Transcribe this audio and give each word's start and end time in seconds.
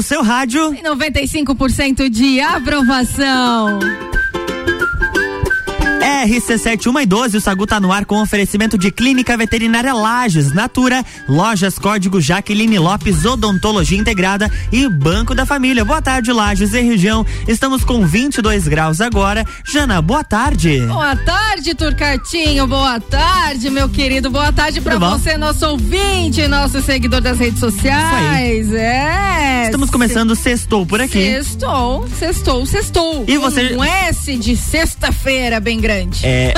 no 0.00 0.02
seu 0.02 0.22
rádio. 0.22 0.72
95% 0.82 2.08
de 2.08 2.40
aprovação. 2.40 3.78
RC7 6.10 7.02
e 7.02 7.06
12, 7.06 7.36
o 7.36 7.40
Sagu 7.40 7.66
tá 7.66 7.78
no 7.80 7.92
ar 7.92 8.04
com 8.04 8.20
oferecimento 8.20 8.76
de 8.76 8.90
Clínica 8.90 9.36
Veterinária 9.36 9.94
Lages, 9.94 10.52
Natura, 10.52 11.04
Lojas 11.28 11.78
Código 11.78 12.20
Jaqueline 12.20 12.78
Lopes, 12.78 13.24
Odontologia 13.24 13.98
Integrada 13.98 14.50
e 14.72 14.88
Banco 14.88 15.34
da 15.34 15.46
Família. 15.46 15.84
Boa 15.84 16.02
tarde, 16.02 16.32
Lages 16.32 16.74
e 16.74 16.80
região. 16.80 17.24
Estamos 17.48 17.84
com 17.84 18.04
22 18.04 18.68
graus 18.68 19.00
agora. 19.00 19.46
Jana, 19.64 20.02
boa 20.02 20.24
tarde. 20.24 20.80
Boa 20.80 21.16
tarde, 21.16 21.74
Turcatinho. 21.74 22.66
Boa 22.66 23.00
tarde, 23.00 23.70
meu 23.70 23.88
querido. 23.88 24.30
Boa 24.30 24.52
tarde 24.52 24.80
para 24.80 24.98
você, 24.98 25.36
nosso 25.38 25.66
ouvinte, 25.66 26.46
nosso 26.48 26.82
seguidor 26.82 27.20
das 27.20 27.38
redes 27.38 27.60
sociais. 27.60 28.72
É. 28.72 29.64
Estamos 29.66 29.90
começando 29.90 30.34
sextou 30.34 30.84
por 30.84 31.00
aqui. 31.00 31.24
Sextou, 31.32 32.08
sextou, 32.18 32.66
sextou. 32.66 33.24
E 33.28 33.38
você 33.38 33.74
um 33.74 33.84
S 33.84 34.36
de 34.36 34.56
sexta-feira 34.56 35.60
bem 35.60 35.80
grande. 35.80 35.99
É. 36.26 36.54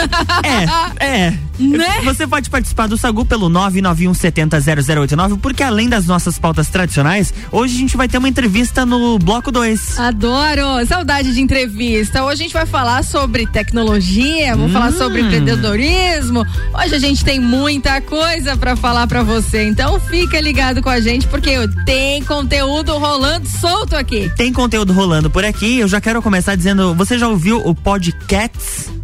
É. 0.99 1.05
é. 1.05 1.39
Né? 1.59 2.01
Você 2.05 2.27
pode 2.27 2.51
participar 2.51 2.89
do 2.89 2.97
Sagu 2.97 3.25
pelo 3.25 3.49
991700089, 3.51 5.39
porque 5.41 5.63
além 5.63 5.89
das 5.89 6.07
nossas 6.07 6.39
pautas 6.39 6.69
tradicionais, 6.69 7.33
hoje 7.51 7.77
a 7.77 7.79
gente 7.79 7.97
vai 7.97 8.09
ter 8.09 8.19
uma 8.19 8.29
entrevista 8.29 8.85
no 8.85 9.19
bloco 9.19 9.53
2. 9.53 9.99
Adoro! 9.99 10.85
Saudade 10.87 11.33
de 11.33 11.41
entrevista. 11.41 12.25
Hoje 12.25 12.33
a 12.33 12.45
gente 12.45 12.53
vai 12.53 12.67
falar 12.67 13.05
sobre 13.05 13.47
tecnologia, 13.47 14.57
vamos 14.57 14.71
hum. 14.71 14.75
falar 14.75 14.93
sobre 14.93 15.21
empreendedorismo. 15.21 16.45
Hoje 16.75 16.95
a 16.95 16.99
gente 16.99 17.25
tem 17.25 17.39
muita 17.39 18.01
coisa 18.01 18.57
para 18.57 18.75
falar 18.75 19.07
para 19.07 19.23
você. 19.23 19.67
Então 19.67 20.01
fica 20.01 20.41
ligado 20.41 20.83
com 20.83 20.89
a 20.89 21.01
gente, 21.01 21.27
porque 21.27 21.53
tem 21.85 22.23
conteúdo 22.25 22.97
rolando 22.99 23.47
solto 23.49 23.95
aqui. 23.95 24.31
Tem 24.37 24.53
conteúdo 24.53 24.93
rolando 24.93 25.31
por 25.31 25.45
aqui. 25.45 25.79
Eu 25.79 25.89
já 25.89 26.01
quero 26.01 26.21
começar 26.23 26.57
dizendo: 26.57 26.95
você 26.95 27.19
já 27.19 27.29
ouviu 27.29 27.59
o 27.67 27.75
podcast? 27.75 29.02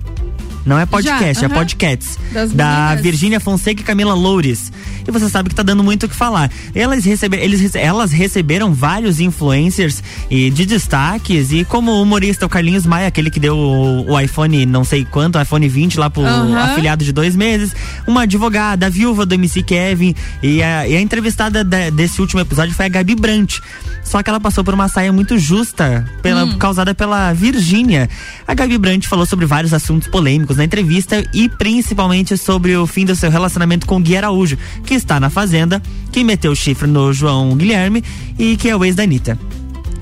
Não 0.69 0.79
é 0.79 0.85
podcast, 0.85 1.41
Já, 1.41 1.47
uh 1.47 1.51
-huh. 1.51 1.55
é 1.55 1.59
podcasts. 1.59 2.19
Das 2.31 2.53
da 2.53 2.95
Virgínia 2.97 3.41
Fonseca 3.41 3.81
e 3.81 3.85
Camila 3.85 4.13
Loures. 4.13 4.71
E 5.07 5.11
você 5.11 5.27
sabe 5.31 5.49
que 5.49 5.55
tá 5.55 5.63
dando 5.63 5.83
muito 5.83 6.05
o 6.05 6.09
que 6.09 6.15
falar. 6.15 6.51
Elas, 6.75 7.07
recebe, 7.07 7.39
eles, 7.39 7.75
elas 7.75 8.13
receberam 8.13 8.75
vários 8.75 9.19
influencers 9.19 10.03
e 10.31 10.51
de 10.51 10.67
destaques. 10.67 11.53
E 11.53 11.65
como 11.65 12.03
humorista, 12.03 12.45
o 12.45 12.49
Carlinhos 12.51 12.85
Maia, 12.85 13.07
aquele 13.07 13.31
que 13.31 13.41
deu 13.41 13.57
o, 13.57 14.13
o 14.13 14.21
iPhone, 14.21 14.67
não 14.67 14.85
sei 14.85 15.07
quanto, 15.07 15.41
iPhone 15.41 15.67
20 15.67 15.99
lá 15.99 16.11
pro 16.11 16.21
uh 16.21 16.27
-huh. 16.27 16.59
afiliado 16.59 17.03
de 17.03 17.13
dois 17.13 17.35
meses. 17.35 17.75
Uma 18.07 18.25
advogada, 18.25 18.85
a 18.87 18.91
viúva 18.91 19.25
do 19.25 19.35
MC 19.35 19.63
Kevin. 19.63 20.15
E 20.43 20.63
a, 20.63 20.87
e 20.87 20.95
a 20.95 21.01
entrevistada 21.01 21.65
de, 21.65 21.91
desse 21.93 22.21
último 22.21 22.43
episódio 22.43 22.75
foi 22.75 22.85
a 22.85 22.89
Gabi 22.91 23.15
Brant. 23.15 23.61
Só 24.05 24.23
que 24.23 24.29
ela 24.29 24.41
passou 24.41 24.63
por 24.63 24.75
uma 24.75 24.89
saia 24.89 25.13
muito 25.13 25.39
justa, 25.39 26.07
pela, 26.23 26.45
hum. 26.45 26.59
causada 26.59 26.95
pela 26.95 27.33
Virgínia. 27.33 28.09
A 28.47 28.55
Gabi 28.55 28.77
Brant 28.79 29.07
falou 29.07 29.25
sobre 29.27 29.47
vários 29.47 29.73
assuntos 29.75 30.09
polêmicos 30.09 30.58
na 30.59 30.65
entrevista 30.65 31.25
e 31.33 31.49
principalmente 31.49 32.37
sobre 32.37 32.77
o 32.77 32.87
fim 32.87 33.05
do 33.05 33.17
seu 33.17 33.31
relacionamento 33.31 33.87
com 33.87 34.01
Gui 34.01 34.17
Araújo, 34.17 34.59
que 34.85 34.95
está 34.95 35.19
na 35.19 35.31
Fazenda, 35.31 35.83
que 36.13 36.23
meteu 36.23 36.53
o 36.53 36.57
chifre 36.57 36.87
no 36.87 37.13
João 37.13 37.57
Guilherme 37.57 38.05
e 38.39 38.57
que 38.57 38.69
é 38.69 38.77
o 38.77 38.85
ex 38.85 38.95
da 38.95 39.05
Anitta. 39.05 39.39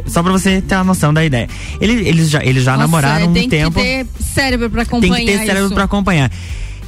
Só 0.07 0.23
pra 0.23 0.33
você 0.33 0.61
ter 0.61 0.75
uma 0.77 0.85
noção 0.85 1.13
da 1.13 1.25
ideia. 1.25 1.49
Ele, 1.81 2.09
eles 2.09 2.31
já, 2.31 2.45
eles 2.45 2.63
já 2.63 2.73
Nossa, 2.73 2.83
namoraram 2.83 3.29
um 3.29 3.49
tempo. 3.49 3.81
Tem 3.81 4.05
que 4.05 4.11
ter 4.15 4.23
cérebro 4.23 4.71
pra 4.71 4.83
acompanhar. 4.83 5.17
Tem 5.17 5.27
que 5.27 5.33
ter 5.33 5.39
cérebro 5.39 5.67
isso. 5.67 5.75
pra 5.75 5.85
acompanhar. 5.85 6.31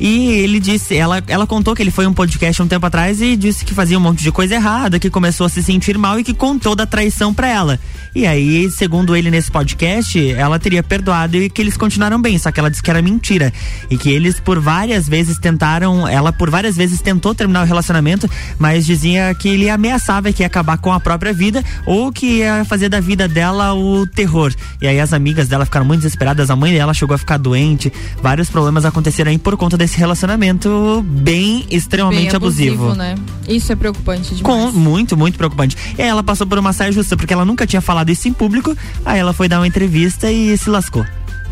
E 0.01 0.29
ele 0.31 0.61
disse, 0.61 0.97
ela, 0.97 1.23
ela 1.27 1.47
contou 1.47 1.75
que 1.75 1.83
ele 1.83 1.91
foi 1.91 2.07
um 2.07 2.13
podcast 2.13 2.63
um 2.63 2.69
tempo 2.69 2.87
atrás 2.87 3.21
e 3.21 3.37
disse 3.37 3.65
que 3.65 3.75
fazia 3.75 3.99
um 3.99 4.00
monte 4.00 4.22
de 4.22 4.31
coisa 4.31 4.55
errada, 4.55 4.99
que 4.99 5.11
começou 5.11 5.47
a 5.47 5.49
se 5.49 5.62
sentir 5.62 5.99
mal 5.99 6.19
e 6.21 6.25
que 6.25 6.33
contou 6.33 6.75
da 6.77 6.87
traição 6.87 7.34
pra 7.34 7.49
ela. 7.49 7.81
E 8.15 8.27
aí, 8.27 8.71
segundo 8.71 9.15
ele 9.15 9.31
nesse 9.31 9.50
podcast, 9.50 10.33
ela 10.33 10.59
teria 10.59 10.83
perdoado 10.83 11.37
e 11.37 11.50
que 11.50 11.61
eles 11.61 11.77
continuaram 11.77 12.21
bem, 12.21 12.39
só 12.39 12.50
que 12.50 12.59
ela 12.59 12.71
disse 12.71 12.83
que 12.83 12.91
era 12.91 13.03
mentira. 13.03 13.53
E 13.91 13.97
que 13.97 14.11
eles 14.11 14.41
por 14.41 14.61
várias 14.61 15.09
vezes 15.09 15.39
tentaram, 15.39 16.06
ela 16.06 16.33
por 16.33 16.51
várias 16.51 16.77
vezes 16.77 17.01
tentou 17.01 17.34
terminar 17.34 17.62
o 17.62 17.67
relacionamento, 17.67 18.28
mas 18.59 18.87
dizia 18.87 19.34
que 19.34 19.49
ele 19.49 19.69
ameaçava 19.69 20.33
que 20.33 20.43
ia 20.43 20.47
acabar 20.47 20.78
com 20.78 20.93
a 20.93 21.01
própria 21.01 21.33
vida 21.33 21.62
ou 21.87 22.12
que 22.12 22.39
ia 22.39 22.65
fazer 22.65 22.89
da 22.89 23.01
vida 23.01 23.28
dela 23.28 23.75
o 23.75 24.06
terror. 24.06 24.53
E 24.81 24.87
aí 24.87 24.99
as 25.01 25.12
amigas 25.12 25.49
dela 25.49 25.65
ficaram 25.65 25.87
muito 25.87 26.01
desesperadas, 26.01 26.51
a 26.51 26.56
mãe 26.56 26.72
dela 26.72 26.95
chegou 26.95 27.15
a 27.15 27.19
ficar 27.19 27.37
doente, 27.37 27.93
vários 28.22 28.49
problemas 28.49 28.84
aconteceram 28.84 29.31
aí 29.31 29.39
por 29.39 29.56
conta 29.56 29.77
desse 29.77 29.88
esse 29.88 29.99
relacionamento 29.99 31.03
bem 31.06 31.66
extremamente 31.71 32.26
bem 32.26 32.37
abusivo. 32.37 32.91
abusivo. 32.91 32.94
né? 32.94 33.15
Isso 33.49 33.72
é 33.72 33.76
preocupante 33.76 34.34
demais. 34.34 34.43
Com, 34.43 34.71
muito, 34.78 35.16
muito 35.16 35.37
preocupante. 35.38 35.76
E 35.97 36.03
ela 36.03 36.22
passou 36.22 36.47
por 36.47 36.59
uma 36.59 36.72
saia 36.72 36.93
justa, 36.93 37.16
porque 37.16 37.32
ela 37.32 37.44
nunca 37.44 37.66
tinha 37.66 37.81
falado 37.81 38.10
isso 38.10 38.28
em 38.28 38.32
público, 38.32 38.77
aí 39.04 39.19
ela 39.19 39.32
foi 39.32 39.48
dar 39.48 39.59
uma 39.59 39.66
entrevista 39.66 40.31
e 40.31 40.56
se 40.56 40.69
lascou. 40.69 41.04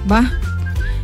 Bah. 0.04 0.30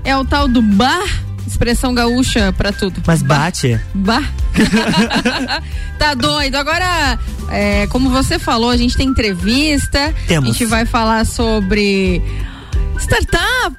É 0.04 0.16
o 0.16 0.25
tal 0.25 0.47
do 0.47 0.60
bar 0.60 1.03
expressão 1.47 1.94
gaúcha 1.94 2.53
para 2.53 2.72
tudo. 2.72 3.03
Mas 3.06 3.22
bate. 3.22 3.81
Bah. 3.94 4.22
tá 5.98 6.15
doido. 6.15 6.56
Agora, 6.56 7.19
é, 7.50 7.87
como 7.88 8.10
você 8.10 8.38
falou, 8.38 8.71
a 8.71 8.76
gente 8.76 8.97
tem 8.97 9.09
entrevista. 9.09 10.15
Temos. 10.26 10.50
A 10.50 10.53
gente 10.53 10.65
vai 10.66 10.84
falar 10.84 11.25
sobre 11.26 12.22
Startup! 12.98 13.76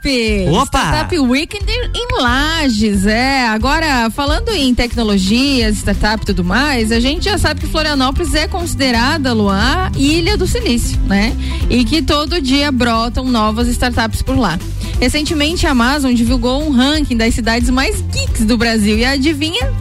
Opa! 0.52 0.80
Startup 0.80 1.20
Weekend 1.20 1.66
em 1.72 2.22
Lages, 2.22 3.06
é. 3.06 3.48
Agora, 3.48 4.10
falando 4.10 4.50
em 4.50 4.74
tecnologias, 4.74 5.78
startup 5.78 6.24
e 6.24 6.26
tudo 6.26 6.44
mais, 6.44 6.92
a 6.92 7.00
gente 7.00 7.26
já 7.26 7.38
sabe 7.38 7.62
que 7.62 7.68
Florianópolis 7.68 8.34
é 8.34 8.48
considerada, 8.48 9.34
Luan, 9.34 9.92
ilha 9.96 10.38
do 10.38 10.48
silício, 10.48 11.00
né? 11.02 11.36
E 11.70 11.84
que 11.86 12.02
todo 12.02 12.42
dia 12.42 12.72
brotam 12.72 13.26
novas 13.26 13.68
startups 13.68 14.22
por 14.22 14.38
lá. 14.38 14.60
Recentemente, 15.00 15.66
a 15.68 15.72
Amazon 15.72 16.14
divulgou 16.14 16.64
um 16.64 16.72
ranking 16.72 17.18
das 17.18 17.34
cidades 17.34 17.70
mais 17.70 18.02
geeks 18.02 18.46
do 18.46 18.58
Brasil. 18.58 18.98
E 18.98 19.06
adivinha? 19.06 19.72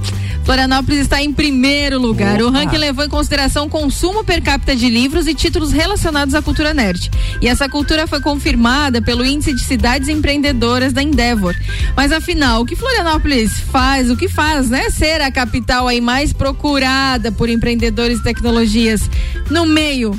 Florianópolis 0.44 1.00
está 1.00 1.22
em 1.22 1.32
primeiro 1.32 2.00
lugar. 2.00 2.34
Opa. 2.34 2.44
O 2.44 2.50
ranking 2.50 2.76
levou 2.76 3.04
em 3.04 3.08
consideração 3.08 3.66
o 3.66 3.68
consumo 3.68 4.24
per 4.24 4.42
capita 4.42 4.74
de 4.74 4.88
livros 4.88 5.26
e 5.26 5.34
títulos 5.34 5.72
relacionados 5.72 6.34
à 6.34 6.42
cultura 6.42 6.74
nerd. 6.74 7.10
E 7.40 7.48
essa 7.48 7.68
cultura 7.68 8.06
foi 8.06 8.20
confirmada 8.20 9.00
pelo 9.00 9.24
índice 9.24 9.54
de 9.54 9.62
cidades 9.62 10.08
empreendedoras 10.08 10.92
da 10.92 11.02
Endeavor. 11.02 11.54
Mas 11.96 12.12
afinal, 12.12 12.62
o 12.62 12.66
que 12.66 12.76
Florianópolis 12.76 13.60
faz, 13.70 14.10
o 14.10 14.16
que 14.16 14.28
faz, 14.28 14.68
né? 14.68 14.90
Ser 14.90 15.20
a 15.20 15.30
capital 15.30 15.86
aí 15.88 16.00
mais 16.00 16.32
procurada 16.32 17.30
por 17.30 17.48
empreendedores 17.48 18.18
e 18.18 18.22
tecnologias 18.22 19.08
no 19.50 19.64
meio 19.64 20.16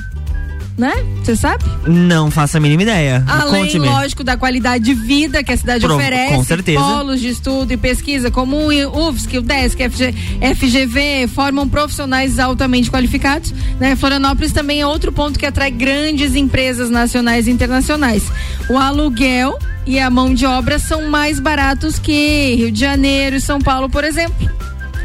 né? 0.77 0.93
Você 1.23 1.35
sabe? 1.35 1.63
Não 1.87 2.31
faço 2.31 2.57
a 2.57 2.59
mínima 2.59 2.83
ideia. 2.83 3.23
Além, 3.27 3.77
lógico, 3.77 4.23
da 4.23 4.35
qualidade 4.35 4.83
de 4.83 4.93
vida 4.93 5.43
que 5.43 5.51
a 5.51 5.57
cidade 5.57 5.85
Pro, 5.85 5.95
oferece. 5.95 6.33
Com 6.33 6.43
certeza. 6.43 6.79
Polos 6.79 7.21
de 7.21 7.29
estudo 7.29 7.71
e 7.71 7.77
pesquisa, 7.77 8.31
como 8.31 8.57
o 8.57 9.09
UFSC, 9.09 9.37
o 9.37 9.41
DESC, 9.41 9.89
FG, 9.89 10.13
FGV, 10.55 11.27
formam 11.27 11.67
profissionais 11.69 12.39
altamente 12.39 12.89
qualificados. 12.89 13.53
Né? 13.79 13.95
Florianópolis 13.95 14.51
também 14.51 14.81
é 14.81 14.87
outro 14.87 15.11
ponto 15.11 15.37
que 15.37 15.45
atrai 15.45 15.71
grandes 15.71 16.35
empresas 16.35 16.89
nacionais 16.89 17.47
e 17.47 17.51
internacionais. 17.51 18.23
O 18.69 18.77
aluguel 18.77 19.57
e 19.85 19.99
a 19.99 20.09
mão 20.09 20.33
de 20.33 20.45
obra 20.45 20.79
são 20.79 21.09
mais 21.09 21.39
baratos 21.39 21.99
que 21.99 22.55
Rio 22.55 22.71
de 22.71 22.79
Janeiro 22.79 23.35
e 23.35 23.41
São 23.41 23.59
Paulo, 23.59 23.89
por 23.89 24.03
exemplo. 24.03 24.49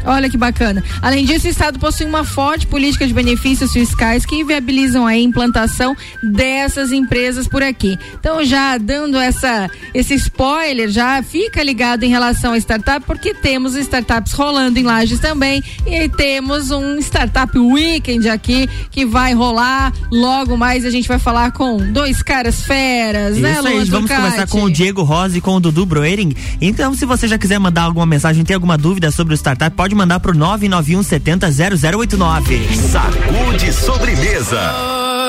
Olha 0.05 0.29
que 0.29 0.37
bacana. 0.37 0.83
Além 1.01 1.25
disso, 1.25 1.47
o 1.47 1.49
Estado 1.49 1.79
possui 1.79 2.05
uma 2.05 2.23
forte 2.23 2.67
política 2.67 3.07
de 3.07 3.13
benefícios 3.13 3.71
fiscais 3.71 4.25
que 4.25 4.43
viabilizam 4.43 5.05
a 5.05 5.17
implantação 5.17 5.95
dessas 6.23 6.91
empresas 6.91 7.47
por 7.47 7.61
aqui. 7.61 7.97
Então, 8.19 8.43
já 8.43 8.77
dando 8.77 9.17
essa, 9.17 9.69
esse 9.93 10.13
spoiler, 10.15 10.89
já 10.89 11.21
fica 11.21 11.63
ligado 11.63 12.03
em 12.03 12.09
relação 12.09 12.53
a 12.53 12.57
startup, 12.57 13.05
porque 13.05 13.33
temos 13.33 13.75
startups 13.75 14.33
rolando 14.33 14.79
em 14.79 14.83
Lages 14.83 15.19
também 15.19 15.63
e 15.85 16.09
temos 16.09 16.71
um 16.71 16.97
Startup 16.99 17.57
Weekend 17.57 18.29
aqui 18.29 18.69
que 18.91 19.05
vai 19.05 19.33
rolar. 19.33 19.93
Logo 20.11 20.57
mais 20.57 20.85
a 20.85 20.89
gente 20.89 21.07
vai 21.07 21.19
falar 21.19 21.51
com 21.51 21.77
dois 21.91 22.21
caras 22.21 22.63
feras, 22.63 23.33
Isso 23.33 23.41
né, 23.41 23.53
Isso 23.53 23.67
aí, 23.67 23.83
vamos 23.85 24.11
começar 24.11 24.47
com 24.47 24.63
o 24.63 24.71
Diego 24.71 25.03
Rosa 25.03 25.37
e 25.37 25.41
com 25.41 25.55
o 25.55 25.59
Dudu 25.59 25.85
Broering. 25.85 26.33
Então, 26.61 26.93
se 26.93 27.05
você 27.05 27.27
já 27.27 27.37
quiser 27.37 27.59
mandar 27.59 27.83
alguma 27.83 28.05
mensagem, 28.05 28.43
tem 28.43 28.53
alguma 28.53 28.77
dúvida 28.77 29.11
sobre 29.11 29.33
o 29.33 29.37
startup, 29.37 29.75
pode 29.75 29.88
mandar 29.95 30.19
pro 30.19 30.33
991 30.33 31.03
70 31.03 31.47
0089. 31.51 32.69
Sacude 32.91 33.73
sobremesa. 33.73 34.73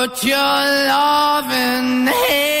Put 0.03 0.23
your 0.23 0.37
loving 0.87 2.07
hand 2.07 2.60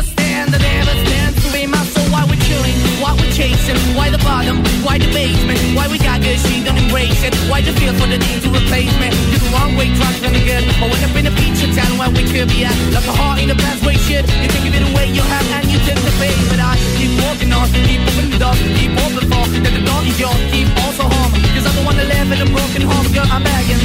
why 3.95 4.09
the 4.09 4.21
bottom, 4.23 4.63
why 4.83 4.97
the 4.97 5.07
basement, 5.11 5.59
why 5.75 5.87
we 5.87 5.97
got 5.99 6.21
good, 6.21 6.39
she 6.39 6.63
don't 6.63 6.77
embrace 6.77 7.23
it. 7.23 7.35
Why 7.49 7.61
the 7.61 7.73
feel 7.79 7.93
for 7.95 8.07
the 8.07 8.17
need 8.17 8.41
to 8.43 8.49
replace 8.49 8.93
me? 8.99 9.07
You're 9.31 9.43
the 9.43 9.51
wrong 9.53 9.75
way, 9.75 9.93
trying 9.95 10.17
to 10.19 10.41
good. 10.43 10.63
I 10.81 10.85
went 10.89 11.03
up 11.03 11.15
in 11.15 11.25
a 11.27 11.33
feature 11.37 11.71
town 11.71 11.97
where 11.97 12.11
we 12.11 12.23
could 12.27 12.49
be 12.49 12.65
at. 12.65 12.75
Like 12.95 13.07
a 13.07 13.15
heart 13.15 13.39
in 13.39 13.49
a 13.49 13.55
best 13.55 13.85
way, 13.85 13.95
shit. 14.07 14.25
You 14.41 14.49
can 14.49 14.61
give 14.65 14.75
it 14.75 14.83
away, 14.91 15.11
you 15.13 15.21
have, 15.21 15.45
and 15.55 15.67
you 15.71 15.79
take 15.87 16.01
the 16.01 16.13
bait. 16.19 16.35
But 16.49 16.59
I 16.59 16.75
keep 16.97 17.11
walking 17.23 17.51
on, 17.53 17.67
keep 17.87 18.01
moving 18.01 18.29
the 18.33 18.39
door, 18.39 18.55
keep 18.77 18.91
open 19.05 19.25
for 19.29 19.43
that 19.63 19.73
the 19.73 19.83
door 19.85 20.01
is 20.03 20.17
yours, 20.19 20.41
keep 20.51 20.67
also 20.83 21.03
home. 21.05 21.31
Cause 21.53 21.65
I'm 21.67 21.75
the 21.77 21.83
one 21.85 21.97
that 21.97 22.07
live 22.07 22.31
in 22.31 22.39
a 22.41 22.49
broken 22.49 22.81
home, 22.81 23.07
girl, 23.13 23.29
I'm 23.29 23.43
begging. 23.43 23.81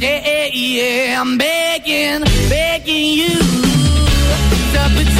Yeah, 0.00 0.20
yeah, 0.24 0.48
yeah, 0.52 1.20
I'm 1.20 1.36
begging, 1.36 2.24
begging 2.48 3.06
you 3.20 3.36
to 4.72 4.80
put 4.96 5.19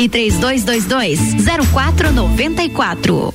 3222 0.09 1.19
0494. 1.71 3.33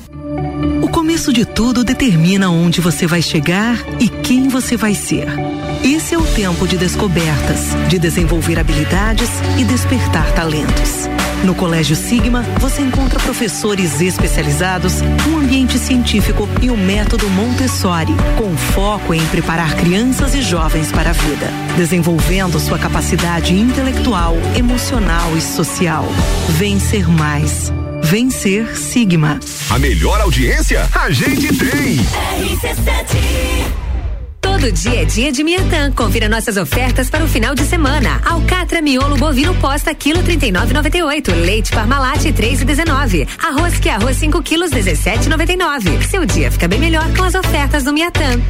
O 0.81 0.87
começo 0.89 1.31
de 1.31 1.45
tudo 1.45 1.83
determina 1.83 2.49
onde 2.49 2.81
você 2.81 3.05
vai 3.07 3.21
chegar 3.21 3.77
e 3.99 4.09
quem 4.09 4.47
você 4.47 4.75
vai 4.75 4.93
ser. 4.93 5.27
Esse 5.83 6.15
é 6.15 6.17
o 6.17 6.25
tempo 6.25 6.67
de 6.67 6.77
descobertas, 6.77 7.75
de 7.87 7.99
desenvolver 7.99 8.59
habilidades 8.59 9.29
e 9.57 9.63
despertar 9.63 10.31
talentos. 10.33 11.07
No 11.43 11.53
Colégio 11.55 11.95
Sigma, 11.95 12.41
você 12.59 12.81
encontra 12.81 13.19
professores 13.19 14.01
especializados, 14.01 15.01
um 15.29 15.37
ambiente 15.37 15.77
científico 15.77 16.47
e 16.61 16.69
o 16.69 16.77
método 16.77 17.29
Montessori, 17.29 18.13
com 18.37 18.55
foco 18.57 19.13
em 19.13 19.25
preparar 19.27 19.75
crianças 19.75 20.33
e 20.33 20.41
jovens 20.41 20.91
para 20.91 21.11
a 21.11 21.13
vida, 21.13 21.47
desenvolvendo 21.75 22.59
sua 22.59 22.77
capacidade 22.77 23.53
intelectual, 23.53 24.35
emocional 24.55 25.35
e 25.37 25.41
social. 25.41 26.05
Vencer 26.49 27.07
mais. 27.07 27.71
Vencer 28.01 28.75
Sigma. 28.75 29.39
A 29.69 29.77
melhor 29.77 30.19
audiência 30.21 30.87
a 30.93 31.09
gente 31.11 31.47
tem. 31.55 31.97
RC7 31.97 33.86
Todo 34.57 34.71
dia 34.71 35.03
é 35.03 35.05
dia 35.05 35.31
de 35.31 35.43
Miatã. 35.43 35.91
Confira 35.91 36.27
nossas 36.27 36.57
ofertas 36.57 37.11
para 37.11 37.23
o 37.23 37.27
final 37.27 37.53
de 37.53 37.61
semana. 37.61 38.19
Alcatra 38.25 38.81
miolo 38.81 39.15
bovino 39.15 39.53
posta 39.57 39.93
quilo 39.93 40.23
39,98. 40.23 41.45
Leite 41.45 41.71
Parmalat 41.71 42.23
3,19. 42.23 43.27
Arroz 43.37 43.77
que 43.77 43.87
é 43.87 43.93
arroz 43.93 44.17
5 44.17 44.41
quilos 44.41 44.71
17,99. 44.71 46.01
Seu 46.07 46.25
dia 46.25 46.51
fica 46.51 46.67
bem 46.67 46.79
melhor 46.79 47.05
com 47.15 47.23
as 47.23 47.35
ofertas 47.35 47.83
do 47.83 47.93
Miatã. 47.93 48.41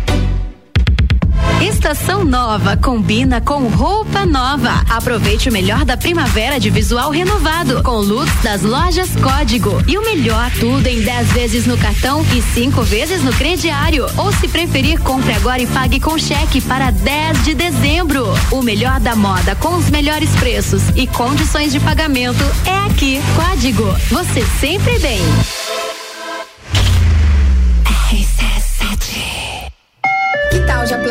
Estação 1.68 2.24
nova 2.24 2.78
combina 2.78 3.42
com 3.42 3.68
roupa 3.68 4.26
nova. 4.26 4.86
Aproveite 4.90 5.50
o 5.50 5.52
melhor 5.52 5.84
da 5.84 5.98
primavera 5.98 6.62
de 6.62 6.70
visual 6.70 7.12
renovado 7.12 7.84
com 7.84 7.98
looks 7.98 8.42
das 8.42 8.62
lojas 8.62 9.10
Código. 9.18 9.84
E 9.86 9.98
o 9.98 10.02
melhor, 10.02 10.50
tudo 10.62 10.88
em 10.88 11.02
10 11.02 11.34
vezes 11.34 11.68
no 11.68 11.78
cartão 11.78 12.26
e 12.34 12.42
5 12.42 12.82
vezes 12.84 13.22
no 13.22 13.34
crediário. 13.34 14.08
Ou 14.16 14.32
se 14.32 14.48
preferir, 14.48 15.02
compre 15.02 15.34
agora 15.34 15.62
e 15.62 15.68
pague 15.68 16.00
com 16.00 16.18
cheque 16.18 16.62
para 16.62 16.90
10 16.90 17.44
de 17.44 17.54
dezembro. 17.54 18.26
O 18.50 18.62
melhor 18.62 19.02
da 19.02 19.14
moda 19.14 19.54
com 19.56 19.76
os 19.76 19.90
melhores 19.90 20.34
preços 20.38 20.84
e 20.96 21.06
condições 21.06 21.74
de 21.74 21.82
pagamento 21.82 22.46
é 22.66 22.78
aqui. 22.90 23.20
Código. 23.36 23.84
Você 24.10 24.42
sempre 24.62 24.98
bem. 25.00 25.20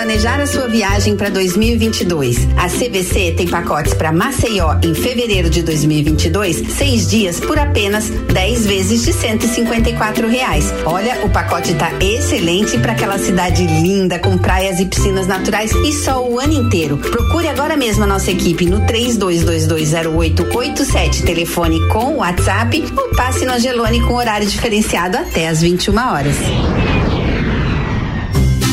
Planejar 0.06 0.40
a 0.40 0.46
sua 0.46 0.68
viagem 0.68 1.16
para 1.16 1.28
2022? 1.30 2.46
A 2.56 2.68
CVC 2.68 3.34
tem 3.36 3.48
pacotes 3.48 3.92
para 3.92 4.12
Maceió 4.12 4.76
em 4.80 4.94
fevereiro 4.94 5.50
de 5.50 5.64
2022, 5.64 6.62
seis 6.78 7.10
dias 7.10 7.40
por 7.40 7.58
apenas 7.58 8.08
10 8.08 8.66
vezes 8.66 9.04
de 9.04 9.12
154 9.12 10.28
reais. 10.28 10.72
Olha, 10.84 11.24
o 11.24 11.28
pacote 11.28 11.74
tá 11.74 11.90
excelente 12.00 12.78
para 12.78 12.92
aquela 12.92 13.18
cidade 13.18 13.66
linda 13.66 14.20
com 14.20 14.38
praias 14.38 14.78
e 14.78 14.86
piscinas 14.86 15.26
naturais 15.26 15.72
e 15.72 15.92
sol 15.92 16.34
o 16.34 16.38
ano 16.38 16.52
inteiro. 16.52 16.98
Procure 16.98 17.48
agora 17.48 17.76
mesmo 17.76 18.04
a 18.04 18.06
nossa 18.06 18.30
equipe 18.30 18.64
no 18.64 18.82
32220887, 18.82 21.24
telefone 21.24 21.84
com 21.88 22.18
WhatsApp 22.18 22.84
ou 22.96 23.08
passe 23.16 23.44
no 23.44 23.54
Angelone 23.54 24.00
com 24.02 24.14
horário 24.14 24.46
diferenciado 24.46 25.16
até 25.16 25.48
às 25.48 25.62
21 25.62 25.98
horas. 25.98 26.36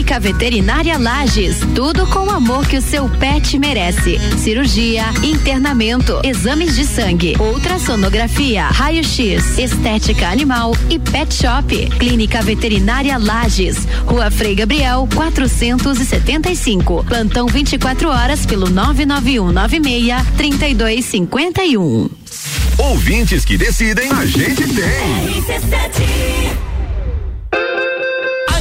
Clínica 0.00 0.18
Veterinária 0.18 0.98
Lages, 0.98 1.58
tudo 1.74 2.06
com 2.06 2.20
o 2.20 2.30
amor 2.30 2.66
que 2.66 2.78
o 2.78 2.80
seu 2.80 3.06
pet 3.06 3.58
merece. 3.58 4.18
Cirurgia, 4.38 5.04
internamento, 5.22 6.18
exames 6.24 6.74
de 6.74 6.86
sangue, 6.86 7.36
ultrassonografia, 7.38 8.64
raio-x, 8.68 9.58
estética 9.58 10.28
animal 10.28 10.74
e 10.88 10.98
pet 10.98 11.34
shop. 11.34 11.90
Clínica 11.98 12.40
Veterinária 12.40 13.18
Lages, 13.18 13.86
Rua 14.06 14.30
Frei 14.30 14.54
Gabriel, 14.54 15.06
475. 15.14 17.04
Plantão 17.04 17.46
24 17.46 18.08
horas 18.08 18.46
pelo 18.46 18.70
991 18.70 19.52
96 19.52 20.26
3251. 20.38 22.08
Ouvintes 22.78 23.44
que 23.44 23.58
decidem, 23.58 24.10
a 24.10 24.24
gente 24.24 24.66
tem. 24.66 25.44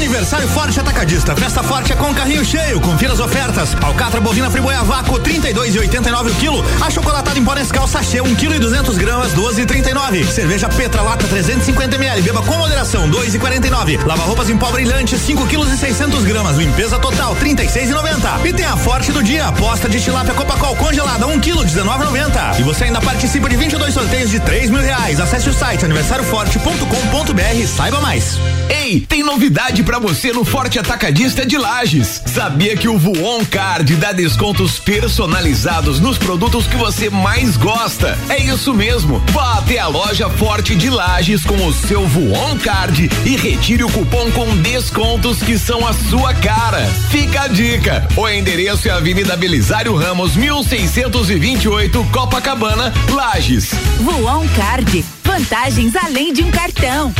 Aniversário 0.09 0.47
Forte 0.47 0.79
Atacadista. 0.79 1.35
Festa 1.35 1.61
Forte 1.61 1.93
é 1.93 1.95
com 1.95 2.11
carrinho 2.15 2.43
cheio. 2.43 2.81
Confira 2.81 3.13
as 3.13 3.19
ofertas. 3.19 3.77
Alcatra 3.79 4.19
bovina 4.19 4.49
friboia 4.49 4.81
vácuo 4.81 5.19
32 5.19 5.75
e 5.75 5.79
89 5.79 6.31
o 6.31 6.35
quilo. 6.35 6.65
Achocolatado 6.81 7.37
em 7.37 7.45
pó 7.45 7.53
Nescau 7.53 7.87
sachê 7.87 8.19
1 8.19 8.35
kg 8.35 8.55
e 8.55 8.59
200 8.59 8.97
gramas 8.97 9.33
12 9.33 9.61
e 9.61 9.65
39. 9.67 10.25
Cerveja 10.25 10.67
Petra 10.67 11.03
lata 11.03 11.27
350 11.27 11.95
ml. 11.95 12.23
Beba 12.23 12.41
com 12.41 12.57
moderação 12.57 13.07
2 13.07 13.35
e 13.35 13.39
49. 13.39 13.97
Lava 13.97 14.23
roupas 14.23 14.49
em 14.49 14.57
pó 14.57 14.71
brilhante 14.71 15.15
5 15.15 15.45
kg 15.45 15.71
e 15.71 15.77
600 15.77 16.23
gramas. 16.25 16.57
Limpeza 16.57 16.97
total 16.97 17.35
36 17.35 17.91
e 17.91 17.93
90. 17.93 18.47
E 18.47 18.53
tem 18.53 18.65
a 18.65 18.75
Forte 18.75 19.11
do 19.11 19.21
dia. 19.21 19.45
Aposta 19.45 19.87
de 19.87 20.01
tilápia 20.01 20.33
Copacol 20.33 20.75
congelada 20.75 21.27
1 21.27 21.39
kg 21.39 21.65
19,90. 21.65 22.59
E 22.59 22.63
você 22.63 22.85
ainda 22.85 22.99
participa 22.99 23.47
de 23.47 23.55
22 23.55 23.93
sorteios 23.93 24.31
de 24.31 24.39
3 24.39 24.71
mil 24.71 24.81
reais. 24.81 25.19
Acesse 25.19 25.49
o 25.49 25.53
site 25.53 25.85
aniversarioforte.com.br 25.85 27.67
saiba 27.67 28.01
mais. 28.01 28.39
Ei, 28.69 29.01
tem 29.01 29.23
novidade 29.23 29.83
para 29.83 29.98
você 29.99 30.31
no 30.31 30.45
Forte 30.45 30.79
Atacadista 30.79 31.45
de 31.45 31.57
Lages. 31.57 32.21
Sabia 32.25 32.75
que 32.75 32.87
o 32.87 32.97
Voon 32.97 33.43
Card 33.45 33.95
dá 33.97 34.11
descontos 34.11 34.79
personalizados 34.79 35.99
nos 35.99 36.17
produtos 36.17 36.65
que 36.65 36.77
você 36.77 37.09
mais 37.09 37.57
gosta? 37.57 38.17
É 38.29 38.41
isso 38.41 38.73
mesmo. 38.73 39.21
Vá 39.31 39.55
até 39.55 39.77
a 39.77 39.87
loja 39.87 40.29
Forte 40.29 40.75
de 40.75 40.89
Lages 40.89 41.43
com 41.43 41.67
o 41.67 41.73
seu 41.73 42.07
Voon 42.07 42.57
Card 42.57 43.09
e 43.25 43.35
retire 43.35 43.83
o 43.83 43.91
cupom 43.91 44.31
com 44.31 44.55
descontos 44.57 45.43
que 45.43 45.57
são 45.57 45.85
a 45.85 45.93
sua 45.93 46.33
cara. 46.33 46.85
Fica 47.09 47.43
a 47.43 47.47
dica. 47.47 48.07
O 48.15 48.27
endereço 48.27 48.87
é 48.87 48.91
Avenida 48.91 49.35
Belisário 49.35 49.95
Ramos, 49.95 50.35
1628, 50.35 52.03
Copacabana, 52.11 52.93
Lages. 53.11 53.71
Voon 53.99 54.47
Card. 54.55 55.05
Vantagens 55.23 55.95
além 55.95 56.31
de 56.33 56.43
um 56.43 56.51
cartão. 56.51 57.13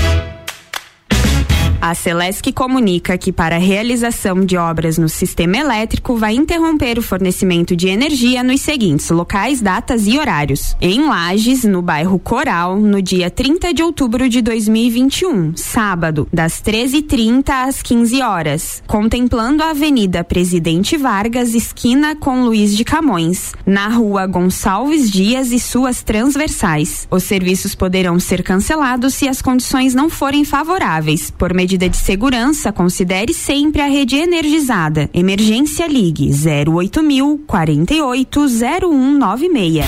A 1.81 1.95
Celesc 1.95 2.51
comunica 2.51 3.17
que 3.17 3.31
para 3.31 3.55
a 3.55 3.59
realização 3.59 4.43
de 4.43 4.57
obras 4.57 4.97
no 4.97 5.07
sistema 5.07 5.55
elétrico 5.55 6.17
vai 6.17 6.35
interromper 6.35 6.99
o 6.99 7.01
fornecimento 7.01 7.73
de 7.73 7.87
energia 7.87 8.43
nos 8.43 8.59
seguintes 8.59 9.09
locais, 9.09 9.61
datas 9.61 10.05
e 10.05 10.19
horários. 10.19 10.75
Em 10.81 11.07
Lages, 11.07 11.63
no 11.63 11.81
bairro 11.81 12.19
Coral, 12.19 12.75
no 12.75 13.01
dia 13.01 13.31
30 13.31 13.73
de 13.73 13.81
outubro 13.81 14.27
de 14.27 14.41
2021, 14.41 15.55
sábado, 15.55 16.27
das 16.33 16.61
13h30 16.61 17.49
às 17.49 17.81
15 17.81 18.21
horas, 18.23 18.83
contemplando 18.85 19.63
a 19.63 19.69
Avenida 19.69 20.21
Presidente 20.21 20.97
Vargas, 20.97 21.53
esquina 21.53 22.13
com 22.13 22.43
Luiz 22.43 22.75
de 22.75 22.83
Camões, 22.83 23.53
na 23.65 23.87
Rua 23.87 24.27
Gonçalves 24.27 25.09
Dias 25.09 25.53
e 25.53 25.59
suas 25.59 26.03
transversais. 26.03 27.07
Os 27.09 27.23
serviços 27.23 27.73
poderão 27.73 28.19
ser 28.19 28.43
cancelados 28.43 29.13
se 29.13 29.29
as 29.29 29.41
condições 29.41 29.95
não 29.95 30.09
forem 30.09 30.43
favoráveis, 30.43 31.31
por 31.31 31.53
medida 31.69 31.87
de 31.87 31.97
segurança, 31.97 32.71
considere 32.71 33.31
sempre 33.31 33.79
a 33.79 33.85
rede 33.85 34.15
energizada. 34.15 35.07
Emergência 35.13 35.85
Ligue 35.85 36.31
08000 36.31 37.43
480196. 37.45 39.85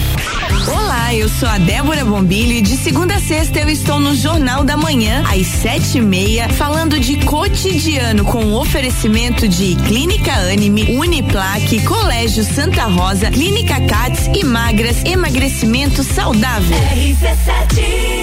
Olá, 0.67 1.15
eu 1.15 1.27
sou 1.27 1.49
a 1.49 1.57
Débora 1.57 2.05
Bombilho 2.05 2.51
e 2.51 2.61
de 2.61 2.77
segunda 2.77 3.15
a 3.15 3.19
sexta 3.19 3.61
eu 3.61 3.69
estou 3.69 3.99
no 3.99 4.13
Jornal 4.13 4.63
da 4.63 4.77
Manhã, 4.77 5.23
às 5.27 5.47
sete 5.47 5.97
e 5.97 6.01
meia, 6.01 6.47
falando 6.49 6.99
de 6.99 7.17
cotidiano 7.25 8.25
com 8.25 8.53
oferecimento 8.53 9.47
de 9.47 9.75
Clínica 9.87 10.33
Anime, 10.33 10.99
Uniplaque, 10.99 11.83
Colégio 11.83 12.43
Santa 12.43 12.83
Rosa, 12.83 13.31
Clínica 13.31 13.81
Cats 13.87 14.29
e 14.39 14.45
Magras, 14.45 15.03
emagrecimento 15.03 16.03
saudável. 16.03 16.77
RC7 16.77 18.21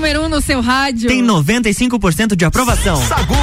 número 0.00 0.22
1 0.22 0.24
um 0.24 0.28
no 0.30 0.40
seu 0.40 0.62
rádio. 0.62 1.08
Tem 1.08 1.22
95% 1.22 2.34
de 2.34 2.46
aprovação. 2.46 2.96
Sagu. 3.06 3.34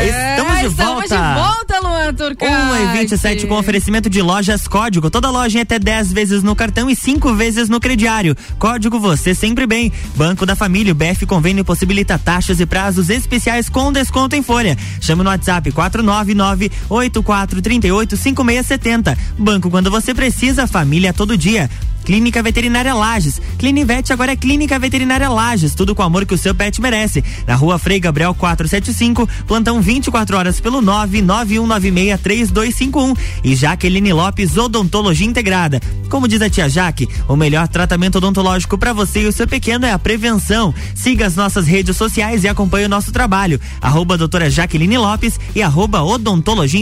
É, 0.00 0.34
estamos 0.34 0.58
de 0.58 0.66
estamos 0.66 1.08
volta. 1.08 1.16
de 1.16 1.40
volta, 1.40 1.80
Luan 1.80 2.14
Turcão. 2.14 2.48
Um 2.48 2.96
e27 2.96 3.46
com 3.46 3.56
oferecimento 3.56 4.10
de 4.10 4.20
lojas 4.20 4.66
Código. 4.66 5.08
Toda 5.08 5.30
loja 5.30 5.58
em 5.58 5.62
até 5.62 5.78
10 5.78 6.12
vezes 6.12 6.42
no 6.42 6.56
cartão 6.56 6.90
e 6.90 6.96
5 6.96 7.34
vezes 7.34 7.68
no 7.68 7.78
crediário. 7.78 8.36
Código 8.58 8.98
você 8.98 9.32
sempre 9.32 9.64
bem. 9.64 9.92
Banco 10.16 10.44
da 10.44 10.56
Família, 10.56 10.92
o 10.92 10.96
BF 10.96 11.24
Convênio 11.24 11.64
possibilita 11.64 12.18
taxas 12.18 12.58
e 12.58 12.66
prazos 12.66 13.08
especiais 13.08 13.68
com 13.68 13.92
desconto 13.92 14.34
em 14.34 14.42
folha. 14.42 14.76
Chame 15.00 15.22
no 15.22 15.30
WhatsApp 15.30 15.70
499 15.70 16.68
8438 16.88 18.16
5670. 18.16 19.16
Banco 19.38 19.70
quando 19.70 19.88
você 19.88 20.12
precisa, 20.12 20.66
família 20.66 21.12
todo 21.12 21.38
dia. 21.38 21.70
Clínica 22.08 22.42
Veterinária 22.42 22.94
Lages. 22.94 23.38
Clinivete 23.58 24.14
agora 24.14 24.32
é 24.32 24.36
Clínica 24.36 24.78
Veterinária 24.78 25.28
Lages, 25.28 25.74
tudo 25.74 25.94
com 25.94 26.02
o 26.02 26.06
amor 26.06 26.24
que 26.24 26.32
o 26.32 26.38
seu 26.38 26.54
pet 26.54 26.80
merece. 26.80 27.22
Na 27.46 27.54
rua 27.54 27.78
Frei 27.78 28.00
Gabriel 28.00 28.34
475, 28.34 29.28
plantão 29.46 29.82
24 29.82 30.38
horas 30.38 30.58
pelo 30.58 30.80
991963251. 30.80 33.14
E 33.44 33.54
Jaqueline 33.54 34.14
Lopes 34.14 34.56
Odontologia 34.56 35.26
Integrada. 35.26 35.82
Como 36.08 36.26
diz 36.26 36.40
a 36.40 36.48
tia 36.48 36.66
Jaque, 36.66 37.06
o 37.28 37.36
melhor 37.36 37.68
tratamento 37.68 38.16
odontológico 38.16 38.78
para 38.78 38.94
você 38.94 39.24
e 39.24 39.26
o 39.26 39.32
seu 39.32 39.46
pequeno 39.46 39.84
é 39.84 39.92
a 39.92 39.98
prevenção. 39.98 40.74
Siga 40.94 41.26
as 41.26 41.36
nossas 41.36 41.66
redes 41.66 41.94
sociais 41.94 42.42
e 42.42 42.48
acompanhe 42.48 42.86
o 42.86 42.88
nosso 42.88 43.12
trabalho. 43.12 43.60
Arroba 43.82 44.16
doutora 44.16 44.48
Jaqueline 44.48 44.96
Lopes 44.96 45.38
e 45.54 45.60
arroba 45.60 46.02
odontologia 46.02 46.80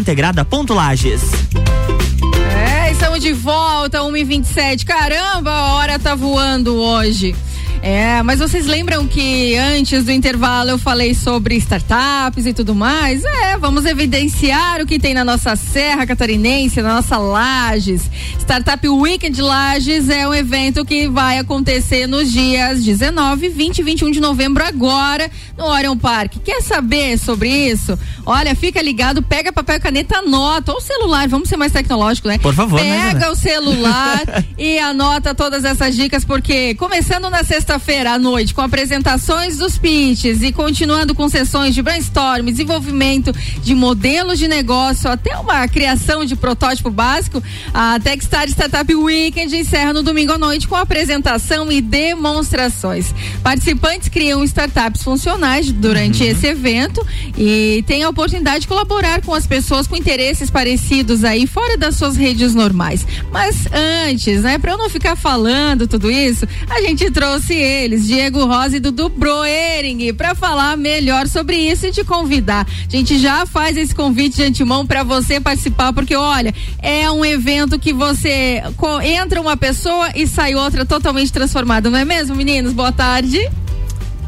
estamos 2.96 3.20
de 3.20 3.34
volta, 3.34 4.00
1h27. 4.00 4.84
Caramba, 4.86 5.52
a 5.52 5.74
hora 5.74 5.98
tá 5.98 6.14
voando 6.14 6.76
hoje. 6.76 7.36
É, 7.82 8.22
mas 8.22 8.40
vocês 8.40 8.66
lembram 8.66 9.06
que 9.06 9.56
antes 9.56 10.04
do 10.04 10.10
intervalo 10.10 10.70
eu 10.70 10.78
falei 10.78 11.14
sobre 11.14 11.56
startups 11.56 12.46
e 12.46 12.52
tudo 12.52 12.74
mais? 12.74 13.24
É, 13.24 13.56
vamos 13.56 13.84
evidenciar 13.84 14.80
o 14.80 14.86
que 14.86 14.98
tem 14.98 15.14
na 15.14 15.24
nossa 15.24 15.54
Serra 15.54 16.06
Catarinense, 16.06 16.82
na 16.82 16.94
nossa 16.94 17.16
Lages. 17.16 18.10
Startup 18.40 18.88
Weekend 18.88 19.40
Lages 19.40 20.08
é 20.08 20.26
um 20.26 20.34
evento 20.34 20.84
que 20.84 21.08
vai 21.08 21.38
acontecer 21.38 22.06
nos 22.06 22.32
dias 22.32 22.82
19, 22.82 23.48
20 23.48 23.78
e 23.78 23.82
21 23.82 24.10
de 24.10 24.20
novembro 24.20 24.64
agora 24.64 25.30
no 25.56 25.64
Orion 25.64 25.96
Park. 25.96 26.34
Quer 26.44 26.62
saber 26.62 27.18
sobre 27.18 27.48
isso? 27.48 27.98
Olha, 28.24 28.54
fica 28.54 28.82
ligado, 28.82 29.22
pega 29.22 29.52
papel 29.52 29.76
e 29.76 29.80
caneta, 29.80 30.18
anota, 30.18 30.72
ou 30.72 30.80
celular, 30.80 31.28
vamos 31.28 31.48
ser 31.48 31.56
mais 31.56 31.72
tecnológico, 31.72 32.28
né? 32.28 32.38
Por 32.38 32.54
favor, 32.54 32.80
Pega 32.80 33.20
né, 33.20 33.28
o 33.28 33.34
celular 33.34 34.22
e 34.58 34.78
anota 34.78 35.34
todas 35.34 35.64
essas 35.64 35.94
dicas, 35.94 36.24
porque 36.24 36.74
começando 36.74 37.30
na 37.30 37.44
sexta 37.44 37.65
sexta-feira 37.66 38.12
à 38.12 38.18
noite 38.18 38.54
com 38.54 38.60
apresentações 38.60 39.56
dos 39.56 39.76
pitches 39.76 40.40
e 40.40 40.52
continuando 40.52 41.16
com 41.16 41.28
sessões 41.28 41.74
de 41.74 41.82
brainstorm, 41.82 42.46
desenvolvimento 42.46 43.32
de 43.60 43.74
modelos 43.74 44.38
de 44.38 44.46
negócio, 44.46 45.10
até 45.10 45.36
uma 45.36 45.66
criação 45.66 46.24
de 46.24 46.36
protótipo 46.36 46.90
básico, 46.90 47.42
a 47.74 47.98
Techstar 47.98 48.48
Startup 48.48 48.94
Weekend 48.94 49.56
encerra 49.56 49.92
no 49.92 50.04
domingo 50.04 50.32
à 50.32 50.38
noite 50.38 50.68
com 50.68 50.76
apresentação 50.76 51.72
e 51.72 51.80
demonstrações. 51.80 53.12
Participantes 53.42 54.08
criam 54.08 54.44
startups 54.44 55.02
funcionais 55.02 55.72
durante 55.72 56.22
uhum. 56.22 56.30
esse 56.30 56.46
evento 56.46 57.04
e 57.36 57.82
têm 57.84 58.04
a 58.04 58.08
oportunidade 58.08 58.60
de 58.60 58.68
colaborar 58.68 59.22
com 59.22 59.34
as 59.34 59.44
pessoas 59.44 59.88
com 59.88 59.96
interesses 59.96 60.50
parecidos 60.50 61.24
aí 61.24 61.48
fora 61.48 61.76
das 61.76 61.96
suas 61.96 62.16
redes 62.16 62.54
normais. 62.54 63.04
Mas 63.32 63.66
antes, 64.06 64.42
né, 64.42 64.56
para 64.56 64.70
eu 64.70 64.78
não 64.78 64.88
ficar 64.88 65.16
falando 65.16 65.88
tudo 65.88 66.08
isso, 66.08 66.46
a 66.70 66.80
gente 66.80 67.10
trouxe 67.10 67.55
eles, 67.56 68.06
Diego 68.06 68.44
Rosa 68.44 68.76
e 68.76 68.80
Dudu 68.80 69.08
Broering, 69.08 70.12
para 70.14 70.34
falar 70.34 70.76
melhor 70.76 71.26
sobre 71.28 71.56
isso 71.56 71.86
e 71.86 71.92
te 71.92 72.04
convidar. 72.04 72.66
A 72.86 72.90
gente 72.90 73.18
já 73.18 73.46
faz 73.46 73.76
esse 73.76 73.94
convite 73.94 74.36
de 74.36 74.42
antemão 74.44 74.86
para 74.86 75.02
você 75.02 75.40
participar, 75.40 75.92
porque 75.92 76.14
olha, 76.14 76.54
é 76.80 77.10
um 77.10 77.24
evento 77.24 77.78
que 77.78 77.92
você 77.92 78.62
entra 79.02 79.40
uma 79.40 79.56
pessoa 79.56 80.10
e 80.14 80.26
sai 80.26 80.54
outra 80.54 80.84
totalmente 80.84 81.32
transformada, 81.32 81.90
não 81.90 81.98
é 81.98 82.04
mesmo, 82.04 82.34
meninos? 82.34 82.72
Boa 82.72 82.92
tarde. 82.92 83.40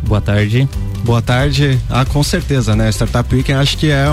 Boa 0.03 0.21
tarde. 0.21 0.69
Boa 1.05 1.23
tarde. 1.23 1.79
Ah, 1.89 2.05
com 2.05 2.23
certeza, 2.23 2.77
né? 2.77 2.89
Startup 2.91 3.35
Weekend 3.35 3.61
acho 3.61 3.79
que 3.79 3.91
é, 3.91 4.07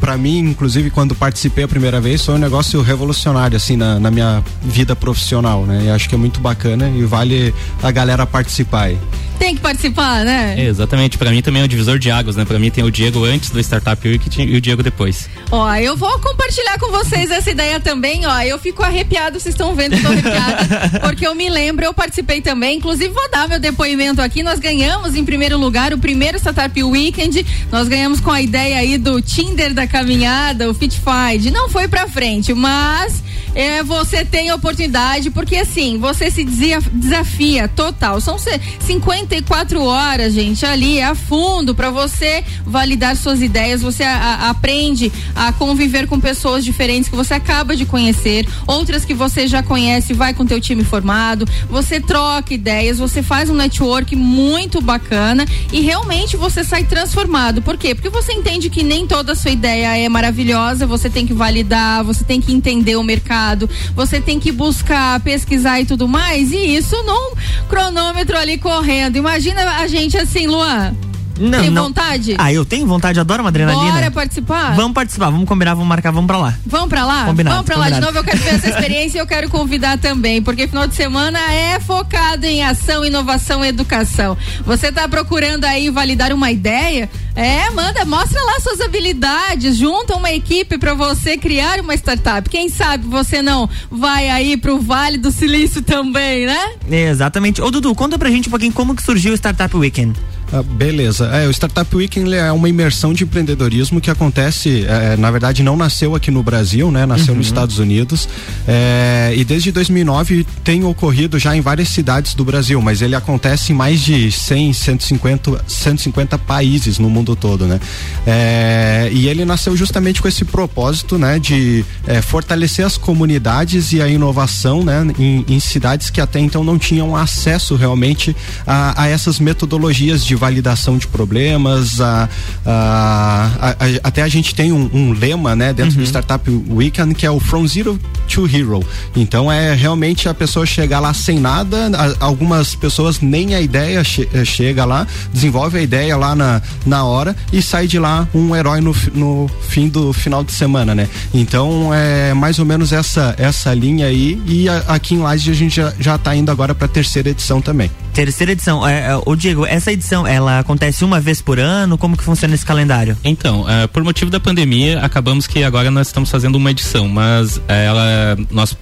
para 0.00 0.16
mim, 0.16 0.38
inclusive, 0.38 0.90
quando 0.90 1.14
participei 1.14 1.64
a 1.64 1.68
primeira 1.68 2.00
vez, 2.00 2.24
foi 2.24 2.34
um 2.34 2.38
negócio 2.38 2.80
revolucionário, 2.82 3.56
assim, 3.56 3.76
na, 3.76 3.98
na 3.98 4.10
minha 4.10 4.42
vida 4.62 4.96
profissional, 4.96 5.64
né? 5.64 5.84
E 5.84 5.90
acho 5.90 6.08
que 6.08 6.14
é 6.14 6.18
muito 6.18 6.40
bacana 6.40 6.88
e 6.88 7.04
vale 7.04 7.54
a 7.82 7.90
galera 7.90 8.26
participar 8.26 8.84
aí 8.84 8.98
tem 9.38 9.54
que 9.54 9.60
participar, 9.62 10.24
né? 10.24 10.56
É, 10.58 10.64
exatamente. 10.64 11.16
Para 11.16 11.30
mim 11.30 11.40
também 11.40 11.62
é 11.62 11.64
o 11.64 11.68
divisor 11.68 11.98
de 11.98 12.10
águas, 12.10 12.36
né? 12.36 12.44
Para 12.44 12.58
mim 12.58 12.70
tem 12.70 12.82
o 12.82 12.90
Diego 12.90 13.24
antes 13.24 13.50
do 13.50 13.60
Startup 13.60 14.06
Week 14.06 14.28
e 14.42 14.56
o 14.56 14.60
Diego 14.60 14.82
depois. 14.82 15.28
Ó, 15.50 15.72
eu 15.76 15.96
vou 15.96 16.18
compartilhar 16.18 16.78
com 16.78 16.90
vocês 16.90 17.30
essa 17.30 17.50
ideia 17.50 17.78
também, 17.78 18.26
ó. 18.26 18.40
Eu 18.40 18.58
fico 18.58 18.82
arrepiado, 18.82 19.38
vocês 19.38 19.54
estão 19.54 19.74
vendo, 19.74 19.94
eu 19.94 20.02
tô 20.02 20.08
arrepiada, 20.08 20.98
porque 21.00 21.26
eu 21.26 21.34
me 21.34 21.48
lembro, 21.48 21.84
eu 21.84 21.94
participei 21.94 22.42
também, 22.42 22.78
inclusive 22.78 23.08
vou 23.14 23.30
dar 23.30 23.48
meu 23.48 23.60
depoimento 23.60 24.20
aqui. 24.20 24.42
Nós 24.42 24.58
ganhamos 24.58 25.14
em 25.14 25.24
primeiro 25.24 25.56
lugar 25.56 25.94
o 25.94 25.98
primeiro 25.98 26.27
Startup 26.36 26.82
Weekend. 26.82 27.46
Nós 27.70 27.88
ganhamos 27.88 28.20
com 28.20 28.30
a 28.30 28.42
ideia 28.42 28.78
aí 28.78 28.98
do 28.98 29.20
Tinder 29.20 29.72
da 29.72 29.86
caminhada, 29.86 30.70
o 30.70 30.74
Fitfind. 30.74 31.46
Não 31.52 31.68
foi 31.68 31.88
para 31.88 32.08
frente, 32.08 32.52
mas 32.54 33.22
é, 33.54 33.82
você 33.82 34.24
tem 34.24 34.52
oportunidade, 34.52 35.30
porque 35.30 35.56
assim, 35.56 35.98
você 35.98 36.30
se 36.30 36.44
desafia 36.44 37.68
total. 37.68 38.20
São 38.20 38.36
54 38.38 39.82
horas, 39.82 40.32
gente, 40.34 40.64
ali 40.64 41.00
a 41.00 41.14
fundo 41.14 41.74
para 41.74 41.90
você 41.90 42.44
validar 42.64 43.16
suas 43.16 43.42
ideias. 43.42 43.82
Você 43.82 44.04
a, 44.04 44.16
a, 44.16 44.50
aprende 44.50 45.10
a 45.34 45.52
conviver 45.52 46.06
com 46.06 46.20
pessoas 46.20 46.64
diferentes 46.64 47.08
que 47.08 47.16
você 47.16 47.34
acaba 47.34 47.74
de 47.74 47.84
conhecer, 47.84 48.46
outras 48.66 49.04
que 49.04 49.14
você 49.14 49.46
já 49.46 49.62
conhece, 49.62 50.12
vai 50.12 50.34
com 50.34 50.46
teu 50.46 50.60
time 50.60 50.84
formado. 50.84 51.46
Você 51.68 52.00
troca 52.00 52.54
ideias, 52.54 52.98
você 52.98 53.22
faz 53.22 53.50
um 53.50 53.54
network 53.54 54.14
muito 54.14 54.80
bacana 54.80 55.44
e 55.72 55.80
realmente 55.80 56.17
você 56.36 56.64
sai 56.64 56.84
transformado. 56.84 57.62
Por 57.62 57.76
quê? 57.76 57.94
Porque 57.94 58.08
você 58.08 58.32
entende 58.32 58.70
que 58.70 58.82
nem 58.82 59.06
toda 59.06 59.32
a 59.32 59.34
sua 59.34 59.50
ideia 59.50 59.96
é 59.96 60.08
maravilhosa, 60.08 60.86
você 60.86 61.08
tem 61.08 61.26
que 61.26 61.32
validar, 61.32 62.04
você 62.04 62.24
tem 62.24 62.40
que 62.40 62.52
entender 62.52 62.96
o 62.96 63.02
mercado, 63.02 63.68
você 63.94 64.20
tem 64.20 64.38
que 64.38 64.52
buscar, 64.52 65.20
pesquisar 65.20 65.80
e 65.80 65.86
tudo 65.86 66.06
mais, 66.08 66.52
e 66.52 66.76
isso 66.76 66.96
num 67.04 67.34
cronômetro 67.68 68.36
ali 68.36 68.58
correndo. 68.58 69.16
Imagina 69.16 69.78
a 69.78 69.86
gente 69.86 70.16
assim, 70.16 70.46
Luan. 70.46 71.07
Não, 71.38 71.60
Tem 71.60 71.70
não. 71.70 71.84
vontade? 71.84 72.34
Ah, 72.38 72.52
eu 72.52 72.64
tenho 72.64 72.86
vontade, 72.86 73.18
adoro 73.20 73.42
uma 73.42 73.48
adrenalina. 73.48 73.92
Bora 73.92 74.10
participar? 74.10 74.74
Vamos 74.74 74.92
participar, 74.92 75.30
vamos 75.30 75.48
combinar, 75.48 75.74
vamos 75.74 75.88
marcar, 75.88 76.10
vamos 76.10 76.26
pra 76.26 76.38
lá. 76.38 76.54
Vamos 76.66 76.88
pra 76.88 77.04
lá? 77.04 77.24
Combinado, 77.24 77.56
vamos 77.56 77.66
pra 77.66 77.76
combinado. 77.76 77.94
lá 77.94 78.00
de 78.00 78.06
novo, 78.06 78.18
eu 78.18 78.24
quero 78.24 78.38
ver 78.38 78.54
essa 78.54 78.68
experiência 78.70 79.18
e 79.18 79.20
eu 79.20 79.26
quero 79.26 79.48
convidar 79.48 79.98
também, 79.98 80.42
porque 80.42 80.66
final 80.66 80.86
de 80.86 80.94
semana 80.94 81.38
é 81.52 81.78
focado 81.80 82.44
em 82.46 82.62
ação, 82.64 83.04
inovação 83.04 83.64
e 83.64 83.68
educação. 83.68 84.36
Você 84.64 84.90
tá 84.92 85.08
procurando 85.08 85.64
aí 85.64 85.90
validar 85.90 86.32
uma 86.32 86.50
ideia? 86.50 87.08
É, 87.34 87.70
manda, 87.70 88.04
mostra 88.04 88.42
lá 88.42 88.58
suas 88.60 88.80
habilidades, 88.80 89.76
junta 89.76 90.16
uma 90.16 90.32
equipe 90.32 90.76
para 90.76 90.92
você 90.94 91.36
criar 91.38 91.78
uma 91.80 91.94
startup. 91.94 92.48
Quem 92.50 92.68
sabe 92.68 93.06
você 93.06 93.40
não 93.40 93.68
vai 93.90 94.28
aí 94.28 94.56
pro 94.56 94.80
Vale 94.80 95.18
do 95.18 95.30
Silício 95.30 95.80
também, 95.82 96.46
né? 96.46 96.72
Exatamente. 96.90 97.62
Ô 97.62 97.70
Dudu, 97.70 97.94
conta 97.94 98.18
pra 98.18 98.28
gente 98.28 98.48
um 98.48 98.50
pouquinho 98.50 98.72
como 98.72 98.94
que 98.94 99.02
surgiu 99.02 99.32
o 99.32 99.36
Startup 99.36 99.76
Weekend. 99.76 100.18
Ah, 100.50 100.62
beleza. 100.62 101.26
É, 101.26 101.46
o 101.46 101.50
Startup 101.50 101.94
Weekend 101.94 102.34
é 102.34 102.50
uma 102.50 102.68
imersão 102.68 103.12
de 103.12 103.24
empreendedorismo 103.24 104.00
que 104.00 104.10
acontece, 104.10 104.86
é, 104.88 105.16
na 105.16 105.30
verdade, 105.30 105.62
não 105.62 105.76
nasceu 105.76 106.14
aqui 106.14 106.30
no 106.30 106.42
Brasil, 106.42 106.90
né? 106.90 107.04
Nasceu 107.04 107.32
uhum. 107.32 107.38
nos 107.38 107.46
Estados 107.46 107.78
Unidos. 107.78 108.28
É, 108.66 109.34
e 109.36 109.44
desde 109.44 109.70
2009 109.70 110.46
tem 110.64 110.84
ocorrido 110.84 111.38
já 111.38 111.54
em 111.54 111.60
várias 111.60 111.88
cidades 111.88 112.34
do 112.34 112.44
Brasil, 112.44 112.80
mas 112.80 113.02
ele 113.02 113.14
acontece 113.14 113.72
em 113.72 113.74
mais 113.74 114.00
de 114.00 114.32
100, 114.32 114.72
150, 114.72 115.64
150 115.66 116.38
países 116.38 116.98
no 116.98 117.10
mundo 117.10 117.36
todo, 117.36 117.66
né? 117.66 117.78
É, 118.26 119.10
e 119.12 119.28
ele 119.28 119.44
nasceu 119.44 119.76
justamente 119.76 120.22
com 120.22 120.28
esse 120.28 120.46
propósito, 120.46 121.18
né? 121.18 121.38
De 121.38 121.84
é, 122.06 122.22
fortalecer 122.22 122.86
as 122.86 122.96
comunidades 122.96 123.92
e 123.92 124.00
a 124.00 124.08
inovação, 124.08 124.82
né? 124.82 125.06
Em, 125.18 125.44
em, 125.46 125.60
cidades 125.60 126.08
que 126.08 126.20
até 126.20 126.40
então 126.40 126.64
não 126.64 126.78
tinham 126.78 127.14
acesso 127.14 127.76
realmente 127.76 128.34
a, 128.66 129.02
a 129.02 129.08
essas 129.08 129.38
metodologias 129.38 130.24
de 130.24 130.37
validação 130.38 130.96
de 130.96 131.06
problemas, 131.06 132.00
a, 132.00 132.28
a, 132.64 133.50
a, 133.68 133.74
até 134.02 134.22
a 134.22 134.28
gente 134.28 134.54
tem 134.54 134.72
um, 134.72 134.88
um 134.92 135.12
lema, 135.12 135.54
né, 135.54 135.72
dentro 135.72 135.98
uhum. 135.98 136.04
do 136.04 136.06
Startup 136.06 136.50
Weekend 136.70 137.14
que 137.14 137.26
é 137.26 137.30
o 137.30 137.40
From 137.40 137.66
Zero 137.66 137.98
to 138.28 138.46
Hero. 138.46 138.84
Então 139.14 139.50
é 139.50 139.74
realmente 139.74 140.28
a 140.28 140.34
pessoa 140.34 140.64
chegar 140.64 141.00
lá 141.00 141.12
sem 141.12 141.38
nada, 141.38 141.90
algumas 142.20 142.74
pessoas 142.74 143.20
nem 143.20 143.54
a 143.54 143.60
ideia 143.60 144.02
che 144.04 144.28
eh, 144.32 144.44
chega 144.44 144.84
lá, 144.84 145.06
desenvolve 145.32 145.78
a 145.78 145.82
ideia 145.82 146.16
lá 146.16 146.34
na, 146.34 146.62
na 146.86 147.04
hora 147.04 147.36
e 147.52 147.60
sai 147.60 147.86
de 147.86 147.98
lá 147.98 148.26
um 148.34 148.54
herói 148.54 148.80
no, 148.80 148.94
no 149.14 149.50
fim 149.68 149.88
do 149.88 150.12
final 150.12 150.44
de 150.44 150.52
semana, 150.52 150.94
né? 150.94 151.08
Então 151.34 151.92
é 151.92 152.32
mais 152.34 152.58
ou 152.58 152.64
menos 152.64 152.92
essa 152.92 153.34
essa 153.38 153.74
linha 153.74 154.06
aí 154.06 154.40
e 154.46 154.68
a, 154.68 154.78
aqui 154.88 155.14
em 155.14 155.18
Lages 155.18 155.48
a 155.48 155.58
gente 155.58 155.76
já, 155.76 155.92
já 155.98 156.18
tá 156.18 156.34
indo 156.34 156.50
agora 156.50 156.74
para 156.74 156.86
a 156.86 156.88
terceira 156.88 157.30
edição 157.30 157.60
também. 157.60 157.90
Terceira 158.18 158.50
edição. 158.50 158.84
É, 158.84 159.12
é, 159.12 159.20
o 159.24 159.36
Diego, 159.36 159.64
essa 159.64 159.92
edição, 159.92 160.26
ela 160.26 160.58
acontece 160.58 161.04
uma 161.04 161.20
vez 161.20 161.40
por 161.40 161.60
ano? 161.60 161.96
Como 161.96 162.16
que 162.16 162.24
funciona 162.24 162.52
esse 162.52 162.66
calendário? 162.66 163.16
Então, 163.22 163.64
é, 163.70 163.86
por 163.86 164.02
motivo 164.02 164.28
da 164.28 164.40
pandemia, 164.40 164.98
acabamos 165.02 165.46
que 165.46 165.62
agora 165.62 165.88
nós 165.88 166.08
estamos 166.08 166.28
fazendo 166.28 166.56
uma 166.56 166.72
edição, 166.72 167.06
mas 167.06 167.60
é, 167.68 167.86
ela, 167.86 168.36
nós 168.50 168.76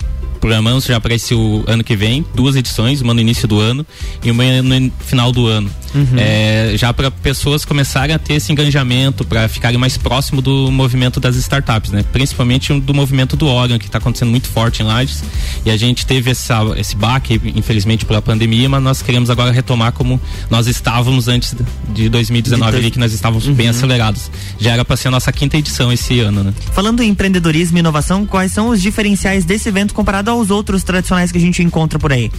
programamos 0.46 0.84
já 0.84 1.00
para 1.00 1.12
esse 1.12 1.34
ano 1.66 1.82
que 1.82 1.96
vem, 1.96 2.24
duas 2.32 2.54
edições, 2.54 3.00
uma 3.00 3.12
no 3.12 3.20
início 3.20 3.48
do 3.48 3.58
ano 3.58 3.84
e 4.22 4.30
uma 4.30 4.44
no 4.62 4.92
final 5.00 5.32
do 5.32 5.44
ano. 5.48 5.68
Uhum. 5.92 6.18
É, 6.18 6.74
já 6.76 6.92
para 6.92 7.10
pessoas 7.10 7.64
começarem 7.64 8.14
a 8.14 8.18
ter 8.18 8.34
esse 8.34 8.52
engajamento, 8.52 9.24
para 9.24 9.48
ficarem 9.48 9.78
mais 9.78 9.96
próximo 9.96 10.40
do 10.40 10.70
movimento 10.70 11.18
das 11.18 11.34
startups, 11.36 11.90
né? 11.90 12.04
Principalmente 12.12 12.72
do 12.80 12.94
movimento 12.94 13.34
do 13.34 13.46
órgão, 13.46 13.78
que 13.78 13.86
está 13.86 13.98
acontecendo 13.98 14.30
muito 14.30 14.46
forte 14.46 14.82
em 14.82 14.84
Lages. 14.84 15.24
E 15.64 15.70
a 15.70 15.76
gente 15.76 16.06
teve 16.06 16.30
essa, 16.30 16.60
esse 16.76 16.94
baque, 16.94 17.40
infelizmente, 17.56 18.04
pela 18.04 18.22
pandemia, 18.22 18.68
mas 18.68 18.82
nós 18.82 19.02
queremos 19.02 19.30
agora 19.30 19.50
retomar 19.50 19.92
como 19.92 20.20
nós 20.50 20.66
estávamos 20.66 21.26
antes 21.28 21.56
de 21.88 22.08
2019, 22.08 22.72
de 22.72 22.76
ali, 22.76 22.90
que 22.90 22.98
nós 22.98 23.12
estávamos 23.12 23.48
uhum. 23.48 23.54
bem 23.54 23.68
acelerados. 23.68 24.30
Já 24.60 24.72
era 24.72 24.84
para 24.84 24.96
ser 24.96 25.08
a 25.08 25.10
nossa 25.10 25.32
quinta 25.32 25.56
edição 25.56 25.92
esse 25.92 26.20
ano, 26.20 26.44
né? 26.44 26.54
Falando 26.72 27.02
em 27.02 27.08
empreendedorismo 27.08 27.78
e 27.78 27.80
inovação, 27.80 28.26
quais 28.26 28.52
são 28.52 28.68
os 28.68 28.80
diferenciais 28.82 29.44
desse 29.44 29.68
evento 29.68 29.94
comparado 29.94 30.35
aos 30.36 30.50
outros 30.50 30.84
tradicionais 30.84 31.32
que 31.32 31.38
a 31.38 31.40
gente 31.40 31.62
encontra 31.62 31.98
por 31.98 32.12
aí? 32.12 32.30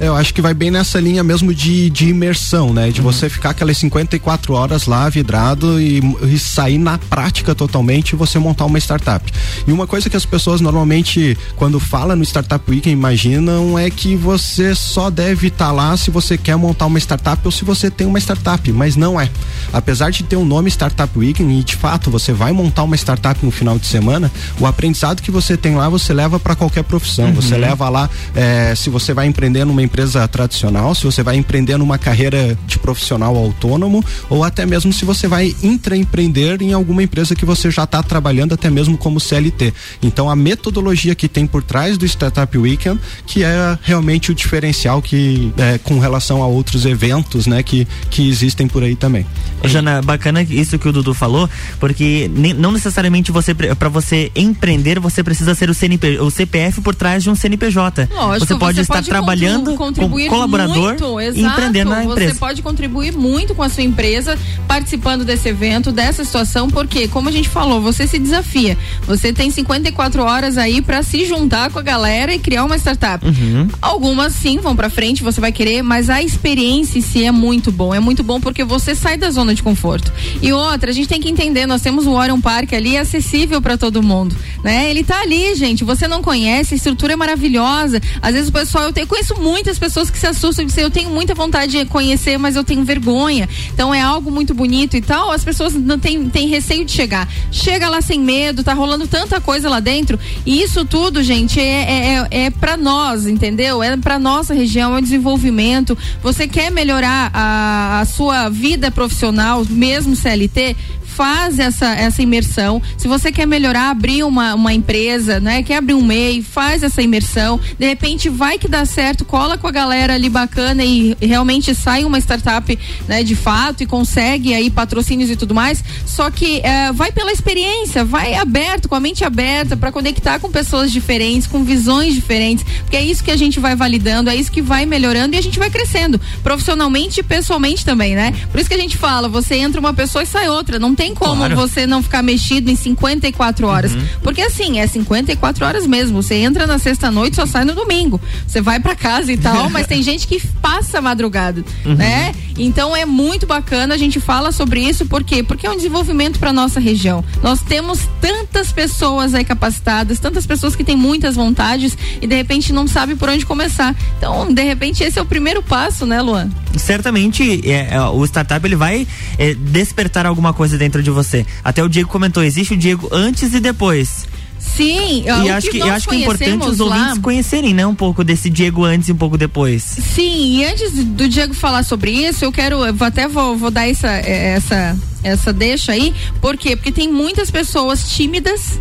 Eu 0.00 0.16
acho 0.16 0.34
que 0.34 0.42
vai 0.42 0.52
bem 0.52 0.70
nessa 0.70 0.98
linha 0.98 1.22
mesmo 1.22 1.54
de, 1.54 1.88
de 1.88 2.08
imersão, 2.08 2.72
né? 2.72 2.90
De 2.90 3.00
uhum. 3.00 3.12
você 3.12 3.28
ficar 3.28 3.50
aquelas 3.50 3.78
54 3.78 4.52
horas 4.52 4.86
lá 4.86 5.08
vidrado 5.08 5.80
e, 5.80 6.00
e, 6.22 6.38
sair 6.38 6.78
na 6.78 6.98
prática 6.98 7.54
totalmente 7.54 8.10
e 8.10 8.16
você 8.16 8.38
montar 8.38 8.64
uma 8.64 8.78
startup. 8.78 9.32
E 9.66 9.72
uma 9.72 9.86
coisa 9.86 10.10
que 10.10 10.16
as 10.16 10.26
pessoas 10.26 10.60
normalmente, 10.60 11.38
quando 11.54 11.78
fala 11.78 12.16
no 12.16 12.24
Startup 12.24 12.68
Week, 12.68 12.90
imaginam 12.90 13.78
é 13.78 13.88
que 13.88 14.16
você 14.16 14.74
só 14.74 15.10
deve 15.10 15.46
estar 15.46 15.66
tá 15.66 15.72
lá 15.72 15.96
se 15.96 16.10
você 16.10 16.36
quer 16.36 16.56
montar 16.56 16.86
uma 16.86 16.98
startup 16.98 17.40
ou 17.44 17.52
se 17.52 17.64
você 17.64 17.90
tem 17.90 18.06
uma 18.06 18.18
startup, 18.18 18.72
mas 18.72 18.96
não 18.96 19.20
é. 19.20 19.30
Apesar 19.72 20.10
de 20.10 20.24
ter 20.24 20.36
um 20.36 20.44
nome 20.44 20.68
Startup 20.70 21.16
Week 21.16 21.42
e 21.42 21.62
de 21.62 21.76
fato 21.76 22.10
você 22.10 22.32
vai 22.32 22.52
montar 22.52 22.82
uma 22.82 22.96
startup 22.96 23.44
no 23.44 23.52
final 23.52 23.78
de 23.78 23.86
semana, 23.86 24.30
o 24.58 24.66
aprendizado 24.66 25.22
que 25.22 25.30
você 25.30 25.56
tem 25.56 25.76
lá 25.76 25.88
você 25.88 26.12
leva 26.12 26.40
para 26.40 26.56
qualquer 26.56 26.82
profissão. 26.82 27.26
Uhum. 27.26 27.34
Você 27.34 27.56
leva 27.56 27.88
lá, 27.88 28.10
é, 28.34 28.74
se 28.74 28.90
você 28.90 29.14
vai 29.14 29.26
empreender 29.26 29.64
numa 29.64 29.83
empresa 29.84 30.26
tradicional, 30.26 30.94
se 30.94 31.04
você 31.04 31.22
vai 31.22 31.36
empreender 31.36 31.76
numa 31.76 31.98
carreira 31.98 32.56
de 32.66 32.78
profissional 32.78 33.36
autônomo 33.36 34.04
ou 34.28 34.42
até 34.42 34.66
mesmo 34.66 34.92
se 34.92 35.04
você 35.04 35.28
vai 35.28 35.54
intraempreender 35.62 36.62
em 36.62 36.72
alguma 36.72 37.02
empresa 37.02 37.34
que 37.34 37.44
você 37.44 37.70
já 37.70 37.84
está 37.84 38.02
trabalhando 38.02 38.54
até 38.54 38.70
mesmo 38.70 38.96
como 38.96 39.20
CLT. 39.20 39.72
Então 40.02 40.28
a 40.28 40.36
metodologia 40.36 41.14
que 41.14 41.28
tem 41.28 41.46
por 41.46 41.62
trás 41.62 41.96
do 41.98 42.04
Startup 42.04 42.56
Weekend, 42.56 43.00
que 43.26 43.44
é 43.44 43.78
realmente 43.82 44.30
o 44.30 44.34
diferencial 44.34 45.00
que 45.00 45.52
é, 45.56 45.78
com 45.78 45.98
relação 45.98 46.42
a 46.42 46.46
outros 46.46 46.86
eventos, 46.86 47.46
né, 47.46 47.62
que, 47.62 47.86
que 48.10 48.28
existem 48.28 48.66
por 48.66 48.82
aí 48.82 48.96
também. 48.96 49.26
Jana, 49.64 50.02
bacana 50.02 50.42
isso 50.42 50.78
que 50.78 50.88
o 50.88 50.92
Dudu 50.92 51.14
falou, 51.14 51.48
porque 51.78 52.30
nem, 52.34 52.52
não 52.52 52.72
necessariamente 52.72 53.32
você 53.32 53.54
para 53.54 53.88
você 53.88 54.30
empreender 54.34 54.98
você 54.98 55.22
precisa 55.22 55.54
ser 55.54 55.70
o, 55.70 55.74
CNP, 55.74 56.18
o 56.20 56.30
CPF 56.30 56.80
por 56.80 56.94
trás 56.94 57.22
de 57.22 57.30
um 57.30 57.34
CNPJ. 57.34 58.08
Lógico, 58.12 58.46
você 58.46 58.58
pode 58.58 58.76
você 58.76 58.82
estar 58.82 58.94
pode 58.94 59.08
trabalhando 59.08 59.73
contribuir 59.76 60.28
como 60.28 60.42
colaborador 60.42 60.76
muito, 60.76 61.20
exato, 61.20 61.40
empreendendo 61.40 61.90
na 61.90 62.04
empresa. 62.04 62.32
Você 62.32 62.38
pode 62.38 62.62
contribuir 62.62 63.12
muito 63.12 63.54
com 63.54 63.62
a 63.62 63.68
sua 63.68 63.82
empresa 63.82 64.38
participando 64.66 65.24
desse 65.24 65.48
evento, 65.48 65.92
dessa 65.92 66.24
situação, 66.24 66.68
porque, 66.68 67.08
como 67.08 67.28
a 67.28 67.32
gente 67.32 67.48
falou, 67.48 67.80
você 67.80 68.06
se 68.06 68.18
desafia. 68.18 68.76
Você 69.06 69.32
tem 69.32 69.50
54 69.50 70.22
horas 70.22 70.58
aí 70.58 70.80
para 70.80 71.02
se 71.02 71.24
juntar 71.24 71.70
com 71.70 71.78
a 71.78 71.82
galera 71.82 72.34
e 72.34 72.38
criar 72.38 72.64
uma 72.64 72.76
startup. 72.76 73.24
Uhum. 73.24 73.68
Algumas 73.80 74.32
sim 74.34 74.58
vão 74.58 74.74
para 74.74 74.90
frente, 74.90 75.22
você 75.22 75.40
vai 75.40 75.52
querer, 75.52 75.82
mas 75.82 76.10
a 76.10 76.22
experiência 76.22 76.98
em 76.98 77.02
si 77.02 77.24
é 77.24 77.32
muito 77.32 77.70
bom. 77.70 77.94
É 77.94 78.00
muito 78.00 78.22
bom 78.22 78.40
porque 78.40 78.64
você 78.64 78.94
sai 78.94 79.16
da 79.16 79.30
zona 79.30 79.54
de 79.54 79.62
conforto. 79.62 80.12
E 80.42 80.52
outra, 80.52 80.90
a 80.90 80.94
gente 80.94 81.08
tem 81.08 81.20
que 81.20 81.28
entender, 81.28 81.66
nós 81.66 81.82
temos 81.82 82.06
o 82.06 82.12
Orion 82.12 82.40
Park 82.40 82.72
ali 82.72 82.96
acessível 82.96 83.60
para 83.60 83.76
todo 83.76 84.02
mundo, 84.02 84.36
né? 84.62 84.90
Ele 84.90 85.04
tá 85.04 85.20
ali, 85.20 85.54
gente. 85.54 85.84
Você 85.84 86.08
não 86.08 86.22
conhece, 86.22 86.74
a 86.74 86.76
estrutura 86.76 87.12
é 87.12 87.16
maravilhosa. 87.16 88.00
Às 88.20 88.34
vezes 88.34 88.48
o 88.48 88.52
pessoal, 88.52 88.84
eu, 88.84 88.92
eu 88.96 89.06
conheço 89.06 89.40
muitas 89.64 89.78
pessoas 89.78 90.10
que 90.10 90.18
se 90.18 90.26
assustam 90.26 90.62
e 90.62 90.66
dizem, 90.66 90.84
eu 90.84 90.90
tenho 90.90 91.08
muita 91.08 91.34
vontade 91.34 91.72
de 91.72 91.86
conhecer, 91.86 92.36
mas 92.36 92.54
eu 92.54 92.62
tenho 92.62 92.84
vergonha. 92.84 93.48
Então 93.72 93.94
é 93.94 94.00
algo 94.00 94.30
muito 94.30 94.52
bonito 94.52 94.94
e 94.94 95.00
tal. 95.00 95.30
As 95.30 95.42
pessoas 95.42 95.72
não 95.72 95.98
têm, 95.98 96.28
têm 96.28 96.48
receio 96.48 96.84
de 96.84 96.92
chegar. 96.92 97.26
Chega 97.50 97.88
lá 97.88 98.02
sem 98.02 98.20
medo, 98.20 98.62
tá 98.62 98.74
rolando 98.74 99.06
tanta 99.06 99.40
coisa 99.40 99.70
lá 99.70 99.80
dentro. 99.80 100.20
E 100.44 100.62
isso 100.62 100.84
tudo, 100.84 101.22
gente, 101.22 101.58
é, 101.58 101.64
é, 101.64 102.28
é, 102.30 102.44
é 102.44 102.50
para 102.50 102.76
nós, 102.76 103.26
entendeu? 103.26 103.82
É 103.82 103.96
para 103.96 104.18
nossa 104.18 104.52
região, 104.52 104.94
é 104.98 105.00
desenvolvimento. 105.00 105.96
Você 106.22 106.46
quer 106.46 106.70
melhorar 106.70 107.30
a, 107.32 108.00
a 108.00 108.04
sua 108.04 108.50
vida 108.50 108.90
profissional, 108.90 109.64
mesmo 109.70 110.14
CLT? 110.14 110.76
Faz 111.14 111.58
essa, 111.58 111.94
essa 111.94 112.22
imersão. 112.22 112.82
Se 112.98 113.06
você 113.06 113.30
quer 113.30 113.46
melhorar, 113.46 113.90
abrir 113.90 114.24
uma, 114.24 114.54
uma 114.54 114.72
empresa, 114.72 115.38
né? 115.38 115.62
Quer 115.62 115.76
abrir 115.76 115.94
um 115.94 116.02
MEI, 116.02 116.42
faz 116.42 116.82
essa 116.82 117.00
imersão. 117.00 117.60
De 117.78 117.86
repente 117.86 118.28
vai 118.28 118.58
que 118.58 118.68
dá 118.68 118.84
certo, 118.84 119.24
cola 119.24 119.56
com 119.56 119.66
a 119.66 119.70
galera 119.70 120.14
ali 120.14 120.28
bacana 120.28 120.84
e 120.84 121.16
realmente 121.20 121.74
sai 121.74 122.04
uma 122.04 122.18
startup, 122.18 122.78
né? 123.06 123.22
De 123.22 123.36
fato 123.36 123.82
e 123.82 123.86
consegue 123.86 124.52
aí 124.54 124.70
patrocínios 124.70 125.30
e 125.30 125.36
tudo 125.36 125.54
mais. 125.54 125.82
Só 126.04 126.30
que 126.30 126.60
é, 126.60 126.92
vai 126.92 127.12
pela 127.12 127.32
experiência, 127.32 128.04
vai 128.04 128.34
aberto, 128.34 128.88
com 128.88 128.94
a 128.94 129.00
mente 129.00 129.24
aberta 129.24 129.76
para 129.76 129.92
conectar 129.92 130.40
com 130.40 130.50
pessoas 130.50 130.90
diferentes, 130.90 131.46
com 131.46 131.62
visões 131.62 132.14
diferentes, 132.14 132.64
porque 132.82 132.96
é 132.96 133.02
isso 133.02 133.22
que 133.22 133.30
a 133.30 133.36
gente 133.36 133.60
vai 133.60 133.76
validando, 133.76 134.30
é 134.30 134.36
isso 134.36 134.50
que 134.50 134.62
vai 134.62 134.84
melhorando 134.84 135.34
e 135.34 135.38
a 135.38 135.42
gente 135.42 135.58
vai 135.58 135.70
crescendo 135.70 136.20
profissionalmente 136.42 137.20
e 137.20 137.22
pessoalmente 137.22 137.84
também, 137.84 138.14
né? 138.14 138.32
Por 138.50 138.60
isso 138.60 138.68
que 138.68 138.74
a 138.74 138.78
gente 138.78 138.96
fala, 138.96 139.28
você 139.28 139.56
entra 139.56 139.80
uma 139.80 139.94
pessoa 139.94 140.22
e 140.22 140.26
sai 140.26 140.48
outra, 140.48 140.78
não 140.78 140.94
tem 140.94 141.03
tem 141.04 141.14
como 141.14 141.36
claro. 141.36 141.54
você 141.54 141.86
não 141.86 142.02
ficar 142.02 142.22
mexido 142.22 142.70
em 142.70 142.76
54 142.76 143.66
horas. 143.66 143.92
Uhum. 143.92 144.06
Porque 144.22 144.40
assim, 144.40 144.78
é 144.78 144.86
54 144.86 145.66
horas 145.66 145.86
mesmo. 145.86 146.22
Você 146.22 146.36
entra 146.36 146.66
na 146.66 146.78
sexta-noite 146.78 147.36
só 147.36 147.44
sai 147.44 147.64
no 147.64 147.74
domingo. 147.74 148.18
Você 148.46 148.62
vai 148.62 148.80
para 148.80 148.94
casa 148.94 149.30
e 149.30 149.36
tal, 149.36 149.68
mas 149.70 149.86
tem 149.86 150.02
gente 150.02 150.26
que 150.26 150.40
passa 150.62 150.98
a 150.98 151.02
madrugada, 151.02 151.62
uhum. 151.84 151.94
né? 151.94 152.34
Então 152.56 152.96
é 152.96 153.04
muito 153.04 153.46
bacana 153.46 153.94
a 153.94 153.98
gente 153.98 154.20
fala 154.20 154.52
sobre 154.52 154.80
isso, 154.80 155.04
por 155.06 155.22
quê? 155.22 155.42
Porque 155.42 155.66
é 155.66 155.70
um 155.70 155.76
desenvolvimento 155.76 156.38
para 156.38 156.52
nossa 156.52 156.80
região. 156.80 157.24
Nós 157.42 157.60
temos 157.60 158.08
tantas 158.20 158.72
pessoas 158.72 159.34
aí 159.34 159.44
capacitadas, 159.44 160.18
tantas 160.18 160.46
pessoas 160.46 160.74
que 160.74 160.84
têm 160.84 160.96
muitas 160.96 161.34
vontades 161.34 161.98
e 162.22 162.26
de 162.26 162.34
repente 162.34 162.72
não 162.72 162.86
sabe 162.86 163.14
por 163.16 163.28
onde 163.28 163.44
começar. 163.44 163.94
Então, 164.16 164.52
de 164.52 164.62
repente 164.62 165.02
esse 165.02 165.18
é 165.18 165.22
o 165.22 165.26
primeiro 165.26 165.62
passo, 165.62 166.06
né, 166.06 166.22
Luan? 166.22 166.48
Certamente, 166.76 167.68
é, 167.68 167.94
é, 167.94 168.00
o 168.02 168.24
startup 168.24 168.64
ele 168.66 168.76
vai 168.76 169.06
é, 169.38 169.54
despertar 169.54 170.26
alguma 170.26 170.52
coisa 170.52 170.78
dentro 170.78 170.93
de 171.02 171.10
você. 171.10 171.46
Até 171.62 171.82
o 171.82 171.88
Diego 171.88 172.08
comentou, 172.08 172.42
existe 172.42 172.74
o 172.74 172.76
Diego 172.76 173.08
antes 173.12 173.52
e 173.52 173.60
depois. 173.60 174.26
Sim, 174.58 175.24
e 175.24 175.50
acho 175.50 175.70
que, 175.70 175.78
que 175.78 175.88
acho 175.88 176.08
que 176.08 176.16
é 176.16 176.18
importante 176.20 176.66
os 176.66 176.80
ouvintes 176.80 177.16
lá... 177.16 177.20
conhecerem, 177.20 177.74
né, 177.74 177.86
um 177.86 177.94
pouco 177.94 178.24
desse 178.24 178.48
Diego 178.48 178.82
antes 178.84 179.08
e 179.08 179.12
um 179.12 179.16
pouco 179.16 179.36
depois. 179.36 179.82
Sim, 179.82 180.58
e 180.58 180.64
antes 180.64 180.92
do 180.92 181.28
Diego 181.28 181.54
falar 181.54 181.82
sobre 181.84 182.10
isso, 182.10 182.44
eu 182.44 182.50
quero, 182.50 182.84
eu 182.84 182.96
até 183.00 183.28
vou, 183.28 183.56
vou 183.56 183.70
dar 183.70 183.88
essa, 183.88 184.08
essa, 184.08 184.96
essa 185.22 185.52
deixa 185.52 185.92
aí, 185.92 186.14
por 186.40 186.56
quê? 186.56 186.74
Porque 186.74 186.90
tem 186.90 187.12
muitas 187.12 187.50
pessoas 187.50 188.08
tímidas 188.08 188.80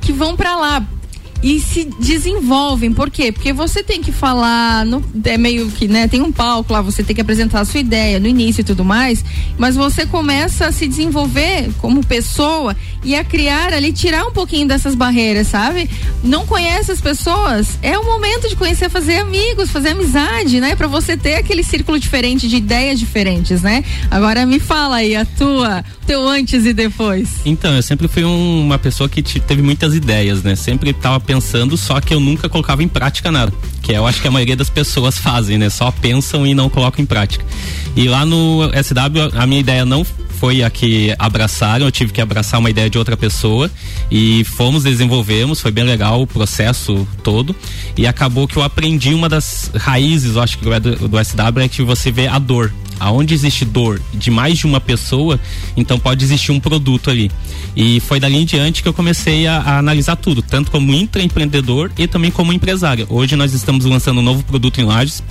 que 0.00 0.12
vão 0.12 0.36
para 0.36 0.54
lá 0.54 0.86
e 1.42 1.60
se 1.60 1.84
desenvolvem. 1.84 2.92
Por 2.92 3.10
quê? 3.10 3.32
Porque 3.32 3.52
você 3.52 3.82
tem 3.82 4.00
que 4.00 4.12
falar, 4.12 4.86
no, 4.86 5.02
é 5.24 5.36
meio 5.36 5.68
que, 5.70 5.88
né, 5.88 6.06
tem 6.06 6.22
um 6.22 6.30
palco 6.30 6.72
lá, 6.72 6.80
você 6.80 7.02
tem 7.02 7.14
que 7.14 7.20
apresentar 7.20 7.60
a 7.60 7.64
sua 7.64 7.80
ideia 7.80 8.20
no 8.20 8.28
início 8.28 8.60
e 8.60 8.64
tudo 8.64 8.84
mais, 8.84 9.24
mas 9.58 9.74
você 9.74 10.06
começa 10.06 10.66
a 10.66 10.72
se 10.72 10.86
desenvolver 10.86 11.70
como 11.78 12.04
pessoa 12.04 12.76
e 13.04 13.14
a 13.14 13.24
criar 13.24 13.72
ali, 13.72 13.92
tirar 13.92 14.24
um 14.24 14.32
pouquinho 14.32 14.68
dessas 14.68 14.94
barreiras, 14.94 15.48
sabe? 15.48 15.90
Não 16.22 16.46
conhece 16.46 16.92
as 16.92 17.00
pessoas, 17.00 17.78
é 17.82 17.98
o 17.98 18.04
momento 18.04 18.48
de 18.48 18.54
conhecer, 18.54 18.88
fazer 18.88 19.16
amigos, 19.16 19.70
fazer 19.70 19.90
amizade, 19.90 20.60
né? 20.60 20.76
Para 20.76 20.86
você 20.86 21.16
ter 21.16 21.34
aquele 21.34 21.64
círculo 21.64 21.98
diferente 21.98 22.48
de 22.48 22.56
ideias 22.56 23.00
diferentes, 23.00 23.62
né? 23.62 23.84
Agora 24.10 24.46
me 24.46 24.60
fala 24.60 24.96
aí 24.96 25.16
a 25.16 25.24
tua, 25.24 25.84
teu 26.06 26.26
antes 26.26 26.64
e 26.64 26.72
depois. 26.72 27.40
Então, 27.44 27.74
eu 27.74 27.82
sempre 27.82 28.06
fui 28.06 28.24
um, 28.24 28.60
uma 28.60 28.78
pessoa 28.78 29.08
que 29.08 29.22
teve 29.22 29.62
muitas 29.62 29.94
ideias, 29.94 30.42
né? 30.42 30.54
Sempre 30.54 30.92
tava 30.92 31.18
pensando, 31.32 31.78
só 31.78 31.98
que 31.98 32.12
eu 32.12 32.20
nunca 32.20 32.46
colocava 32.46 32.82
em 32.82 32.88
prática 32.88 33.32
nada. 33.32 33.52
Que 33.80 33.92
eu 33.92 34.06
acho 34.06 34.20
que 34.20 34.28
a 34.28 34.30
maioria 34.30 34.54
das 34.54 34.68
pessoas 34.68 35.16
fazem, 35.16 35.56
né? 35.56 35.70
Só 35.70 35.90
pensam 35.90 36.46
e 36.46 36.54
não 36.54 36.68
colocam 36.68 37.02
em 37.02 37.06
prática. 37.06 37.44
E 37.96 38.06
lá 38.06 38.26
no 38.26 38.68
SW, 38.68 39.38
a 39.38 39.46
minha 39.46 39.60
ideia 39.60 39.84
não 39.86 40.04
foi 40.04 40.62
a 40.62 40.68
que 40.68 41.14
abraçaram, 41.18 41.86
eu 41.86 41.92
tive 41.92 42.12
que 42.12 42.20
abraçar 42.20 42.60
uma 42.60 42.68
ideia 42.68 42.90
de 42.90 42.98
outra 42.98 43.16
pessoa 43.16 43.70
e 44.10 44.44
fomos, 44.44 44.82
desenvolvemos, 44.82 45.60
foi 45.60 45.70
bem 45.70 45.84
legal 45.84 46.20
o 46.20 46.26
processo 46.26 47.06
todo 47.22 47.54
e 47.96 48.08
acabou 48.08 48.48
que 48.48 48.56
eu 48.56 48.62
aprendi 48.62 49.14
uma 49.14 49.28
das 49.28 49.70
raízes, 49.76 50.34
eu 50.34 50.42
acho 50.42 50.58
que 50.58 50.64
do, 50.80 51.08
do 51.08 51.24
SW 51.24 51.60
é 51.60 51.68
que 51.68 51.82
você 51.82 52.10
vê 52.10 52.26
a 52.26 52.40
dor 52.40 52.72
aonde 53.02 53.34
existe 53.34 53.64
dor 53.64 54.00
de 54.14 54.30
mais 54.30 54.56
de 54.58 54.64
uma 54.64 54.80
pessoa, 54.80 55.38
então 55.76 55.98
pode 55.98 56.24
existir 56.24 56.52
um 56.52 56.60
produto 56.60 57.10
ali. 57.10 57.30
E 57.74 57.98
foi 58.00 58.20
dali 58.20 58.36
em 58.36 58.44
diante 58.44 58.80
que 58.80 58.88
eu 58.88 58.92
comecei 58.92 59.46
a, 59.46 59.58
a 59.58 59.78
analisar 59.78 60.14
tudo, 60.14 60.40
tanto 60.40 60.70
como 60.70 60.92
intraempreendedor 60.94 61.90
e 61.98 62.06
também 62.06 62.30
como 62.30 62.52
empresário. 62.52 63.06
Hoje 63.10 63.34
nós 63.34 63.52
estamos 63.52 63.84
lançando 63.84 64.20
um 64.20 64.22
novo 64.22 64.44
produto 64.44 64.80
em 64.80 64.84
Lages, 64.84 65.22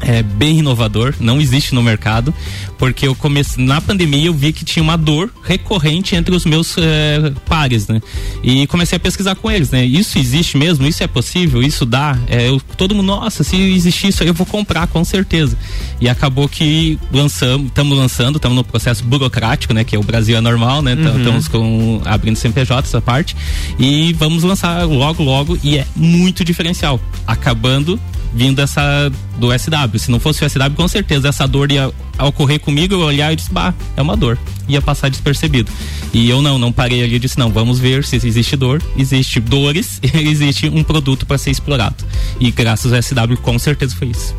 é 0.00 0.22
bem 0.22 0.58
inovador, 0.58 1.14
não 1.20 1.40
existe 1.40 1.74
no 1.74 1.82
mercado, 1.82 2.32
porque 2.78 3.06
eu 3.06 3.14
comecei 3.14 3.64
na 3.64 3.80
pandemia 3.80 4.26
eu 4.26 4.34
vi 4.34 4.52
que 4.52 4.64
tinha 4.64 4.82
uma 4.82 4.96
dor 4.96 5.30
recorrente 5.42 6.14
entre 6.14 6.34
os 6.34 6.44
meus 6.44 6.76
é, 6.78 7.32
pares, 7.46 7.88
né? 7.88 8.00
E 8.42 8.66
comecei 8.66 8.96
a 8.96 9.00
pesquisar 9.00 9.34
com 9.34 9.50
eles, 9.50 9.70
né? 9.70 9.84
Isso 9.84 10.18
existe 10.18 10.56
mesmo? 10.56 10.86
Isso 10.86 11.02
é 11.02 11.06
possível? 11.06 11.62
Isso 11.62 11.84
dá? 11.84 12.18
É, 12.28 12.48
eu, 12.48 12.60
todo 12.76 12.94
mundo, 12.94 13.06
nossa, 13.06 13.42
se 13.42 13.56
existir 13.56 14.08
isso 14.08 14.22
aí 14.22 14.28
eu 14.28 14.34
vou 14.34 14.46
comprar 14.46 14.86
com 14.86 15.04
certeza. 15.04 15.56
E 16.00 16.08
acabou 16.08 16.48
que 16.48 16.98
lançamos, 17.12 17.68
estamos 17.68 17.98
lançando, 17.98 18.36
estamos 18.36 18.56
no 18.56 18.64
processo 18.64 19.02
burocrático, 19.04 19.74
né? 19.74 19.82
Que 19.82 19.96
é 19.96 19.98
o 19.98 20.02
Brasil 20.02 20.36
é 20.36 20.40
normal, 20.40 20.82
né? 20.82 20.92
Estamos 20.94 21.46
uhum. 21.48 22.00
com 22.00 22.02
abrindo 22.04 22.36
CNPJ 22.36 22.86
essa 22.86 23.00
parte 23.00 23.36
e 23.78 24.12
vamos 24.12 24.42
lançar 24.44 24.84
logo 24.84 25.22
logo 25.22 25.58
e 25.62 25.78
é 25.78 25.86
muito 25.96 26.44
diferencial, 26.44 27.00
acabando 27.26 27.98
vindo 28.34 28.60
essa 28.60 29.10
do 29.38 29.48
SW. 29.56 29.98
Se 29.98 30.10
não 30.10 30.20
fosse 30.20 30.44
o 30.44 30.48
SW, 30.48 30.74
com 30.76 30.88
certeza 30.88 31.28
essa 31.28 31.46
dor 31.46 31.70
ia 31.70 31.92
ocorrer 32.18 32.60
comigo, 32.60 32.94
eu 32.94 33.00
olhar 33.00 33.32
e 33.32 33.36
disse, 33.36 33.52
bah, 33.52 33.72
é 33.96 34.02
uma 34.02 34.16
dor. 34.16 34.38
Ia 34.68 34.82
passar 34.82 35.08
despercebido. 35.08 35.70
E 36.12 36.28
eu 36.28 36.42
não, 36.42 36.58
não 36.58 36.72
parei 36.72 37.02
ali 37.02 37.16
e 37.16 37.18
disse, 37.18 37.38
não, 37.38 37.50
vamos 37.50 37.78
ver 37.78 38.04
se 38.04 38.16
existe 38.16 38.56
dor, 38.56 38.82
existe 38.96 39.40
dores, 39.40 40.00
existe 40.14 40.68
um 40.68 40.82
produto 40.82 41.26
para 41.26 41.38
ser 41.38 41.50
explorado. 41.50 41.96
E 42.40 42.50
graças 42.50 42.92
ao 42.92 43.02
SW, 43.02 43.36
com 43.42 43.58
certeza 43.58 43.94
foi 43.96 44.08
isso. 44.08 44.34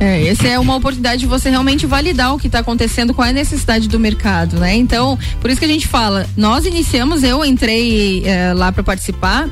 É, 0.00 0.28
essa 0.28 0.46
é 0.46 0.58
uma 0.58 0.76
oportunidade 0.76 1.20
de 1.20 1.26
você 1.26 1.50
realmente 1.50 1.84
validar 1.84 2.32
o 2.32 2.38
que 2.38 2.46
está 2.46 2.60
acontecendo, 2.60 3.12
qual 3.12 3.26
é 3.26 3.30
a 3.30 3.32
necessidade 3.32 3.88
do 3.88 3.98
mercado, 3.98 4.56
né? 4.58 4.76
Então, 4.76 5.18
por 5.40 5.50
isso 5.50 5.58
que 5.58 5.64
a 5.64 5.68
gente 5.68 5.88
fala, 5.88 6.28
nós 6.36 6.64
iniciamos, 6.66 7.24
eu 7.24 7.44
entrei 7.44 8.22
é, 8.24 8.52
lá 8.54 8.70
para 8.70 8.84
participar 8.84 9.48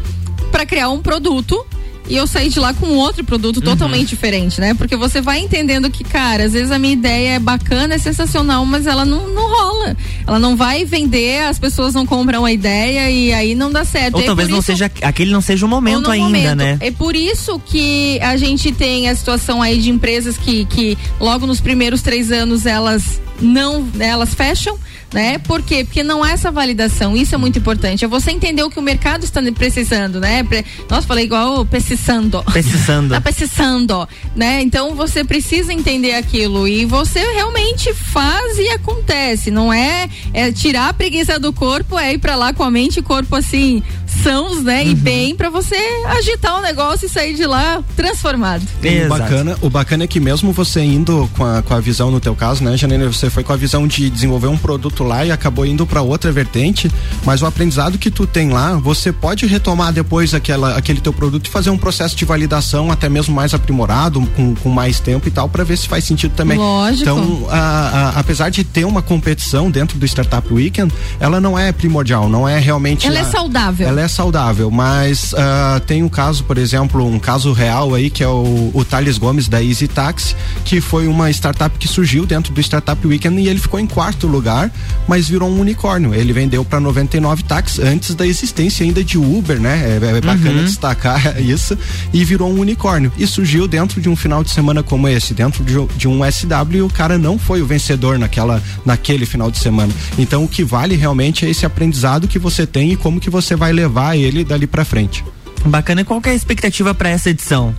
para 0.53 0.64
criar 0.64 0.88
um 0.90 1.03
produto 1.03 1.66
e 2.09 2.16
eu 2.16 2.27
saí 2.27 2.49
de 2.49 2.61
lá 2.61 2.73
com 2.73 2.87
outro 2.97 3.25
produto 3.25 3.57
uhum. 3.57 3.62
totalmente 3.62 4.09
diferente, 4.09 4.61
né? 4.61 4.75
Porque 4.75 4.97
você 4.97 5.21
vai 5.21 5.40
entendendo 5.40 5.90
que, 5.90 6.05
cara, 6.05 6.45
às 6.45 6.53
vezes 6.53 6.71
a 6.71 6.79
minha 6.79 6.92
ideia 6.92 7.35
é 7.35 7.38
bacana, 7.38 7.95
é 7.95 7.99
sensacional, 7.99 8.64
mas 8.64 8.87
ela 8.87 9.05
não, 9.05 9.29
não 9.29 9.49
rola. 9.49 9.97
Ela 10.27 10.38
não 10.38 10.57
vai 10.57 10.85
vender, 10.85 11.42
as 11.42 11.59
pessoas 11.59 11.95
não 11.95 12.07
compram 12.07 12.45
a 12.45 12.53
ideia 12.53 13.11
e 13.11 13.33
aí 13.33 13.55
não 13.55 13.71
dá 13.71 13.85
certo. 13.85 14.16
Ou 14.16 14.23
é 14.23 14.25
talvez 14.27 14.49
não 14.49 14.59
isso, 14.59 14.66
seja, 14.66 14.90
aquele 15.03 15.33
não 15.33 15.40
seja 15.40 15.66
o 15.66 15.69
momento 15.69 16.11
ainda, 16.11 16.27
momento. 16.27 16.57
né? 16.57 16.79
É 16.81 16.90
por 16.90 17.16
isso 17.16 17.61
que 17.64 18.21
a 18.21 18.37
gente 18.37 18.73
tem 18.73 19.09
a 19.09 19.14
situação 19.14 19.61
aí 19.61 19.79
de 19.79 19.90
empresas 19.90 20.37
que, 20.37 20.64
que 20.66 20.97
logo 21.21 21.47
nos 21.47 21.61
primeiros 21.61 22.03
três 22.03 22.31
anos 22.31 22.66
elas 22.66 23.21
não, 23.40 23.88
elas 23.99 24.35
fecham 24.35 24.79
né? 25.12 25.38
Por 25.38 25.62
quê? 25.62 25.85
Porque 25.85 26.03
não 26.03 26.22
há 26.22 26.33
essa 26.33 26.51
validação, 26.51 27.16
isso 27.16 27.35
é 27.35 27.38
muito 27.38 27.59
importante. 27.59 28.05
É 28.05 28.09
você 28.09 28.31
entender 28.31 28.62
o 28.62 28.70
que 28.70 28.79
o 28.79 28.83
mercado 28.83 29.25
está 29.25 29.40
precisando, 29.53 30.20
né? 30.20 30.44
Nossa, 30.90 31.07
falei 31.07 31.25
igual 31.25 31.64
precisando. 31.64 32.42
Precisando. 32.44 33.11
tá 33.16 33.20
precisando, 33.20 34.09
né? 34.35 34.61
Então 34.62 34.94
você 34.94 35.25
precisa 35.25 35.72
entender 35.72 36.14
aquilo 36.14 36.66
e 36.66 36.85
você 36.85 37.20
realmente 37.33 37.94
faz 37.94 38.59
e 38.59 38.68
acontece, 38.70 39.51
não 39.51 39.72
é, 39.72 40.09
é 40.33 40.51
tirar 40.53 40.88
a 40.88 40.94
preguiça 40.94 41.38
do 41.38 41.53
corpo, 41.53 41.99
é 41.99 42.14
ir 42.14 42.18
para 42.18 42.37
lá 42.37 42.53
com 42.53 42.62
a 42.62 42.70
mente 42.70 42.99
e 42.99 43.03
corpo 43.03 43.37
assim, 43.37 43.83
sãos, 44.22 44.62
né? 44.62 44.83
Uhum. 44.83 44.90
E 44.90 44.94
bem 44.94 45.35
para 45.35 45.50
você 45.50 45.76
agitar 46.07 46.59
o 46.59 46.62
negócio 46.62 47.07
e 47.07 47.09
sair 47.09 47.35
de 47.35 47.46
lá 47.46 47.83
transformado. 47.94 48.62
O 49.05 49.09
bacana, 49.09 49.59
o 49.62 49.70
bacana 49.70 50.05
é 50.05 50.07
que 50.07 50.20
mesmo 50.20 50.52
você 50.52 50.81
indo 50.81 51.29
com 51.37 51.44
a, 51.44 51.62
com 51.62 51.74
a 51.74 51.81
visão 51.81 52.11
no 52.11 52.20
teu 52.20 52.35
caso, 52.35 52.62
né, 52.62 52.76
Janine, 52.76 53.07
você 53.07 53.31
foi 53.31 53.42
com 53.42 53.52
a 53.52 53.57
visão 53.57 53.87
de 53.87 54.09
desenvolver 54.11 54.48
um 54.48 54.57
produto 54.57 55.05
lá 55.05 55.24
e 55.24 55.31
acabou 55.31 55.66
indo 55.66 55.87
para 55.87 56.02
outra 56.02 56.31
vertente, 56.33 56.90
mas 57.24 57.42
o 57.42 57.46
aprendizado 57.46 57.98
que 57.98 58.11
tu 58.11 58.26
tem 58.26 58.50
lá, 58.50 58.74
você 58.74 59.12
pode 59.12 59.46
retomar 59.46 59.92
depois 59.92 60.35
aquela, 60.35 60.76
aquele 60.76 61.00
teu 61.00 61.12
produto 61.12 61.46
e 61.46 61.50
fazer 61.50 61.70
um 61.70 61.79
processo 61.79 62.16
de 62.16 62.24
validação 62.24 62.90
até 62.90 63.09
mesmo 63.09 63.35
mais 63.35 63.55
aprimorado, 63.55 64.20
com, 64.37 64.55
com 64.55 64.68
mais 64.68 65.00
tempo 65.00 65.29
e 65.29 65.31
tal, 65.31 65.48
para 65.48 65.64
ver 65.64 65.76
se 65.76 65.88
faz 65.88 66.05
sentido 66.05 66.33
também. 66.35 66.59
Lógico. 66.59 67.02
Então, 67.02 67.46
a, 67.50 67.59
a, 67.59 68.20
apesar 68.20 68.50
de 68.50 68.64
ter 68.64 68.85
uma 68.85 69.02
competição 69.02 69.70
dentro 69.70 69.98
do 69.98 70.07
Startup 70.07 70.52
Weekend, 70.52 70.92
ela 71.20 71.40
não 71.40 71.59
é 71.59 71.72
primordial, 71.72 72.29
não 72.29 72.48
é 72.48 72.59
realmente. 72.59 73.07
Ela 73.07 73.18
é 73.18 73.22
a, 73.22 73.26
é 73.26 73.31
saudável. 73.31 73.88
Ela 73.88 74.00
é 74.07 74.09
saudável, 74.09 74.71
mas 74.71 75.33
uh, 75.33 75.81
tem 75.87 76.03
um 76.03 76.09
caso, 76.09 76.45
por 76.45 76.57
exemplo, 76.57 77.05
um 77.05 77.19
caso 77.19 77.53
real 77.53 77.95
aí, 77.95 78.09
que 78.09 78.23
é 78.23 78.29
o, 78.29 78.71
o 78.73 78.85
Thales 78.85 79.19
Gomes 79.19 79.49
da 79.49 79.62
Easy 79.62 79.88
Taxi, 79.88 80.35
que 80.64 80.81
foi 80.81 81.07
uma 81.07 81.31
startup 81.31 81.77
que 81.79 81.87
surgiu 81.87 82.25
dentro 82.25 82.53
do 82.53 82.61
Startup 82.61 83.07
Weekend 83.07 83.40
e 83.40 83.49
ele 83.49 83.59
ficou 83.59 83.79
em 83.79 83.87
quarto 83.87 84.27
lugar 84.27 84.71
mas 85.07 85.29
virou 85.29 85.49
um 85.49 85.61
unicórnio. 85.61 86.14
Ele 86.14 86.33
vendeu 86.33 86.64
para 86.64 86.81
99 86.81 87.45
táxis 87.45 87.79
antes 87.79 88.14
da 88.14 88.27
existência 88.27 88.85
ainda 88.85 89.03
de 89.03 89.19
Uber, 89.19 89.61
né? 89.61 89.99
É, 90.03 90.16
é 90.16 90.21
bacana 90.21 90.61
uhum. 90.61 90.64
destacar 90.64 91.40
isso. 91.40 91.79
E 92.12 92.25
virou 92.25 92.51
um 92.51 92.61
unicórnio. 92.61 93.12
E 93.16 93.27
surgiu 93.27 93.69
dentro 93.69 94.01
de 94.01 94.09
um 94.09 94.16
final 94.16 94.42
de 94.42 94.51
semana 94.51 94.83
como 94.83 95.09
esse, 95.09 95.35
dentro 95.35 95.64
de, 95.64 95.75
de 95.97 96.09
um 96.09 96.21
SW, 96.31 96.77
e 96.77 96.83
o 96.83 96.88
cara 96.88 97.19
não 97.19 97.38
foi 97.38 97.62
o 97.62 97.66
vencedor 97.66 98.19
naquela, 98.19 98.62
naquele 98.85 99.27
final 99.27 99.51
de 99.51 99.59
semana. 99.59 99.92
Então 100.19 100.45
o 100.45 100.49
que 100.49 100.64
vale 100.64 100.97
realmente 100.97 101.47
é 101.47 101.51
esse 101.51 101.64
aprendizado 101.64 102.29
que 102.29 102.38
você 102.38 102.66
tem 102.66 102.92
e 102.92 102.97
como 102.97 103.21
que 103.21 103.31
você 103.31 103.55
vai 103.55 103.73
levar 103.73 103.95
ele 104.16 104.44
dali 104.44 104.66
para 104.66 104.85
frente. 104.85 105.24
Bacana. 105.64 106.02
E 106.02 106.04
qual 106.04 106.20
é 106.24 106.30
a 106.30 106.35
expectativa 106.35 106.94
para 106.94 107.09
essa 107.09 107.30
edição? 107.30 107.74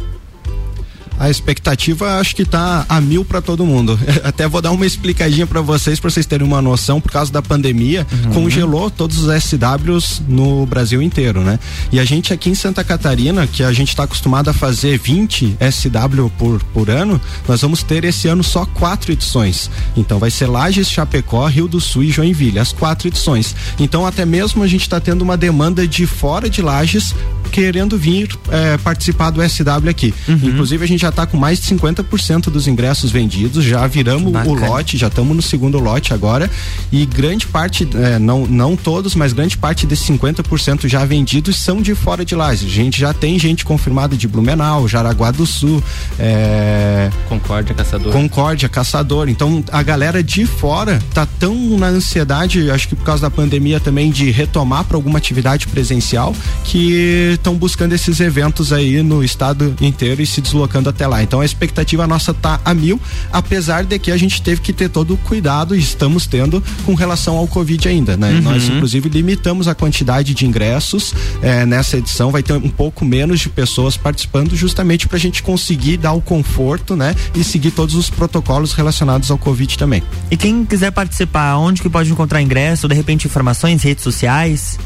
A 1.20 1.30
expectativa 1.30 2.20
acho 2.20 2.36
que 2.36 2.46
tá 2.46 2.86
a 2.88 3.02
mil 3.02 3.26
para 3.26 3.42
todo 3.42 3.66
mundo. 3.66 4.00
Até 4.24 4.48
vou 4.48 4.62
dar 4.62 4.72
uma 4.72 4.86
explicadinha 4.86 5.48
para 5.48 5.62
vocês, 5.62 6.00
para 6.00 6.10
vocês 6.10 6.26
terem 6.26 6.46
uma 6.46 6.62
noção, 6.62 7.02
por 7.02 7.12
causa 7.12 7.32
da 7.32 7.42
pandemia, 7.42 8.06
uhum. 8.26 8.34
congelou 8.34 8.90
todos 8.90 9.20
os 9.20 9.44
SWs 9.44 10.22
no 10.28 10.66
Brasil 10.66 11.02
inteiro, 11.02 11.42
né? 11.42 11.60
E 11.92 12.00
a 12.00 12.06
gente 12.06 12.34
aqui 12.34 12.50
em 12.50 12.56
Santa 12.56 12.84
Catarina, 12.84 13.48
que 13.48 13.64
a 13.64 13.72
gente 13.72 13.90
está 13.90 14.04
acostumado 14.04 14.50
a 14.50 14.54
fazer 14.54 14.98
20 14.98 15.58
SW 15.72 16.30
por, 16.38 16.64
por 16.74 16.90
ano, 16.90 17.20
nós 17.48 17.62
vamos 17.62 17.84
ter 17.84 18.04
esse 18.04 18.28
ano 18.28 18.44
só 18.44 18.66
quatro 18.66 19.12
edições. 19.12 19.70
Então 19.96 20.20
vai 20.20 20.32
ser 20.32 20.48
Lages, 20.48 20.90
Chapecó, 20.90 21.46
Rio 21.48 21.68
do 21.68 21.82
Sul 21.82 22.04
e 22.04 22.12
Joinville, 22.12 22.60
as 22.60 22.72
quatro 22.72 23.08
edições. 23.08 23.56
Então 23.80 24.06
até 24.06 24.26
mesmo 24.26 24.64
a 24.64 24.68
gente 24.68 24.82
está 24.82 25.00
tendo 25.00 25.22
uma 25.22 25.38
demanda 25.38 25.88
de 25.88 26.06
fora 26.06 26.50
de 26.50 26.62
Lages 26.62 27.16
querendo 27.48 27.98
vir 27.98 28.30
é, 28.50 28.78
participar 28.78 29.30
do 29.30 29.42
SW 29.42 29.90
aqui. 29.90 30.14
Uhum. 30.28 30.40
Inclusive 30.44 30.84
a 30.84 30.88
gente 30.88 31.02
já 31.02 31.10
está 31.10 31.26
com 31.26 31.38
mais 31.38 31.60
de 31.60 31.68
50% 31.76 32.50
dos 32.50 32.68
ingressos 32.68 33.12
vendidos, 33.12 33.64
já 33.64 33.86
viramos 33.88 34.34
o 34.46 34.54
lote, 34.54 34.98
já 34.98 35.08
estamos 35.08 35.36
no 35.36 35.42
segundo 35.42 35.80
lote 35.80 36.14
agora 36.14 36.50
e 36.92 37.06
grande 37.06 37.48
parte, 37.48 37.88
é, 37.96 38.20
não, 38.20 38.46
não 38.46 38.76
todos, 38.76 39.16
mas 39.16 39.34
grande 39.34 39.58
parte 39.58 39.86
desses 39.86 40.08
50% 40.08 40.88
já 40.88 41.04
vendidos 41.06 41.58
são 41.58 41.82
de 41.82 41.96
fora 41.96 42.24
de 42.24 42.36
lá. 42.36 42.48
A 42.48 42.56
gente 42.56 43.00
já 43.00 43.14
tem 43.14 43.38
gente 43.40 43.66
confirmada 43.66 44.16
de 44.16 44.28
Blumenau, 44.28 44.88
Jaraguá 44.88 45.32
do 45.32 45.46
Sul, 45.46 45.84
é... 46.20 47.10
Concórdia 47.30 47.76
Caçador. 47.76 48.12
Concórdia 48.12 48.70
Caçador. 48.70 49.30
Então 49.30 49.64
a 49.72 49.84
galera 49.84 50.24
de 50.24 50.46
fora 50.46 51.00
tá 51.14 51.28
tão 51.40 51.56
na 51.78 51.88
ansiedade, 51.88 52.70
acho 52.72 52.88
que 52.88 52.96
por 52.96 53.06
causa 53.06 53.24
da 53.24 53.32
pandemia 53.32 53.80
também 53.80 54.12
de 54.12 54.32
retomar 54.32 54.84
para 54.84 54.98
alguma 54.98 55.18
atividade 55.18 55.68
presencial 55.68 56.36
que 56.64 57.37
estão 57.38 57.56
buscando 57.56 57.94
esses 57.94 58.20
eventos 58.20 58.74
aí 58.74 59.02
no 59.02 59.24
estado 59.24 59.76
inteiro 59.82 60.22
e 60.22 60.26
se 60.26 60.42
deslocando 60.42 60.90
até 60.90 61.08
lá. 61.08 61.24
Então 61.24 61.42
a 61.42 61.46
expectativa 61.46 62.06
nossa 62.06 62.34
tá 62.34 62.60
a 62.64 62.74
mil, 62.74 63.00
apesar 63.32 63.84
de 63.84 63.98
que 63.98 64.12
a 64.12 64.18
gente 64.18 64.42
teve 64.42 64.62
que 64.62 64.74
ter 64.74 64.90
todo 64.90 65.14
o 65.14 65.18
cuidado 65.18 65.76
e 65.76 65.80
estamos 65.80 66.28
tendo 66.28 66.64
com 66.86 66.94
relação 66.94 67.38
ao 67.38 67.48
Covid 67.48 67.88
ainda, 67.88 68.18
né? 68.18 68.32
Uhum. 68.32 68.42
Nós, 68.42 68.68
inclusive, 68.68 69.10
limitamos 69.10 69.68
a 69.68 69.76
quantidade 69.76 70.34
de 70.34 70.46
ingressos 70.46 71.14
eh, 71.42 71.66
nessa 71.66 71.98
edição, 71.98 72.32
vai 72.32 72.44
ter 72.44 72.54
um 72.54 72.70
pouco 72.70 73.06
menos 73.06 73.40
de 73.40 73.50
pessoas 73.50 73.96
participando, 73.96 74.56
justamente 74.56 75.08
para 75.08 75.18
a 75.18 75.20
gente 75.20 75.42
conseguir 75.42 75.98
dar 75.98 76.14
o 76.14 76.22
conforto, 76.22 76.96
né? 76.96 77.16
E 77.36 77.44
seguir 77.44 77.72
todos 77.72 77.96
os 77.96 78.10
protocolos 78.10 78.74
relacionados 78.74 79.32
ao 79.32 79.38
Covid 79.38 79.78
também. 79.78 80.04
E 80.30 80.38
quem 80.38 80.66
quiser 80.66 80.92
participar, 80.92 81.58
onde 81.58 81.82
que 81.82 81.90
pode 81.90 82.12
encontrar 82.12 82.42
ingresso, 82.42 82.88
de 82.88 82.96
repente 82.96 83.26
informações, 83.26 83.84
redes 83.84 84.04
sociais? 84.04 84.78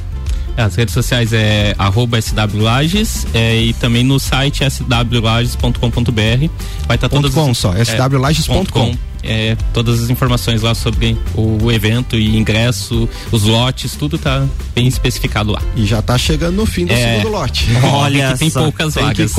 As 0.57 0.75
redes 0.75 0.93
sociais 0.93 1.33
é 1.33 1.73
arroba 1.77 2.19
swlages 2.21 3.25
é, 3.33 3.55
e 3.61 3.73
também 3.73 4.03
no 4.03 4.19
site 4.19 4.63
swlages.com.br. 4.63 6.49
Vai 6.87 6.97
estar 6.97 6.97
tá 6.97 7.09
todas. 7.09 7.33
Com 7.33 7.53
só, 7.53 7.73
swlages.com. 7.73 8.87
É, 8.87 9.10
é, 9.23 9.55
todas 9.73 10.03
as 10.03 10.09
informações 10.09 10.61
lá 10.61 10.73
sobre 10.73 11.17
o 11.35 11.71
evento 11.71 12.15
e 12.15 12.37
ingresso, 12.37 13.07
os 13.31 13.43
lotes, 13.43 13.95
tudo 13.95 14.17
tá 14.17 14.45
bem 14.75 14.87
especificado 14.87 15.51
lá. 15.51 15.61
E 15.75 15.85
já 15.85 16.01
tá 16.01 16.17
chegando 16.17 16.55
no 16.55 16.65
fim 16.65 16.85
do 16.85 16.93
é, 16.93 17.17
segundo 17.17 17.31
lote. 17.31 17.67
Olha, 17.83 18.35
tem 18.37 18.49
só, 18.49 18.63
poucas 18.63 18.93
tem 18.93 19.03
vagas. 19.03 19.33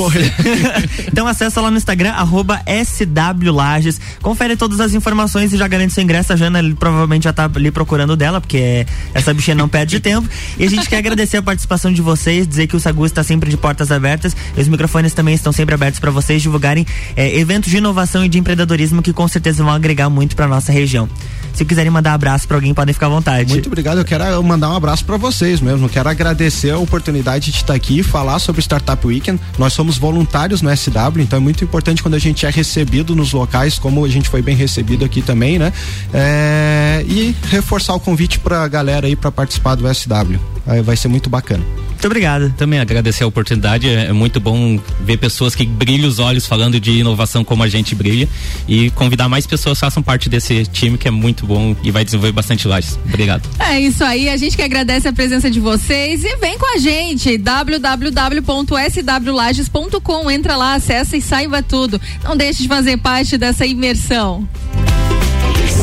então 1.07 1.27
acessa 1.27 1.61
lá 1.61 1.71
no 1.71 1.77
Instagram, 1.77 2.13
arroba 2.13 2.61
SWLages, 2.67 4.01
confere 4.21 4.57
todas 4.57 4.81
as 4.81 4.95
informações 4.95 5.53
e 5.53 5.57
já 5.57 5.67
garante 5.67 5.93
seu 5.93 6.03
ingresso. 6.03 6.33
A 6.33 6.37
Jana 6.37 6.59
ele, 6.59 6.75
provavelmente 6.75 7.25
já 7.25 7.33
tá 7.33 7.51
ali 7.55 7.71
procurando 7.71 8.17
dela, 8.17 8.41
porque 8.41 8.87
essa 9.15 9.33
bichinha 9.35 9.55
não 9.55 9.69
perde 9.69 9.99
tempo. 10.01 10.29
E 10.59 10.65
a 10.65 10.71
gente 10.71 10.89
quer 10.89 10.99
agradecer 10.99 11.39
a 11.39 11.43
participação 11.43 11.93
de 11.93 12.03
vocês, 12.03 12.47
dizer 12.47 12.67
que 12.67 12.77
o 12.77 12.81
Sagu 12.81 13.05
está 13.05 13.23
sempre 13.23 13.51
de 13.51 13.57
portas 13.57 13.91
abertas. 13.91 14.37
E 14.57 14.61
os 14.61 14.69
microfones 14.69 15.13
também 15.13 15.35
estão 15.35 15.53
sempre 15.53 15.75
abertos 15.75 16.01
para 16.01 16.11
vocês 16.11 16.43
divulgarem 16.43 16.87
é, 17.17 17.39
eventos 17.39 17.71
de 17.71 17.79
inovação 17.79 18.25
e 18.25 18.29
de 18.29 18.39
empreendedorismo 18.39 19.03
que 19.03 19.13
com 19.13 19.27
certeza 19.27 19.63
vão 19.63 19.72
agregar 19.73 20.09
muito 20.09 20.37
para 20.37 20.47
nossa 20.47 20.73
região. 20.73 21.09
Se 21.55 21.65
quiserem 21.65 21.91
mandar 21.91 22.15
abraço 22.15 22.49
para 22.49 22.57
alguém, 22.57 22.73
podem 22.73 22.95
ficar 22.95 23.07
à 23.07 23.11
vontade. 23.11 23.53
Muito 23.53 23.67
obrigado. 23.67 23.99
Eu 23.99 24.05
quero 24.05 24.43
mandar 24.43 24.71
um 24.71 24.77
abraço 24.77 25.05
para 25.05 25.17
vocês 25.19 25.61
mesmo. 25.61 25.89
Quero 25.89 26.09
agradecer 26.09 26.71
a 26.71 26.79
oportunidade 26.79 27.51
de 27.51 27.59
estar 27.59 27.75
aqui 27.75 27.99
e 27.99 28.03
falar 28.03 28.39
sobre 28.39 28.63
Startup 28.63 29.07
Weekend. 29.07 29.39
Nós 29.59 29.75
somos 29.75 29.99
voluntários 29.99 30.63
no 30.63 30.75
SW, 30.75 31.21
então 31.21 31.37
é 31.37 31.41
muito 31.41 31.63
importante 31.63 32.03
quando 32.03 32.15
a 32.15 32.19
gente 32.19 32.47
é 32.47 32.51
recebido 32.51 33.15
nos 33.15 33.33
locais, 33.33 33.79
como 33.79 34.05
a 34.05 34.09
gente 34.09 34.29
foi 34.31 34.41
bem 34.41 34.57
recebido 34.57 35.05
aqui 35.05 35.21
também, 35.21 35.59
né? 35.59 35.73
É, 36.13 37.05
e 37.07 37.37
reforçar 37.51 37.95
o 37.95 38.01
convite 38.01 38.39
para 38.39 38.63
a 38.63 38.69
galera 38.69 39.07
aí 39.07 39.15
para 39.15 39.31
participar 39.31 39.75
do 39.75 39.85
SW. 39.95 40.39
Vai 40.85 40.97
ser 40.97 41.09
muito 41.09 41.29
bacana. 41.29 41.63
Muito 42.03 42.11
obrigado. 42.11 42.53
Também 42.59 42.81
agradecer 42.81 43.23
a 43.23 43.29
oportunidade. 43.29 43.89
É, 43.89 44.07
é 44.07 44.13
muito 44.13 44.41
bom 44.41 44.77
ver 45.03 45.19
pessoas 45.19 45.55
que 45.55 45.65
brilham 45.65 46.09
os 46.09 46.19
olhos 46.19 46.45
falando 46.45 46.81
de 46.81 46.91
inovação 46.91 47.45
como 47.45 47.63
a 47.63 47.69
gente 47.69 47.95
brilha 47.95 48.29
e 48.67 48.91
convidar 48.91 49.29
mais 49.29 49.47
pessoas 49.47 49.79
façam 49.79 50.03
parte 50.03 50.29
desse 50.29 50.67
time 50.67 50.99
que 50.99 51.07
é 51.07 51.13
muito 51.13 51.47
bom 51.47 51.77
e 51.81 51.93
vai 51.93 52.05
desenvolver 52.05 52.33
bastante 52.33 52.67
lajes. 52.67 52.99
Obrigado. 53.07 53.49
É 53.57 53.79
isso 53.79 54.03
aí. 54.03 54.29
A 54.29 54.37
gente 54.37 54.57
que 54.57 54.63
agradece 54.63 55.07
a 55.07 55.13
presença 55.13 55.49
de 55.49 55.61
vocês 55.61 56.25
e 56.25 56.37
vem 56.39 56.59
com 56.59 56.75
a 56.75 56.79
gente. 56.79 57.39
www.swlages.com. 57.39 60.29
Entra 60.29 60.57
lá, 60.57 60.75
acessa 60.75 61.17
e 61.17 61.23
saiba 61.23 61.63
tudo. 61.63 62.01
Não 62.25 62.37
deixe 62.37 62.65
de 62.65 62.69
fazer 62.69 62.97
parte 62.97 63.39
dessa 63.39 63.65
imersão. 63.65 64.45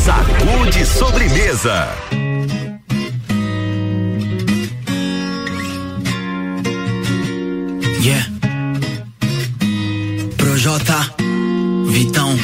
Sacude 0.04 0.84
sobremesa. 0.84 1.88
Yeah. 8.02 8.24
Projota, 10.38 11.14
Vitão, 11.88 12.34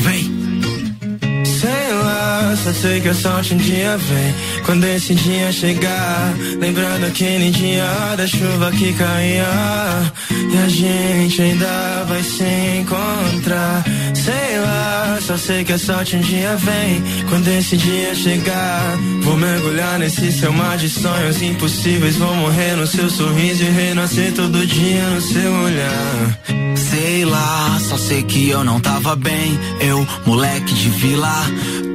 vem. 0.00 1.44
Sei 1.44 1.92
lá, 1.92 2.54
só 2.56 2.72
sei 2.72 3.00
que 3.02 3.08
a 3.08 3.14
sorte 3.14 3.52
um 3.52 3.58
dia 3.58 3.98
vem. 3.98 4.34
Quando 4.64 4.84
esse 4.84 5.14
dia 5.14 5.52
chegar, 5.52 6.34
lembrando 6.58 7.06
aquele 7.06 7.50
dia 7.50 8.16
da 8.16 8.26
chuva 8.26 8.70
que 8.72 8.94
caía. 8.94 10.12
E 10.30 10.56
a 10.56 10.68
gente 10.68 11.42
ainda 11.42 12.04
vai 12.08 12.22
se 12.22 12.44
encontrar. 12.80 13.84
Sei 14.28 14.58
lá, 14.58 15.18
só 15.22 15.38
sei 15.38 15.64
que 15.64 15.72
a 15.72 15.78
sorte 15.78 16.14
um 16.14 16.20
dia 16.20 16.54
vem. 16.56 17.02
Quando 17.30 17.48
esse 17.48 17.78
dia 17.78 18.14
chegar, 18.14 18.94
vou 19.22 19.38
mergulhar 19.38 19.98
nesse 19.98 20.30
seu 20.30 20.52
mar 20.52 20.76
de 20.76 20.86
sonhos 20.90 21.40
impossíveis. 21.40 22.16
Vou 22.16 22.34
morrer 22.34 22.76
no 22.76 22.86
seu 22.86 23.08
sorriso 23.08 23.62
e 23.62 23.70
renascer 23.70 24.34
todo 24.34 24.66
dia 24.66 25.08
no 25.08 25.20
seu 25.22 25.50
olhar. 25.50 26.67
Sei 26.90 27.24
lá, 27.24 27.78
só 27.80 27.98
sei 27.98 28.22
que 28.22 28.48
eu 28.48 28.64
não 28.64 28.80
tava 28.80 29.14
bem. 29.14 29.58
Eu, 29.80 30.06
moleque 30.24 30.72
de 30.72 30.88
vila. 30.90 31.46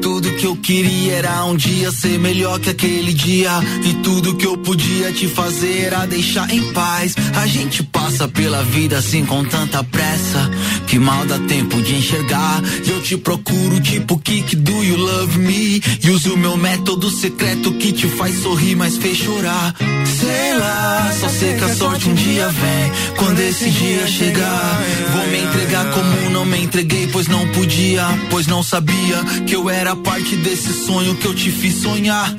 Tudo 0.02 0.30
que 0.36 0.46
eu 0.46 0.56
queria 0.56 1.14
era 1.14 1.46
um 1.46 1.56
dia 1.56 1.90
ser 1.92 2.20
melhor 2.20 2.60
que 2.60 2.70
aquele 2.70 3.14
dia. 3.14 3.52
E 3.84 3.94
tudo 4.04 4.36
que 4.36 4.46
eu 4.46 4.58
podia 4.58 5.12
te 5.14 5.28
fazer 5.28 5.86
era 5.86 6.06
deixar 6.06 6.50
em 6.54 6.62
paz. 6.74 7.16
A 7.36 7.48
gente 7.48 7.82
passa 7.84 8.28
pela 8.28 8.64
vida 8.64 8.98
assim 8.98 9.26
com 9.26 9.44
tanta 9.46 9.84
pressa. 9.84 10.52
Que 10.88 11.00
mal 11.00 11.26
dá 11.26 11.40
tempo 11.40 11.82
de 11.82 11.96
enxergar. 11.96 12.62
Eu 12.86 13.02
te 13.02 13.18
procuro, 13.18 13.80
tipo, 13.80 14.20
Kik, 14.20 14.56
do 14.58 14.84
you 14.84 14.98
love 14.98 15.40
me? 15.40 15.82
E 16.04 16.10
uso 16.12 16.34
o 16.34 16.38
meu 16.38 16.58
método 16.58 17.10
secreto 17.10 17.72
que 17.74 17.92
te 17.94 18.08
faz 18.08 18.44
sorrir, 18.44 18.76
mas 18.76 18.98
fez 18.98 19.18
chorar. 19.18 19.74
Sei 20.20 20.54
lá, 20.60 21.14
só 21.20 21.30
sei 21.30 21.56
que 21.56 21.64
a 21.64 21.76
sorte 21.76 22.10
um 22.10 22.14
dia 22.14 22.50
vem. 22.50 23.16
Quando 23.18 23.40
esse 23.40 23.70
dia 23.70 24.06
chegar, 24.08 24.83
vou 25.12 25.28
me 25.28 25.40
entregar 25.40 25.86
como 25.92 26.30
não 26.30 26.46
me 26.46 26.64
entreguei, 26.64 27.08
pois 27.12 27.28
não 27.28 27.48
podia, 27.50 28.06
pois 28.30 28.48
não 28.48 28.62
sabia 28.64 29.24
que 29.46 29.56
eu 29.56 29.70
era 29.70 29.96
parte 29.96 30.36
desse 30.38 30.74
sonho 30.86 31.16
que 31.16 31.26
eu 31.26 31.34
te 31.34 31.52
fiz 31.52 31.76
sonhar. 31.76 32.30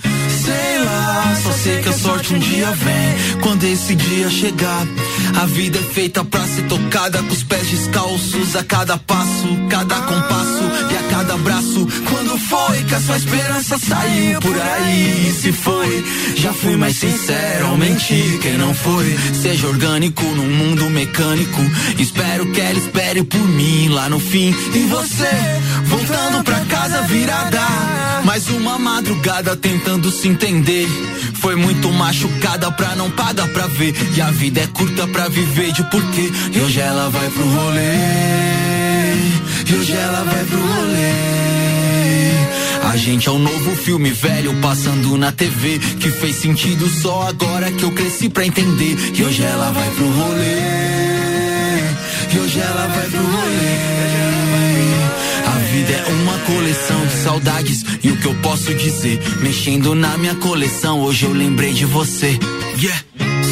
Sei 0.44 0.84
lá, 0.84 1.36
só 1.42 1.52
sei 1.52 1.80
que 1.80 1.88
a 1.88 1.92
sorte 1.92 2.34
um 2.34 2.38
dia 2.38 2.70
vem. 2.72 3.40
Quando 3.40 3.64
esse 3.64 3.94
dia 3.94 4.28
chegar, 4.28 4.86
a 5.36 5.46
vida 5.46 5.78
é 5.78 5.82
feita 5.82 6.24
pra 6.24 6.40
ser 6.46 6.62
tocada 6.68 7.22
com 7.22 7.32
os 7.32 7.42
pés 7.42 7.66
descalços. 7.68 8.56
A 8.56 8.64
cada 8.64 8.96
passo, 8.96 9.48
cada 9.68 9.96
compasso 9.96 10.62
e 10.90 10.96
a 10.96 11.02
cada 11.10 11.34
abraço. 11.34 11.86
Quando 12.08 12.38
foi 12.38 12.84
que 12.84 12.94
a 12.94 13.00
sua 13.00 13.16
esperança 13.16 13.78
saiu 13.78 14.40
por 14.40 14.60
aí? 14.60 15.34
Se 15.40 15.52
foi, 15.52 16.04
já 16.36 16.52
fui 16.52 16.76
mais 16.76 16.96
sincero 16.96 17.66
ao 17.66 17.76
mentir. 17.76 18.38
Quem 18.40 18.56
não 18.58 18.74
foi, 18.74 19.16
seja 19.42 19.66
orgânico 19.66 20.22
num 20.22 20.48
mundo 20.48 20.88
mecânico. 20.90 21.60
Espero 21.98 22.50
que 22.52 22.60
ela 22.60 22.78
espere 22.78 23.22
por 23.24 23.46
mim 23.48 23.88
lá 23.88 24.08
no 24.08 24.20
fim. 24.20 24.54
E 24.74 24.78
você, 24.86 25.30
voltando 25.86 26.44
pra 26.44 26.60
casa 26.60 27.02
virada. 27.02 28.03
Mais 28.24 28.48
uma 28.48 28.78
madrugada 28.78 29.54
tentando 29.54 30.10
se 30.10 30.26
entender. 30.28 30.88
Foi 31.40 31.54
muito 31.54 31.92
machucada 31.92 32.70
pra 32.72 32.96
não 32.96 33.10
pagar 33.10 33.46
pra 33.48 33.66
ver. 33.66 33.94
E 34.16 34.20
a 34.20 34.30
vida 34.30 34.62
é 34.62 34.66
curta 34.66 35.06
pra 35.06 35.28
viver 35.28 35.72
de 35.72 35.82
porquê. 35.90 36.32
E 36.52 36.60
hoje 36.60 36.80
ela 36.80 37.10
vai 37.10 37.28
pro 37.30 37.46
rolê. 37.46 37.94
E 39.68 39.74
hoje 39.74 39.92
ela 39.92 40.24
vai 40.24 40.44
pro 40.44 40.58
rolê. 40.58 41.34
A 42.90 42.96
gente 42.96 43.28
é 43.28 43.32
um 43.32 43.38
novo 43.38 43.76
filme 43.76 44.10
velho 44.10 44.54
passando 44.60 45.18
na 45.18 45.30
TV. 45.30 45.78
Que 46.00 46.10
fez 46.10 46.36
sentido 46.36 46.88
só 46.88 47.28
agora 47.28 47.70
que 47.70 47.82
eu 47.82 47.92
cresci 47.92 48.30
pra 48.30 48.46
entender. 48.46 48.96
E 49.14 49.22
hoje 49.22 49.42
ela 49.42 49.70
vai 49.70 49.90
pro 49.90 50.08
rolê. 50.08 50.60
E 52.32 52.38
hoje 52.38 52.58
ela 52.58 52.86
vai 52.86 53.06
pro 53.10 53.22
rolê. 53.22 53.93
Vida 55.84 55.98
é 55.98 56.12
uma 56.12 56.38
coleção 56.38 57.06
de 57.06 57.12
saudades. 57.12 57.84
E 58.02 58.10
o 58.10 58.16
que 58.16 58.26
eu 58.26 58.34
posso 58.36 58.74
dizer? 58.74 59.20
Mexendo 59.42 59.94
na 59.94 60.16
minha 60.16 60.34
coleção, 60.36 61.02
hoje 61.02 61.26
eu 61.26 61.32
lembrei 61.32 61.74
de 61.74 61.84
você. 61.84 62.38
Yeah. 62.80 63.02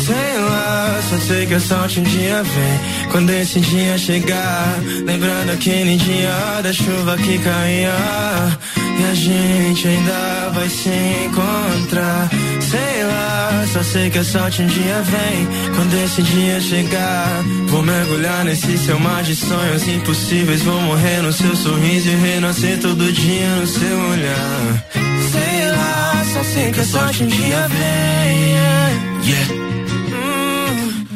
Sei 0.06 0.38
lá, 0.38 1.00
só 1.10 1.18
sei 1.18 1.46
que 1.46 1.54
a 1.54 1.60
sorte 1.60 2.00
um 2.00 2.04
dia 2.04 2.42
vem. 2.42 3.10
Quando 3.10 3.30
esse 3.30 3.60
dia 3.60 3.98
chegar, 3.98 4.78
lembrando 5.04 5.50
aquele 5.50 5.96
dia 5.96 6.62
da 6.62 6.72
chuva 6.72 7.18
que 7.18 7.38
caía. 7.38 8.58
E 9.02 9.04
a 9.04 9.14
gente 9.14 9.88
ainda 9.88 10.50
vai 10.54 10.68
se 10.68 10.88
encontrar. 11.24 12.30
Sei 12.60 13.04
lá, 13.04 13.64
só 13.72 13.82
sei 13.82 14.08
que 14.10 14.18
a 14.18 14.24
sorte 14.24 14.62
um 14.62 14.66
dia 14.66 15.02
vem. 15.02 15.74
Quando 15.74 15.94
esse 16.04 16.22
dia 16.22 16.60
chegar, 16.60 17.42
vou 17.66 17.82
mergulhar 17.82 18.44
nesse 18.44 18.78
seu 18.78 19.00
mar 19.00 19.24
de 19.24 19.34
sonhos 19.34 19.88
impossíveis. 19.88 20.62
Vou 20.62 20.80
morrer 20.82 21.20
no 21.20 21.32
seu 21.32 21.56
sorriso 21.56 22.10
e 22.10 22.14
renascer 22.14 22.78
todo 22.80 23.12
dia 23.12 23.48
no 23.56 23.66
seu 23.66 23.98
olhar. 24.10 24.86
Sei 25.32 25.70
lá, 25.72 26.24
só 26.32 26.44
sei 26.44 26.70
que 26.70 26.80
a 26.80 26.84
sorte 26.84 27.24
um 27.24 27.26
dia 27.26 27.68
vem. 27.68 28.52
Yeah. 29.26 29.54
Hum, 30.14 31.06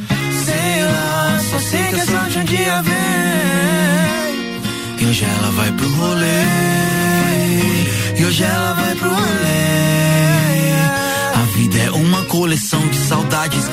sei 0.45 0.83
lá, 0.83 1.41
só 1.51 1.59
sei 1.61 1.85
que 1.85 2.01
a 2.01 2.07
sorte 2.07 2.39
um 2.39 2.45
dia 2.45 2.83
vem. 2.83 2.97
E 4.99 5.07
hoje 5.07 5.25
ela 5.25 5.51
vai 5.53 5.71
pro 5.71 5.89
rolê. 5.89 7.06
E 8.19 8.25
hoje 8.25 8.43
ela 8.43 8.73
vai 8.73 8.95
pro 8.97 9.11
rolê. 9.11 9.27
A 11.35 11.43
vida 11.55 11.79
é 11.79 11.91
uma 11.91 12.25
coleção 12.25 12.87
de 12.89 12.97
saudades. 12.97 13.65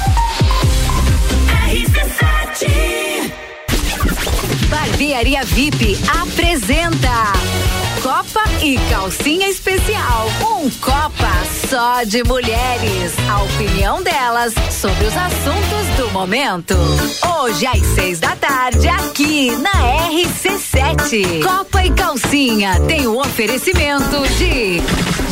Barbearia 4.68 5.44
VIP 5.44 5.98
apresenta 6.20 7.32
Copa 8.02 8.42
e 8.62 8.78
Calcinha 8.90 9.48
Especial. 9.48 10.26
Um 10.42 10.68
Copa 10.80 11.30
só 11.68 12.02
de 12.04 12.22
mulheres. 12.24 13.12
A 13.30 13.42
opinião 13.42 14.02
delas 14.02 14.52
sobre 14.70 15.06
os 15.06 15.16
assuntos 15.16 15.96
do 15.96 16.10
momento. 16.10 16.74
Hoje 17.40 17.66
às 17.66 17.80
seis 17.94 18.20
da 18.20 18.36
tarde, 18.36 18.88
aqui 18.88 19.50
na 19.56 19.86
RC7. 20.20 21.42
Copa 21.42 21.82
e 21.82 21.90
Calcinha 21.92 22.78
tem 22.80 23.06
o 23.06 23.18
oferecimento 23.18 24.20
de 24.36 24.78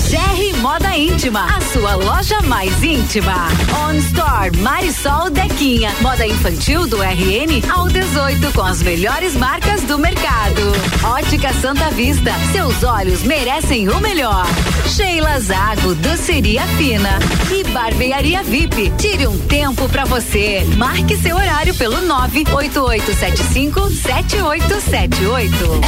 GR 0.08 0.58
Moda 0.62 0.96
Íntima, 0.96 1.44
a 1.44 1.60
sua 1.60 1.94
loja 1.94 2.40
mais 2.42 2.82
íntima. 2.82 3.48
On 3.86 3.92
Store 3.92 4.56
Marisol 4.56 5.28
Dequinha, 5.28 5.92
moda 6.00 6.26
infantil 6.26 6.86
do 6.86 7.02
RN 7.02 7.62
ao 7.70 7.86
18 7.86 8.50
com 8.54 8.62
as 8.62 8.82
melhores 8.82 9.34
marcas 9.34 9.82
do 9.82 9.98
mercado. 9.98 10.62
Ótica 11.04 11.52
Santa 11.60 11.90
Vista, 11.90 12.32
seus 12.52 12.82
olhos 12.82 13.22
merecem 13.24 13.90
o 13.90 14.00
melhor. 14.00 14.46
Sheila 14.86 15.38
Zago, 15.38 15.94
doceria 15.96 16.62
fina 16.78 17.18
e 17.52 17.62
barbearia 17.64 18.42
VIP. 18.42 18.90
Tire 18.96 19.26
um 19.26 19.38
tempo 19.38 19.86
pra 19.90 20.06
você. 20.06 20.66
Marque 20.78 21.14
seu 21.18 21.36
horário 21.36 21.74
pelo 21.74 22.00
98875 22.00 23.90
7878. 23.90 24.77
RC7 24.78 25.82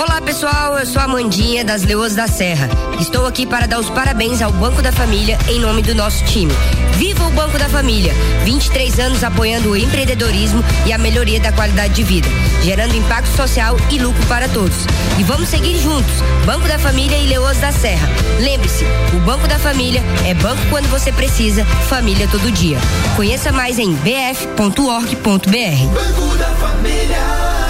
Olá 0.00 0.18
pessoal, 0.18 0.78
eu 0.78 0.86
sou 0.86 1.02
a 1.02 1.06
Mandinha 1.06 1.62
das 1.62 1.82
Leoas 1.82 2.14
da 2.14 2.26
Serra. 2.26 2.70
Estou 2.98 3.26
aqui 3.26 3.44
para 3.44 3.66
dar 3.66 3.78
os 3.78 3.90
parabéns 3.90 4.40
ao 4.40 4.50
Banco 4.50 4.80
da 4.80 4.90
Família 4.90 5.38
em 5.46 5.60
nome 5.60 5.82
do 5.82 5.94
nosso 5.94 6.24
time. 6.24 6.50
Viva 6.96 7.26
o 7.26 7.30
Banco 7.32 7.58
da 7.58 7.68
Família! 7.68 8.14
23 8.42 8.98
anos 8.98 9.22
apoiando 9.22 9.72
o 9.72 9.76
empreendedorismo 9.76 10.64
e 10.86 10.92
a 10.94 10.96
melhoria 10.96 11.38
da 11.38 11.52
qualidade 11.52 11.92
de 11.92 12.02
vida, 12.02 12.26
gerando 12.62 12.96
impacto 12.96 13.36
social 13.36 13.76
e 13.90 13.98
lucro 13.98 14.24
para 14.24 14.48
todos. 14.48 14.86
E 15.18 15.22
vamos 15.22 15.50
seguir 15.50 15.78
juntos, 15.78 16.14
Banco 16.46 16.66
da 16.66 16.78
Família 16.78 17.18
e 17.18 17.26
Leoas 17.26 17.58
da 17.58 17.70
Serra. 17.70 18.08
Lembre-se, 18.38 18.86
o 19.14 19.20
Banco 19.20 19.46
da 19.48 19.58
Família 19.58 20.02
é 20.26 20.32
banco 20.32 20.62
quando 20.70 20.88
você 20.88 21.12
precisa, 21.12 21.62
família 21.90 22.26
todo 22.26 22.50
dia. 22.50 22.78
Conheça 23.16 23.52
mais 23.52 23.78
em 23.78 23.92
bf.org.br. 23.92 25.20
Banco 25.26 26.36
da 26.38 26.54
Família. 26.54 27.69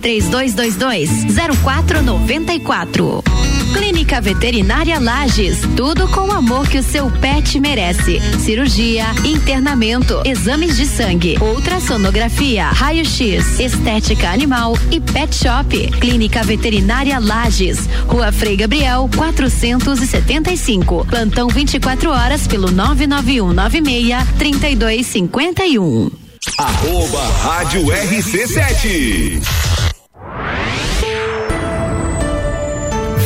3222 0.01 1.09
0494. 1.63 3.23
Clínica 3.73 4.19
Veterinária 4.19 4.99
Lages, 4.99 5.59
tudo 5.77 6.07
com 6.09 6.27
o 6.27 6.31
amor 6.31 6.67
que 6.67 6.79
o 6.79 6.83
seu 6.83 7.09
pet 7.09 7.59
merece. 7.59 8.19
Cirurgia, 8.39 9.05
internamento, 9.23 10.21
exames 10.25 10.75
de 10.75 10.85
sangue, 10.85 11.37
ultrassonografia, 11.41 12.65
raio-x, 12.65 13.59
estética 13.59 14.29
animal 14.29 14.77
e 14.91 14.99
pet 14.99 15.33
shop. 15.33 15.89
Clínica 15.99 16.43
Veterinária 16.43 17.17
Lages, 17.19 17.87
Rua 18.07 18.31
Frei 18.31 18.57
Gabriel, 18.57 19.09
475. 19.15 21.05
Plantão 21.05 21.47
24 21.47 22.11
horas 22.11 22.47
pelo 22.47 22.71
991 22.71 23.53
96 23.53 24.27
3251. 24.37 26.11
Arroba 26.57 27.23
Rádio 27.43 27.85
RC7. 27.85 29.41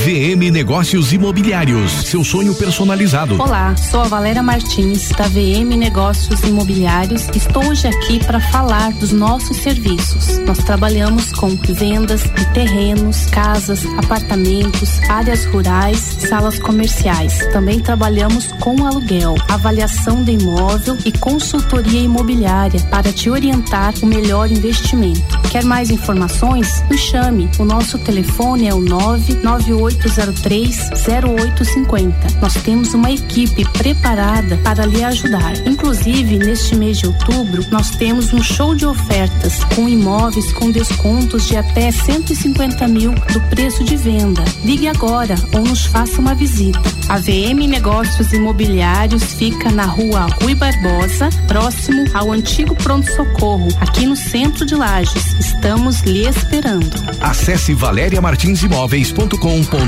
VM 0.06 0.52
Negócios 0.52 1.12
Imobiliários, 1.14 1.92
seu 2.06 2.24
sonho 2.24 2.54
personalizado. 2.54 3.42
Olá, 3.42 3.76
sou 3.76 4.02
a 4.02 4.04
Valéria 4.04 4.44
Martins 4.44 5.10
da 5.10 5.28
VM 5.28 5.76
Negócios 5.76 6.42
Imobiliários. 6.42 7.28
Estou 7.36 7.66
hoje 7.66 7.88
aqui 7.88 8.24
para 8.24 8.40
falar 8.40 8.92
dos 8.94 9.12
nossos 9.12 9.58
serviços. 9.58 10.38
Nós 10.46 10.60
trabalhamos 10.60 11.32
com 11.32 11.56
vendas 11.56 12.22
de 12.22 12.54
terrenos, 12.54 13.26
casas, 13.32 13.84
apartamentos, 13.98 15.02
áreas 15.10 15.44
rurais, 15.46 15.98
salas 15.98 16.60
comerciais. 16.60 17.40
Também 17.52 17.80
trabalhamos 17.80 18.52
com 18.60 18.86
aluguel, 18.86 19.34
avaliação 19.50 20.24
de 20.24 20.34
imóvel 20.34 21.00
e 21.04 21.12
consultoria 21.14 22.02
imobiliária 22.02 22.80
para 22.92 23.12
te 23.12 23.28
orientar 23.28 23.96
o 24.04 24.06
melhor 24.06 24.52
investimento. 24.52 25.42
Quer 25.50 25.64
mais 25.64 25.90
informações? 25.90 26.84
Nos 26.92 27.00
chame. 27.00 27.50
O 27.58 27.66
nosso 27.66 27.98
telefone 27.98 28.68
é 28.68 28.74
o 28.74 28.82
998 28.82 29.95
0803 29.96 30.90
0850. 31.08 32.40
Nós 32.42 32.54
temos 32.56 32.94
uma 32.94 33.12
equipe 33.12 33.64
preparada 33.74 34.58
para 34.58 34.86
lhe 34.86 35.04
ajudar. 35.04 35.56
Inclusive, 35.66 36.38
neste 36.38 36.76
mês 36.76 36.98
de 36.98 37.08
outubro, 37.08 37.66
nós 37.72 37.92
temos 37.92 38.34
um 38.34 38.42
show 38.42 38.76
de 38.76 38.86
ofertas 38.86 39.64
com 39.76 39.88
imóveis 39.88 40.52
com 40.54 40.72
descontos 40.72 41.48
de 41.48 41.58
até 41.58 41.92
150 41.92 42.88
mil 42.88 43.14
do 43.14 43.42
preço 43.50 43.84
de 43.84 43.96
venda. 43.96 44.44
Ligue 44.64 44.88
agora 44.88 45.36
ou 45.54 45.62
nos 45.62 45.86
faça 45.86 46.20
uma 46.20 46.36
visita. 46.36 46.82
A 47.08 47.18
VM 47.18 47.68
Negócios 47.68 48.34
Imobiliários 48.34 49.24
fica 49.34 49.72
na 49.72 49.86
rua 49.86 50.28
Rui 50.42 50.56
Barbosa, 50.56 51.30
próximo 51.48 52.06
ao 52.14 52.32
antigo 52.32 52.76
pronto-socorro, 52.76 53.68
aqui 53.80 54.06
no 54.06 54.16
centro 54.16 54.66
de 54.66 54.76
Lages. 54.76 55.36
Estamos 55.40 56.02
lhe 56.02 56.28
esperando. 56.28 56.96
Acesse 57.22 57.74
valeriamartinsimóveis.com.br 57.74 59.85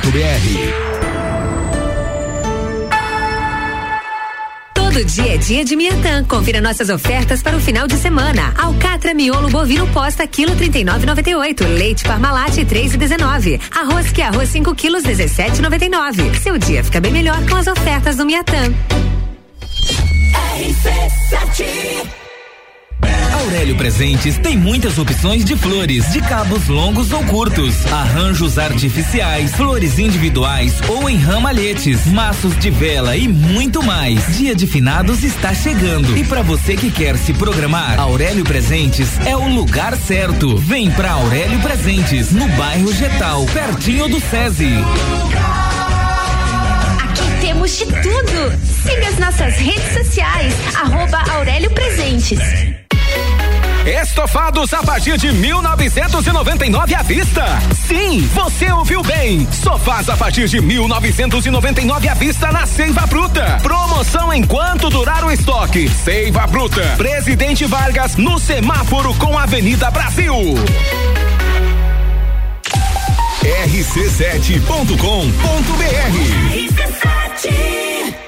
Todo 4.74 5.06
dia 5.06 5.36
é 5.36 5.38
dia 5.38 5.64
de 5.64 5.76
Miatã. 5.76 6.24
Confira 6.24 6.60
nossas 6.60 6.90
ofertas 6.90 7.44
para 7.44 7.56
o 7.56 7.60
final 7.60 7.88
de 7.88 7.96
semana. 7.98 8.54
Alcatra 8.58 9.14
miolo 9.14 9.48
bovino 9.50 9.88
posta 9.90 10.26
quilo 10.26 10.56
39,98. 10.56 11.68
Leite 11.68 12.04
Parmalat 12.04 12.56
3,19. 12.58 13.60
Arroz 13.76 14.12
que 14.12 14.24
é 14.24 14.26
arroz 14.26 14.50
5 14.50 14.74
quilos 14.74 15.04
17,99. 15.04 16.40
Seu 16.40 16.58
dia 16.58 16.84
fica 16.84 17.00
bem 17.00 17.12
melhor 17.12 17.38
com 17.48 17.56
as 17.56 17.68
ofertas 17.68 18.16
do 18.16 18.26
Miatã. 18.26 18.74
RC7 20.58 22.17
Aurélio 23.48 23.78
Presentes 23.78 24.38
tem 24.38 24.58
muitas 24.58 24.98
opções 24.98 25.46
de 25.46 25.56
flores, 25.56 26.12
de 26.12 26.20
cabos 26.20 26.68
longos 26.68 27.14
ou 27.14 27.24
curtos, 27.24 27.86
arranjos 27.86 28.58
artificiais, 28.58 29.56
flores 29.56 29.98
individuais 29.98 30.74
ou 30.90 31.10
em 31.10 31.16
ramalhetes, 31.16 32.06
maços 32.08 32.58
de 32.60 32.70
vela 32.70 33.16
e 33.16 33.26
muito 33.26 33.82
mais. 33.82 34.36
Dia 34.36 34.54
de 34.54 34.68
finados 34.68 35.24
está 35.24 35.54
chegando 35.54 36.18
e 36.18 36.26
para 36.26 36.42
você 36.42 36.76
que 36.76 36.92
quer 36.92 37.18
se 37.18 37.34
programar, 37.34 37.98
Aurélio 37.98 38.44
Presentes 38.44 39.18
é 39.26 39.34
o 39.34 39.48
lugar 39.48 39.96
certo. 39.96 40.58
Vem 40.58 40.92
pra 40.92 41.12
Aurélio 41.12 41.62
Presentes, 41.62 42.34
no 42.34 42.50
bairro 42.50 42.94
Getal, 42.94 43.46
pertinho 43.46 44.10
do 44.10 44.20
SESI. 44.20 44.74
Aqui 47.02 47.46
temos 47.48 47.78
de 47.78 47.86
tudo. 47.86 48.68
Siga 48.84 49.08
as 49.08 49.18
nossas 49.18 49.56
redes 49.56 49.94
sociais, 49.94 50.54
arroba 50.76 51.24
Aurélio 51.32 51.72
Presentes. 51.72 52.40
Estofados 53.88 54.74
a 54.74 54.84
partir 54.84 55.18
de 55.18 55.32
1999 55.32 56.94
à 56.94 57.02
vista. 57.04 57.46
Sim, 57.88 58.20
você 58.34 58.70
ouviu 58.70 59.02
bem. 59.02 59.48
Sofás 59.50 60.10
a 60.10 60.18
partir 60.18 60.50
de 60.50 60.60
1999 60.60 62.10
à 62.10 62.14
vista 62.14 62.52
na 62.52 62.66
Seiva 62.66 63.06
Bruta. 63.08 63.60
Promoção 63.64 64.34
enquanto 64.34 64.90
durar 64.90 65.24
o 65.24 65.32
estoque. 65.32 65.88
Seiva 65.88 66.46
Bruta. 66.48 66.82
Presidente 66.98 67.64
Vargas 67.64 68.18
no 68.18 68.38
semáforo 68.38 69.14
com 69.14 69.38
Avenida 69.38 69.90
Brasil. 69.90 70.36
rc7.com.br 73.42 74.98
RC7 76.52 77.50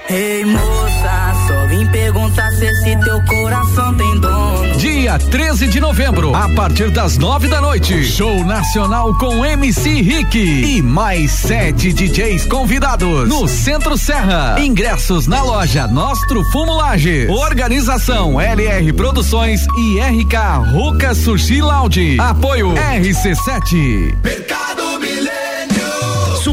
Ei 0.09 0.45
moça, 0.45 1.33
só 1.47 1.67
vim 1.67 1.85
perguntar 1.87 2.49
se 2.51 2.65
esse 2.65 2.95
teu 3.03 3.21
coração 3.25 3.93
tem 3.95 4.19
dono. 4.21 4.38
Dia 4.79 4.99
dia 5.09 5.17
13 5.17 5.67
de 5.69 5.79
novembro, 5.79 6.35
a 6.35 6.47
partir 6.49 6.91
das 6.91 7.17
nove 7.17 7.47
da 7.47 7.59
noite. 7.59 8.03
Show 8.03 8.43
nacional 8.45 9.17
com 9.17 9.43
MC 9.43 10.01
Rick 10.01 10.37
e 10.37 10.83
mais 10.83 11.31
sete 11.31 11.91
DJs 11.91 12.45
convidados 12.45 13.27
no 13.27 13.47
Centro 13.47 13.97
Serra. 13.97 14.57
Ingressos 14.59 15.25
na 15.25 15.41
loja 15.41 15.87
Nostro 15.87 16.43
Fumo 16.51 16.75
Lages. 16.75 17.27
Organização 17.27 18.39
LR 18.39 18.93
Produções 18.93 19.65
e 19.77 19.99
RK 19.99 20.71
Ruca 20.71 21.15
Sushi 21.15 21.59
Lounge. 21.59 22.17
Apoio 22.19 22.73
RC7. 22.73 24.15
Mercado 24.23 24.99
Milênio. 24.99 25.18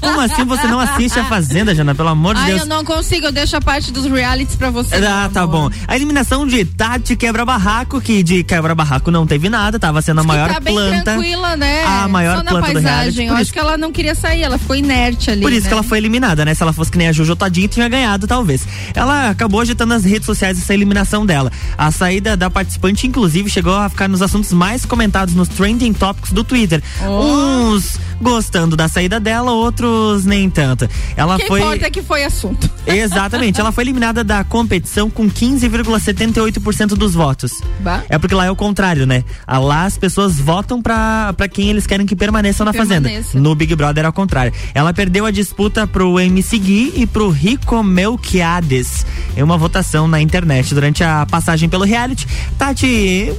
Como 0.00 0.20
assim 0.20 0.44
você 0.44 0.66
não 0.66 0.78
assiste 0.78 1.18
a 1.18 1.24
Fazenda, 1.24 1.74
Jana? 1.74 1.94
Pelo 1.94 2.08
amor 2.08 2.34
de 2.34 2.40
Ai, 2.40 2.46
Deus. 2.48 2.60
eu 2.60 2.66
não 2.66 2.84
consigo, 2.84 3.26
eu 3.26 3.32
deixo 3.32 3.56
a 3.56 3.60
parte 3.60 3.92
dos 3.92 4.04
realities 4.06 4.56
pra 4.56 4.70
você. 4.70 4.96
Ah, 4.96 5.30
tá 5.32 5.46
bom. 5.46 5.70
A 5.86 5.96
eliminação 5.96 6.46
de 6.46 6.64
Tati 6.64 7.16
Quebra 7.16 7.44
Barraco, 7.44 8.00
que 8.00 8.22
de 8.22 8.42
Quebra 8.44 8.74
Barraco 8.74 9.10
não 9.10 9.26
teve 9.26 9.48
nada, 9.48 9.78
tava 9.78 10.02
sendo 10.02 10.18
a 10.20 10.22
Diz 10.22 10.28
maior 10.28 10.48
tá 10.48 10.60
planta. 10.60 11.02
tranquila, 11.02 11.56
né? 11.56 11.84
A 11.84 12.08
maior 12.08 12.38
Só 12.38 12.42
na 12.42 12.50
planta 12.50 12.72
paisagem. 12.72 13.28
Eu 13.28 13.34
acho 13.34 13.52
que 13.52 13.58
ela 13.58 13.76
não 13.76 13.92
queria 13.92 14.14
sair, 14.14 14.42
ela 14.42 14.58
ficou 14.58 14.76
inerte 14.76 15.30
ali. 15.30 15.42
Por 15.42 15.52
isso 15.52 15.62
né? 15.62 15.68
que 15.68 15.74
ela 15.74 15.82
foi 15.82 15.98
eliminada, 15.98 16.44
né? 16.44 16.54
Se 16.54 16.62
ela 16.62 16.72
fosse 16.72 16.90
que 16.90 16.98
nem 16.98 17.08
a 17.08 17.12
Todinho, 17.36 17.68
tinha 17.68 17.88
ganhado, 17.88 18.26
talvez. 18.26 18.66
Ela 18.94 19.30
acabou 19.30 19.60
agitando 19.60 19.94
nas 19.94 20.04
redes 20.04 20.26
sociais 20.26 20.58
essa 20.58 20.74
eliminação 20.74 21.24
dela. 21.24 21.50
A 21.76 21.90
saída 21.90 22.36
da 22.36 22.50
participante, 22.50 23.06
inclusive, 23.06 23.48
chegou 23.50 23.74
a 23.74 23.88
ficar 23.88 24.08
nos 24.08 24.22
assuntos 24.22 24.52
mais 24.52 24.84
comentados 24.84 25.34
nos 25.34 25.48
trending 25.48 25.92
topics 25.92 26.32
do 26.32 26.42
Twitter. 26.44 26.82
Uns 27.36 27.98
gostando 28.20 28.76
da 28.76 28.88
saída 28.88 29.20
dela, 29.20 29.52
outros 29.52 30.24
nem 30.24 30.48
tanto. 30.50 30.88
Ela 31.16 31.36
O 31.36 31.38
que 31.38 31.46
foi. 31.46 31.60
importa 31.60 31.86
é 31.86 31.90
que 31.90 32.02
foi 32.02 32.24
assunto. 32.24 32.68
Exatamente, 32.86 33.60
ela 33.60 33.72
foi 33.72 33.84
eliminada 33.84 34.22
da 34.24 34.42
competição 34.44 35.10
com 35.10 35.28
15,78% 35.28 36.88
dos 36.94 37.14
votos. 37.14 37.52
Bah. 37.80 38.02
É 38.08 38.18
porque 38.18 38.34
lá 38.34 38.46
é 38.46 38.50
o 38.50 38.56
contrário, 38.56 39.06
né? 39.06 39.24
Ah, 39.46 39.58
Lá 39.58 39.84
as 39.84 39.98
pessoas 39.98 40.38
votam 40.38 40.80
pra, 40.80 41.32
pra 41.36 41.48
quem 41.48 41.68
eles 41.70 41.86
querem 41.86 42.06
que 42.06 42.14
permaneça 42.14 42.64
na 42.64 42.72
Permaneça. 42.72 43.24
fazenda. 43.30 43.40
No 43.40 43.54
Big 43.54 43.74
Brother 43.74 44.04
é 44.04 44.06
ao 44.06 44.12
contrário. 44.12 44.52
Ela 44.74 44.92
perdeu 44.94 45.26
a 45.26 45.30
disputa 45.30 45.86
pro 45.86 46.18
MC 46.20 46.58
Gui 46.58 46.92
e 46.96 47.06
pro 47.06 47.28
Rico 47.30 47.82
Melquiades 47.82 49.04
em 49.36 49.42
uma 49.42 49.58
votação 49.58 50.06
na 50.06 50.20
internet 50.20 50.72
durante 50.74 51.02
a 51.04 51.26
passagem 51.26 51.68
pelo 51.68 51.84
reality. 51.84 52.26
Tati 52.58 53.32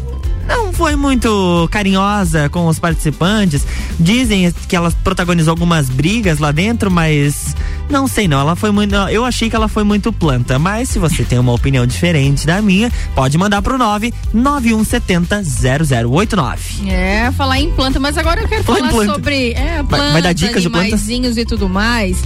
não 0.47 0.71
foi 0.71 0.95
muito 0.95 1.67
carinhosa 1.71 2.47
com 2.49 2.67
os 2.67 2.80
participantes. 2.80 3.65
Dizem 3.99 4.51
que 4.68 4.76
ela 4.76 4.91
protagonizou 5.03 5.51
algumas 5.51 5.89
brigas 5.89 6.39
lá 6.39 6.51
dentro, 6.51 6.91
mas 6.91 7.55
não 7.89 8.07
sei 8.07 8.28
não. 8.28 8.39
Ela 8.39 8.55
foi 8.55 8.72
muito. 8.72 8.93
Eu 8.95 9.24
achei 9.26 9.49
que 9.49 9.55
ela 9.55 9.68
foi 9.68 9.84
muito 9.84 10.11
planta. 10.11 10.59
Mas 10.59 10.89
se 10.89 10.99
você 10.99 11.24
tem 11.24 11.39
uma 11.39 11.53
opinião 11.53 11.86
diferente 11.86 12.45
da 12.45 12.61
minha, 12.61 12.91
pode 13.15 13.38
mandar 13.38 13.61
pro 13.61 13.78
99170 13.78 15.43
0089. 15.43 16.89
É, 16.89 17.32
falar 17.32 17.59
em 17.59 17.72
planta, 17.72 17.99
mas 17.99 18.18
agora 18.18 18.41
eu 18.41 18.47
quero 18.47 18.63
Falar 18.63 18.89
planta. 18.89 19.13
sobre 19.13 19.51
é, 19.53 19.76
Vai- 19.78 19.84
planta, 19.99 20.11
vai 20.13 20.22
dar 20.22 20.34
dicas 20.34 20.61
de 20.61 20.70
plantas? 20.70 20.88
animaizinhos 20.93 21.38
e 21.38 21.45
tudo 21.45 21.68
mais. 21.70 22.18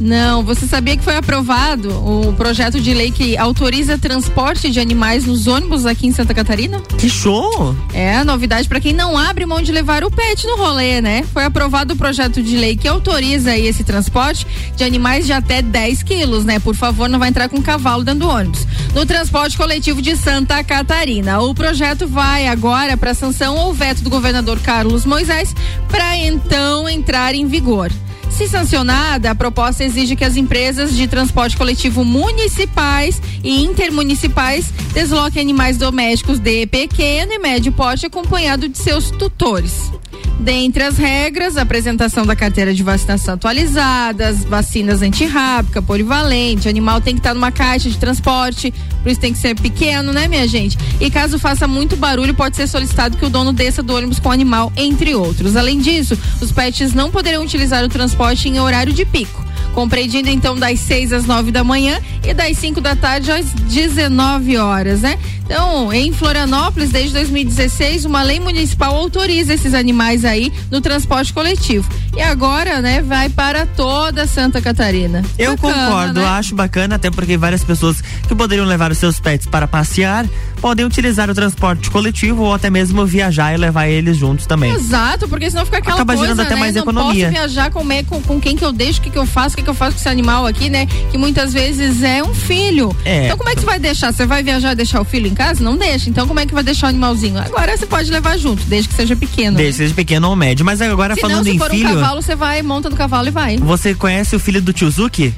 Não, 0.00 0.42
você 0.42 0.66
sabia 0.66 0.96
que 0.96 1.04
foi 1.04 1.16
aprovado 1.16 1.90
o 1.90 2.32
projeto 2.32 2.80
de 2.80 2.94
lei 2.94 3.10
que 3.10 3.36
autoriza 3.36 3.98
transporte 3.98 4.70
de 4.70 4.80
animais 4.80 5.26
nos 5.26 5.46
ônibus 5.46 5.84
aqui 5.84 6.06
em 6.06 6.12
Santa 6.12 6.32
Catarina? 6.34 6.80
Que 6.98 7.08
show! 7.08 7.76
É, 7.92 8.24
novidade 8.24 8.68
pra 8.68 8.80
quem 8.80 8.92
não 8.94 9.16
abre 9.18 9.44
mão 9.44 9.60
de 9.60 9.70
levar 9.72 10.02
o 10.04 10.10
pet 10.10 10.46
no 10.46 10.56
rolê, 10.56 11.00
né? 11.00 11.24
Foi 11.32 11.44
aprovado 11.44 11.89
o 11.92 11.96
projeto 11.96 12.42
de 12.42 12.56
lei 12.56 12.76
que 12.76 12.88
autoriza 12.88 13.56
esse 13.56 13.84
transporte 13.84 14.46
de 14.76 14.84
animais 14.84 15.26
de 15.26 15.32
até 15.32 15.62
10 15.62 16.02
quilos, 16.02 16.44
né? 16.44 16.58
Por 16.58 16.74
favor, 16.74 17.08
não 17.08 17.18
vai 17.18 17.28
entrar 17.28 17.48
com 17.48 17.62
cavalo 17.62 18.04
dentro 18.04 18.20
do 18.20 18.28
ônibus. 18.28 18.66
No 18.94 19.06
transporte 19.06 19.56
coletivo 19.56 20.02
de 20.02 20.16
Santa 20.16 20.62
Catarina. 20.64 21.40
O 21.40 21.54
projeto 21.54 22.06
vai 22.06 22.46
agora 22.46 22.96
para 22.96 23.14
sanção 23.14 23.56
ou 23.56 23.72
veto 23.72 24.02
do 24.02 24.10
governador 24.10 24.58
Carlos 24.60 25.04
Moisés 25.04 25.54
para 25.88 26.16
então 26.16 26.88
entrar 26.88 27.34
em 27.34 27.46
vigor. 27.46 27.90
Se 28.30 28.48
sancionada, 28.48 29.30
a 29.30 29.34
proposta 29.34 29.84
exige 29.84 30.16
que 30.16 30.24
as 30.24 30.36
empresas 30.36 30.96
de 30.96 31.06
transporte 31.06 31.56
coletivo 31.56 32.04
municipais 32.04 33.20
e 33.44 33.62
intermunicipais 33.62 34.72
desloquem 34.94 35.42
animais 35.42 35.76
domésticos 35.76 36.38
de 36.38 36.66
pequeno 36.66 37.32
e 37.32 37.38
médio 37.38 37.72
porte 37.72 38.06
acompanhado 38.06 38.68
de 38.68 38.78
seus 38.78 39.10
tutores. 39.10 39.90
Dentre 40.38 40.82
as 40.82 40.96
regras, 40.96 41.56
apresentação 41.56 42.24
da 42.24 42.34
carteira 42.34 42.72
de 42.72 42.82
vacinação 42.82 43.34
atualizada, 43.34 44.28
as 44.28 44.42
vacinas 44.42 45.02
antirrábica, 45.02 45.82
polivalente, 45.82 46.68
animal 46.68 47.00
tem 47.00 47.14
que 47.14 47.20
estar 47.20 47.34
numa 47.34 47.52
caixa 47.52 47.90
de 47.90 47.98
transporte, 47.98 48.72
por 49.02 49.12
isso 49.12 49.20
tem 49.20 49.32
que 49.32 49.38
ser 49.38 49.54
pequeno, 49.54 50.12
né, 50.12 50.26
minha 50.28 50.48
gente? 50.48 50.78
E 50.98 51.10
caso 51.10 51.38
faça 51.38 51.68
muito 51.68 51.94
barulho, 51.94 52.34
pode 52.34 52.56
ser 52.56 52.66
solicitado 52.66 53.18
que 53.18 53.24
o 53.24 53.30
dono 53.30 53.52
desça 53.52 53.82
do 53.82 53.94
ônibus 53.94 54.18
com 54.18 54.30
o 54.30 54.32
animal, 54.32 54.72
entre 54.76 55.14
outros. 55.14 55.56
Além 55.56 55.78
disso, 55.78 56.18
os 56.40 56.50
pets 56.50 56.94
não 56.94 57.10
poderão 57.10 57.42
utilizar 57.42 57.84
o 57.84 57.88
transporte 57.88 58.48
em 58.48 58.58
horário 58.58 58.92
de 58.92 59.04
pico. 59.04 59.49
Compreendido 59.74 60.28
então 60.28 60.56
das 60.56 60.80
6 60.80 61.12
às 61.12 61.24
9 61.24 61.50
da 61.50 61.62
manhã 61.64 61.98
e 62.24 62.34
das 62.34 62.56
5 62.58 62.80
da 62.80 62.94
tarde 62.96 63.30
às 63.30 63.46
19 63.52 64.56
horas, 64.56 65.00
né? 65.00 65.18
Então, 65.44 65.92
em 65.92 66.12
Florianópolis, 66.12 66.90
desde 66.90 67.12
2016, 67.14 68.04
uma 68.04 68.22
lei 68.22 68.38
municipal 68.38 68.94
autoriza 68.94 69.52
esses 69.52 69.74
animais 69.74 70.24
aí 70.24 70.52
no 70.70 70.80
transporte 70.80 71.32
coletivo. 71.32 71.88
E 72.16 72.22
agora, 72.22 72.80
né, 72.80 73.02
vai 73.02 73.28
para 73.28 73.66
toda 73.66 74.28
Santa 74.28 74.60
Catarina. 74.62 75.24
Eu 75.36 75.56
Bacana, 75.56 75.86
concordo, 75.86 76.20
né? 76.20 76.26
acho 76.26 76.54
bacana, 76.54 76.94
até 76.94 77.10
porque 77.10 77.36
várias 77.36 77.64
pessoas 77.64 78.00
que 78.00 78.34
poderiam 78.34 78.64
levar 78.64 78.92
os 78.92 78.98
seus 78.98 79.18
pets 79.18 79.46
para 79.46 79.66
passear 79.66 80.24
podem 80.60 80.84
utilizar 80.84 81.28
o 81.28 81.34
transporte 81.34 81.90
coletivo 81.90 82.42
ou 82.44 82.54
até 82.54 82.70
mesmo 82.70 83.04
viajar 83.04 83.52
e 83.52 83.56
levar 83.56 83.88
eles 83.88 84.16
juntos 84.16 84.46
também. 84.46 84.70
Exato, 84.72 85.28
porque 85.28 85.50
senão 85.50 85.64
fica 85.64 85.78
aquela 85.78 85.96
Acaba 85.96 86.14
coisa, 86.14 86.26
gerando 86.32 86.46
até 86.46 86.54
né? 86.54 86.60
mais 86.60 86.74
não 86.76 86.82
economia. 86.82 87.26
posso 87.26 87.38
viajar 87.38 87.70
com, 87.70 87.84
com, 88.04 88.22
com 88.22 88.40
quem 88.40 88.56
que 88.56 88.64
eu 88.64 88.70
deixo, 88.72 89.00
o 89.00 89.02
que 89.02 89.10
que 89.10 89.18
eu 89.18 89.26
faço, 89.26 89.56
que 89.62 89.70
que 89.70 89.70
eu 89.70 89.74
faço 89.74 89.92
com 89.92 90.00
esse 90.00 90.08
animal 90.08 90.46
aqui, 90.46 90.68
né? 90.68 90.86
Que 91.10 91.16
muitas 91.16 91.52
vezes 91.52 92.02
é 92.02 92.22
um 92.22 92.34
filho. 92.34 92.94
É. 93.04 93.26
Então 93.26 93.38
como 93.38 93.48
é 93.48 93.54
que 93.54 93.60
você 93.60 93.66
vai 93.66 93.78
deixar? 93.78 94.12
Você 94.12 94.26
vai 94.26 94.42
viajar 94.42 94.72
e 94.72 94.74
deixar 94.74 95.00
o 95.00 95.04
filho 95.04 95.26
em 95.26 95.34
casa? 95.34 95.62
Não 95.62 95.76
deixa. 95.76 96.10
Então 96.10 96.26
como 96.26 96.40
é 96.40 96.46
que 96.46 96.52
vai 96.52 96.62
deixar 96.62 96.88
o 96.88 96.90
animalzinho? 96.90 97.38
Agora 97.38 97.76
você 97.76 97.86
pode 97.86 98.10
levar 98.10 98.36
junto, 98.36 98.62
desde 98.64 98.88
que 98.88 98.94
seja 98.94 99.14
pequeno. 99.14 99.56
Desde 99.56 99.72
que 99.72 99.78
seja 99.78 99.94
pequeno 99.94 100.28
ou 100.28 100.36
médio. 100.36 100.64
Mas 100.64 100.80
agora 100.80 101.14
se 101.14 101.20
falando 101.20 101.38
não, 101.38 101.44
se 101.44 101.50
em 101.50 101.58
for 101.58 101.70
filho. 101.70 101.88
um 101.88 101.94
cavalo, 101.94 102.22
você 102.22 102.34
vai, 102.34 102.62
monta 102.62 102.90
no 102.90 102.96
cavalo 102.96 103.28
e 103.28 103.30
vai. 103.30 103.56
Você 103.58 103.94
conhece 103.94 104.34
o 104.34 104.40
filho 104.40 104.60
do 104.60 104.72
Tiozuki? 104.72 105.34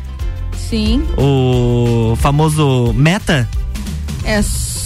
Sim. 0.70 1.04
O 1.18 2.16
famoso 2.16 2.92
Meta? 2.94 3.48
É 4.24 4.40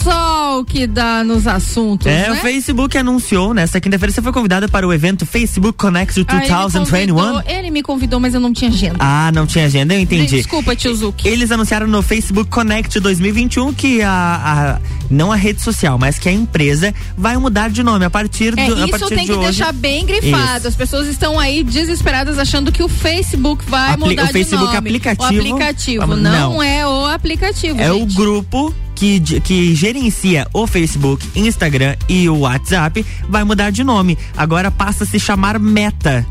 o 0.07 0.65
que 0.65 0.87
dá 0.87 1.23
nos 1.25 1.47
assuntos, 1.47 2.07
É, 2.07 2.29
né? 2.29 2.33
o 2.33 2.37
Facebook 2.37 2.97
anunciou 2.97 3.53
nesta 3.55 3.81
quinta-feira. 3.81 4.13
Você 4.13 4.23
foi 4.23 4.33
convidada 4.33 4.69
para 4.69 4.87
o 4.87 4.93
evento 4.93 5.25
Facebook 5.27 5.77
Connect 5.79 6.25
Ah, 6.29 6.37
ele 6.43 6.49
2021. 6.49 7.41
Ele 7.47 7.71
me 7.71 7.83
convidou, 7.83 8.19
mas 8.21 8.35
eu 8.35 8.41
não 8.41 8.53
tinha 8.53 8.71
agenda. 8.71 8.97
Ah, 8.99 9.31
não 9.35 9.47
tinha 9.47 9.67
agenda, 9.67 9.95
eu 9.95 10.01
entendi. 10.01 10.37
Desculpa, 10.37 10.75
tio 10.77 10.95
Zuki. 10.95 11.29
Eles 11.29 11.51
anunciaram 11.51 11.87
no 11.87 12.03
Facebook 12.03 12.51
Connect 12.51 12.99
2021 13.01 13.73
que 13.73 14.03
a, 14.03 14.11
a- 14.11 14.81
não 15.11 15.31
a 15.33 15.37
rede 15.37 15.61
social, 15.63 15.99
mas 15.99 16.19
que 16.19 16.29
a 16.29 16.33
empresa 16.33 16.95
vai 17.17 17.37
mudar 17.37 17.69
de 17.71 17.83
nome 17.83 18.05
a 18.05 18.11
partir 18.11 18.55
do 18.55 18.61
É, 18.61 18.67
a 18.67 18.69
isso 18.69 18.89
partir 18.91 19.09
tem 19.09 19.19
de 19.19 19.25
que 19.27 19.33
hoje. 19.33 19.43
deixar 19.59 19.73
bem 19.73 20.05
grifado. 20.07 20.59
Isso. 20.59 20.69
As 20.69 20.75
pessoas 20.77 21.07
estão 21.09 21.39
aí 21.39 21.63
desesperadas 21.63 22.39
achando 22.39 22.71
que 22.73 22.83
o 22.83 22.89
Facebook 22.89 23.65
vai 23.69 23.93
Apli- 23.93 24.09
mudar 24.11 24.25
o 24.25 24.27
Facebook 24.29 24.59
de 24.59 24.65
nome. 24.67 24.77
aplicativo- 24.79 25.23
O 25.23 25.27
aplicativo. 25.27 26.05
Ah, 26.05 26.07
Não, 26.17 26.17
não. 26.55 26.63
é 26.63 26.87
o 26.87 27.07
aplicativo. 27.07 27.81
É 27.81 27.93
o 27.93 27.99
gente. 28.01 28.15
grupo 28.17 28.75
que, 28.97 29.21
que 29.41 29.75
gerencia 29.75 30.49
o 30.53 30.67
Facebook, 30.67 31.25
Instagram 31.37 31.95
e 32.09 32.29
o 32.29 32.39
WhatsApp 32.39 33.05
vai 33.29 33.45
mudar 33.45 33.71
de 33.71 33.85
nome. 33.85 34.19
Agora 34.37 34.71
passa 34.71 35.05
a 35.05 35.07
se 35.07 35.21
chamar 35.21 35.61
Meta. 35.61 36.27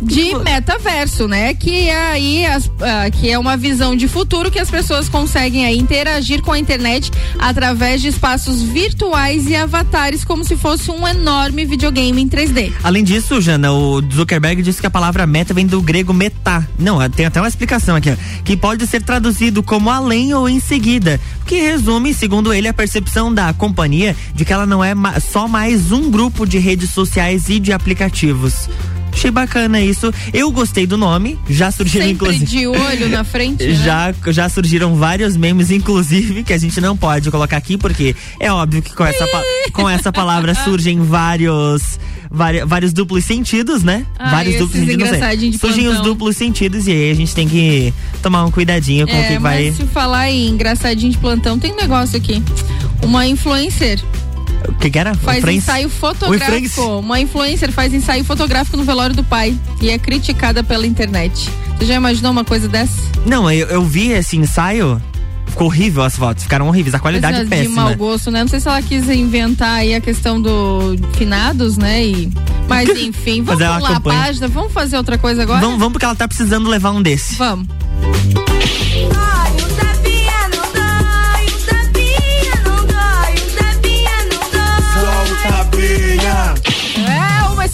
De 0.00 0.34
metaverso, 0.44 1.26
né? 1.26 1.54
Que 1.54 1.88
é 1.88 2.10
aí 2.12 2.46
as- 2.46 2.70
ah, 2.80 3.10
que 3.10 3.30
é 3.30 3.38
uma 3.38 3.56
visão 3.56 3.96
de 3.96 4.06
futuro 4.06 4.50
que 4.50 4.58
as 4.58 4.70
pessoas 4.70 5.08
conseguem 5.08 5.64
aí 5.64 5.76
interagir 5.78 6.40
com 6.42 6.52
a 6.52 6.58
internet 6.58 7.10
através 7.38 8.00
de 8.00 8.08
espaços 8.08 8.62
virtuais 8.62 9.46
e 9.48 9.56
avatares 9.56 10.24
como 10.24 10.44
se 10.44 10.56
fosse 10.56 10.90
um 10.90 11.06
enorme 11.06 11.64
videogame 11.64 12.22
em 12.22 12.28
3D. 12.28 12.72
Além 12.82 13.02
disso, 13.02 13.40
Jana, 13.40 13.72
o 13.72 14.00
Zuckerberg 14.12 14.62
disse 14.62 14.80
que 14.80 14.86
a 14.86 14.90
palavra 14.90 15.26
meta 15.26 15.52
vem 15.52 15.66
do 15.66 15.80
grego 15.82 16.12
metá. 16.14 16.66
Não, 16.78 16.98
tem 17.10 17.26
até 17.26 17.40
uma 17.40 17.48
explicação 17.48 17.96
aqui, 17.96 18.10
ó, 18.10 18.16
que 18.44 18.56
pode 18.56 18.86
ser 18.86 19.02
traduzido 19.02 19.62
como 19.62 19.90
além 19.90 20.32
ou 20.34 20.48
em 20.48 20.60
seguida, 20.60 21.20
que 21.44 21.56
resume, 21.60 22.14
segundo 22.14 22.52
ele, 22.52 22.68
a 22.68 22.74
percepção 22.74 23.32
da 23.32 23.52
companhia 23.52 24.14
de 24.34 24.44
que 24.44 24.52
ela 24.52 24.66
não 24.66 24.82
é 24.84 24.94
ma- 24.94 25.18
só 25.20 25.48
mais 25.48 25.90
um 25.90 26.10
grupo 26.10 26.46
de 26.46 26.58
redes 26.58 26.90
sociais 26.90 27.48
e 27.48 27.58
de 27.58 27.72
aplicativos. 27.72 28.68
Achei 29.12 29.30
bacana 29.30 29.80
isso. 29.80 30.12
Eu 30.32 30.50
gostei 30.52 30.86
do 30.86 30.96
nome, 30.96 31.38
já 31.48 31.70
surgiram 31.72 32.06
Sempre 32.06 32.26
inclusive. 32.28 32.44
de 32.46 32.66
olho 32.66 33.08
na 33.08 33.24
frente. 33.24 33.64
né? 33.66 33.74
Já, 33.74 34.14
já 34.30 34.48
surgiram 34.48 34.94
vários 34.94 35.36
memes, 35.36 35.70
inclusive, 35.70 36.44
que 36.44 36.52
a 36.52 36.58
gente 36.58 36.80
não 36.80 36.96
pode 36.96 37.30
colocar 37.30 37.56
aqui, 37.56 37.76
porque 37.76 38.14
é 38.38 38.52
óbvio 38.52 38.80
que 38.82 38.94
com 38.94 39.04
essa, 39.04 39.26
com 39.72 39.88
essa 39.88 40.12
palavra 40.12 40.54
surgem 40.54 41.00
vários, 41.00 41.98
vari- 42.30 42.64
vários 42.64 42.92
duplos 42.92 43.24
sentidos, 43.24 43.82
né? 43.82 44.06
Ai, 44.18 44.30
vários 44.30 44.56
duplos 44.56 44.84
sentidos. 44.86 45.10
de 45.38 45.58
Surgem 45.58 45.88
os 45.88 46.00
duplos 46.00 46.36
sentidos 46.36 46.86
e 46.86 46.92
aí 46.92 47.10
a 47.10 47.14
gente 47.14 47.34
tem 47.34 47.48
que 47.48 47.92
tomar 48.22 48.44
um 48.44 48.50
cuidadinho 48.52 49.06
com 49.06 49.12
o 49.14 49.16
É, 49.16 49.28
que 49.28 49.38
vai. 49.40 49.64
mas 49.66 49.76
se 49.76 49.84
falar 49.86 50.30
em 50.30 50.48
engraçadinho 50.48 51.10
de 51.10 51.18
plantão, 51.18 51.58
tem 51.58 51.72
um 51.72 51.76
negócio 51.76 52.16
aqui. 52.16 52.40
Uma 53.02 53.26
influencer 53.26 54.00
O 54.66 54.74
que, 54.74 54.90
que 54.90 54.98
era? 54.98 55.14
faz 55.14 55.38
o 55.38 55.40
Franz? 55.42 55.56
ensaio 55.58 55.88
fotográfico. 55.88 56.98
Uma 56.98 57.20
influencer 57.20 57.70
faz 57.72 57.92
ensaio 57.92 58.24
fotográfico 58.24 58.76
no 58.76 58.84
velório 58.84 59.14
do 59.14 59.24
pai 59.24 59.56
e 59.80 59.90
é 59.90 59.98
criticada 59.98 60.64
pela 60.64 60.86
internet. 60.86 61.50
Você 61.76 61.86
já 61.86 61.94
imaginou 61.94 62.32
uma 62.32 62.44
coisa 62.44 62.68
dessa? 62.68 63.00
Não, 63.24 63.50
eu, 63.50 63.68
eu 63.68 63.84
vi 63.84 64.10
esse 64.10 64.36
ensaio. 64.36 65.00
Ficou 65.46 65.68
horrível 65.68 66.02
as 66.02 66.14
fotos, 66.14 66.44
ficaram 66.44 66.68
horríveis, 66.68 66.94
a 66.94 66.98
qualidade 66.98 67.42
de 67.42 67.46
péssima. 67.46 67.84
mau 67.84 67.96
gosto, 67.96 68.30
né? 68.30 68.42
Não 68.42 68.48
sei 68.48 68.60
se 68.60 68.68
ela 68.68 68.82
quis 68.82 69.08
inventar 69.08 69.76
aí 69.78 69.94
a 69.94 70.00
questão 70.00 70.40
do 70.40 70.94
finados, 71.14 71.76
né? 71.78 72.04
E... 72.04 72.30
Mas 72.68 72.88
enfim, 73.00 73.42
vamos 73.42 73.62
pular 73.62 73.96
a 73.96 74.00
página, 74.00 74.46
vamos 74.46 74.72
fazer 74.72 74.96
outra 74.98 75.16
coisa 75.16 75.42
agora? 75.42 75.60
Vamos, 75.60 75.78
vamos 75.78 75.92
porque 75.92 76.04
ela 76.04 76.14
tá 76.14 76.28
precisando 76.28 76.68
levar 76.68 76.90
um 76.90 77.00
desse. 77.00 77.34
Vamos. 77.36 77.66
É, 79.80 79.87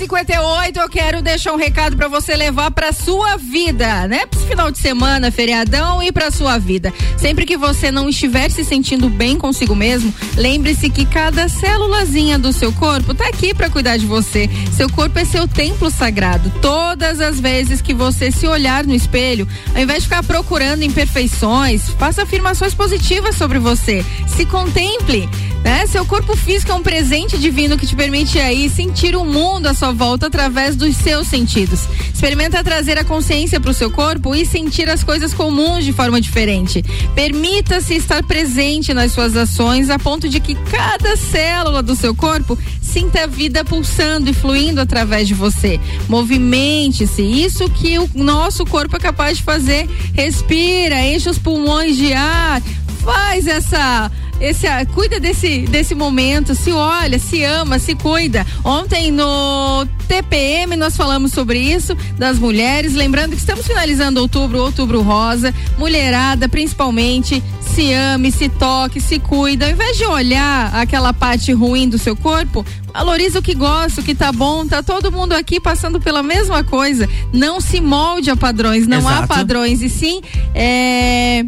58 0.05 0.79
eu 0.79 0.89
quero 0.89 1.23
deixar 1.23 1.55
um 1.55 1.57
recado 1.57 1.97
pra 1.97 2.09
você 2.09 2.37
levar 2.37 2.71
pra 2.71 2.93
sua 2.93 3.39
vida, 3.39 4.07
né? 4.07 4.27
Pro 4.27 4.39
final 4.41 4.71
de 4.71 4.79
semana, 4.79 5.31
feriadão 5.31 6.03
e 6.03 6.13
pra 6.13 6.31
sua 6.31 6.59
vida. 6.59 6.93
Sempre 7.17 7.47
que 7.47 7.57
você 7.57 7.91
não 7.91 8.07
estiver 8.07 8.51
se 8.51 8.65
sentindo 8.65 9.09
bem 9.09 9.39
consigo 9.39 9.75
mesmo, 9.75 10.15
lembre-se 10.37 10.91
que 10.91 11.07
cada 11.07 11.49
célulazinha 11.49 12.39
do 12.39 12.53
seu 12.53 12.71
corpo 12.73 13.15
tá 13.15 13.27
aqui 13.29 13.55
pra 13.55 13.71
cuidar 13.71 13.97
de 13.97 14.05
você. 14.05 14.49
Seu 14.77 14.91
corpo 14.91 15.19
é 15.19 15.25
seu 15.25 15.49
templo 15.49 15.91
sagrado. 15.91 16.53
Todas 16.61 17.19
as 17.21 17.41
vezes 17.41 17.81
que 17.81 17.95
você 17.95 18.31
se 18.31 18.47
olhar 18.47 18.85
no 18.85 18.95
espelho, 18.95 19.49
ao 19.75 19.81
invés 19.81 20.03
de 20.03 20.09
ficar 20.09 20.23
procurando 20.23 20.83
imperfeições, 20.83 21.89
faça 21.99 22.25
afirmações 22.25 22.75
positivas 22.75 23.37
sobre 23.37 23.59
você. 23.59 24.05
Se 24.29 24.45
contemple, 24.45 25.27
né? 25.65 25.87
Seu 25.87 26.05
corpo 26.05 26.37
físico 26.37 26.71
é 26.71 26.75
um 26.75 26.83
presente 26.83 27.39
divino 27.39 27.79
que 27.79 27.87
te 27.87 27.97
permite 27.97 28.39
aí 28.39 28.69
sentir 28.69 29.17
o 29.17 29.25
mundo 29.25 29.67
à 29.67 29.73
sua 29.75 29.93
volta 29.93 30.27
através 30.27 30.77
dos 30.77 30.95
seus 30.95 31.27
sentidos. 31.27 31.89
Experimenta 32.13 32.63
trazer 32.63 32.99
a 32.99 33.05
consciência 33.05 33.59
para 33.59 33.71
o 33.71 33.75
seu 33.75 33.91
corpo 33.91 34.35
e 34.35 34.45
sentir 34.45 34.91
as 34.91 35.03
coisas 35.03 35.33
comuns 35.33 35.85
de 35.85 35.93
forma 35.93 36.21
diferente. 36.21 36.85
Permita-se 37.15 37.95
estar 37.95 38.23
presente 38.23 38.93
nas 38.93 39.13
suas 39.13 39.35
ações 39.35 39.89
a 39.89 39.99
ponto 39.99 40.29
de 40.29 40.39
que 40.39 40.55
cada 40.55 41.17
célula 41.17 41.83
do 41.83 41.97
seu 41.97 42.15
corpo 42.15 42.59
sinta 42.83 43.25
a 43.25 43.27
vida 43.27 43.65
pulsando 43.65 44.29
e 44.29 44.35
fluindo 44.35 44.81
através 44.81 45.27
de 45.27 45.35
você. 45.35 45.81
Movimente-se, 46.09 47.23
isso 47.23 47.69
que 47.71 47.99
o 47.99 48.09
nosso 48.15 48.67
corpo 48.67 48.97
é 48.97 49.01
capaz 49.01 49.39
de 49.39 49.43
fazer. 49.43 49.89
Respira, 50.13 51.01
enche 51.03 51.31
os 51.31 51.39
pulmões 51.39 51.97
de 51.97 52.13
ar, 52.13 52.63
faz 53.03 53.47
essa 53.47 54.11
esse, 54.41 54.67
ah, 54.67 54.85
cuida 54.85 55.21
desse, 55.21 55.61
desse 55.63 55.95
momento, 55.95 56.55
se 56.55 56.73
olha, 56.73 57.19
se 57.19 57.43
ama, 57.45 57.79
se 57.79 57.95
cuida. 57.95 58.47
Ontem 58.65 59.11
no 59.11 59.87
TPM 60.09 60.77
nós 60.77 60.97
falamos 60.97 61.33
sobre 61.33 61.59
isso, 61.59 61.97
das 62.19 62.39
mulheres. 62.39 62.95
Lembrando 62.95 63.31
que 63.31 63.39
estamos 63.39 63.67
finalizando 63.67 64.21
outubro, 64.21 64.59
outubro 64.61 65.03
rosa. 65.03 65.55
Mulherada, 65.79 66.49
principalmente, 66.49 67.43
se 67.61 67.93
ame, 67.93 68.31
se 68.31 68.49
toque, 68.49 69.01
se 69.01 69.19
cuida. 69.19 69.67
Ao 69.67 69.73
invés 69.73 69.97
de 69.97 70.05
olhar 70.05 70.75
aquela 70.75 71.13
parte 71.13 71.53
ruim 71.53 71.89
do 71.89 71.99
seu 71.99 72.17
corpo, 72.17 72.65
valoriza 72.93 73.39
o 73.39 73.43
que 73.43 73.55
gosta, 73.55 74.01
o 74.01 74.05
que 74.05 74.15
tá 74.15 74.31
bom. 74.33 74.67
Tá 74.67 74.83
todo 74.83 75.11
mundo 75.11 75.33
aqui 75.33 75.61
passando 75.61 76.01
pela 76.01 76.23
mesma 76.23 76.63
coisa. 76.63 77.09
Não 77.33 77.61
se 77.61 77.81
molde 77.81 78.31
a 78.31 78.37
padrões, 78.37 78.87
não 78.87 79.09
há 79.09 79.13
Exato. 79.13 79.29
padrões. 79.29 79.81
E 79.81 79.89
sim, 79.89 80.21
é. 80.55 81.45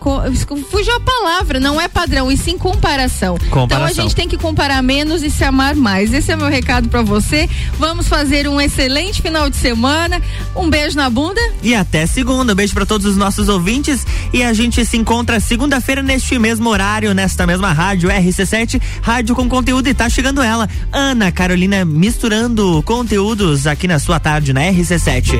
Co- 0.00 0.22
Fugiu 0.70 0.94
a 0.96 1.00
palavra, 1.00 1.60
não 1.60 1.78
é 1.80 1.86
padrão, 1.86 2.32
e 2.32 2.36
sim 2.36 2.56
comparação. 2.56 3.36
Então 3.36 3.48
a 3.48 3.50
Comparação. 3.60 4.04
gente 4.04 4.16
tem 4.16 4.26
que 4.26 4.38
comparar 4.38 4.82
menos 4.82 5.22
e 5.22 5.30
se 5.30 5.44
amar 5.44 5.76
mais. 5.76 6.12
Esse 6.14 6.32
é 6.32 6.36
meu 6.36 6.48
recado 6.48 6.88
pra 6.88 7.02
você. 7.02 7.48
Vamos 7.78 8.08
fazer 8.08 8.48
um 8.48 8.58
excelente 8.60 9.20
final 9.20 9.50
de 9.50 9.56
semana. 9.56 10.20
Um 10.56 10.70
beijo 10.70 10.96
na 10.96 11.10
bunda. 11.10 11.40
E 11.62 11.74
até 11.74 12.06
segunda. 12.06 12.52
Um 12.54 12.56
beijo 12.56 12.72
para 12.72 12.86
todos 12.86 13.06
os 13.06 13.16
nossos 13.16 13.48
ouvintes. 13.50 14.06
E 14.32 14.42
a 14.42 14.52
gente 14.54 14.84
se 14.86 14.96
encontra 14.96 15.38
segunda-feira 15.38 16.02
neste 16.02 16.38
mesmo 16.38 16.70
horário, 16.70 17.12
nesta 17.12 17.46
mesma 17.46 17.70
rádio 17.72 18.08
RC7, 18.08 18.80
rádio 19.02 19.34
com 19.34 19.48
conteúdo. 19.50 19.86
E 19.88 19.92
tá 19.94 20.08
chegando 20.08 20.40
ela, 20.42 20.66
Ana 20.90 21.30
Carolina, 21.30 21.84
misturando 21.84 22.82
conteúdos 22.86 23.66
aqui 23.66 23.86
na 23.86 23.98
sua 23.98 24.18
tarde 24.18 24.52
na 24.54 24.62
RC7. 24.62 25.38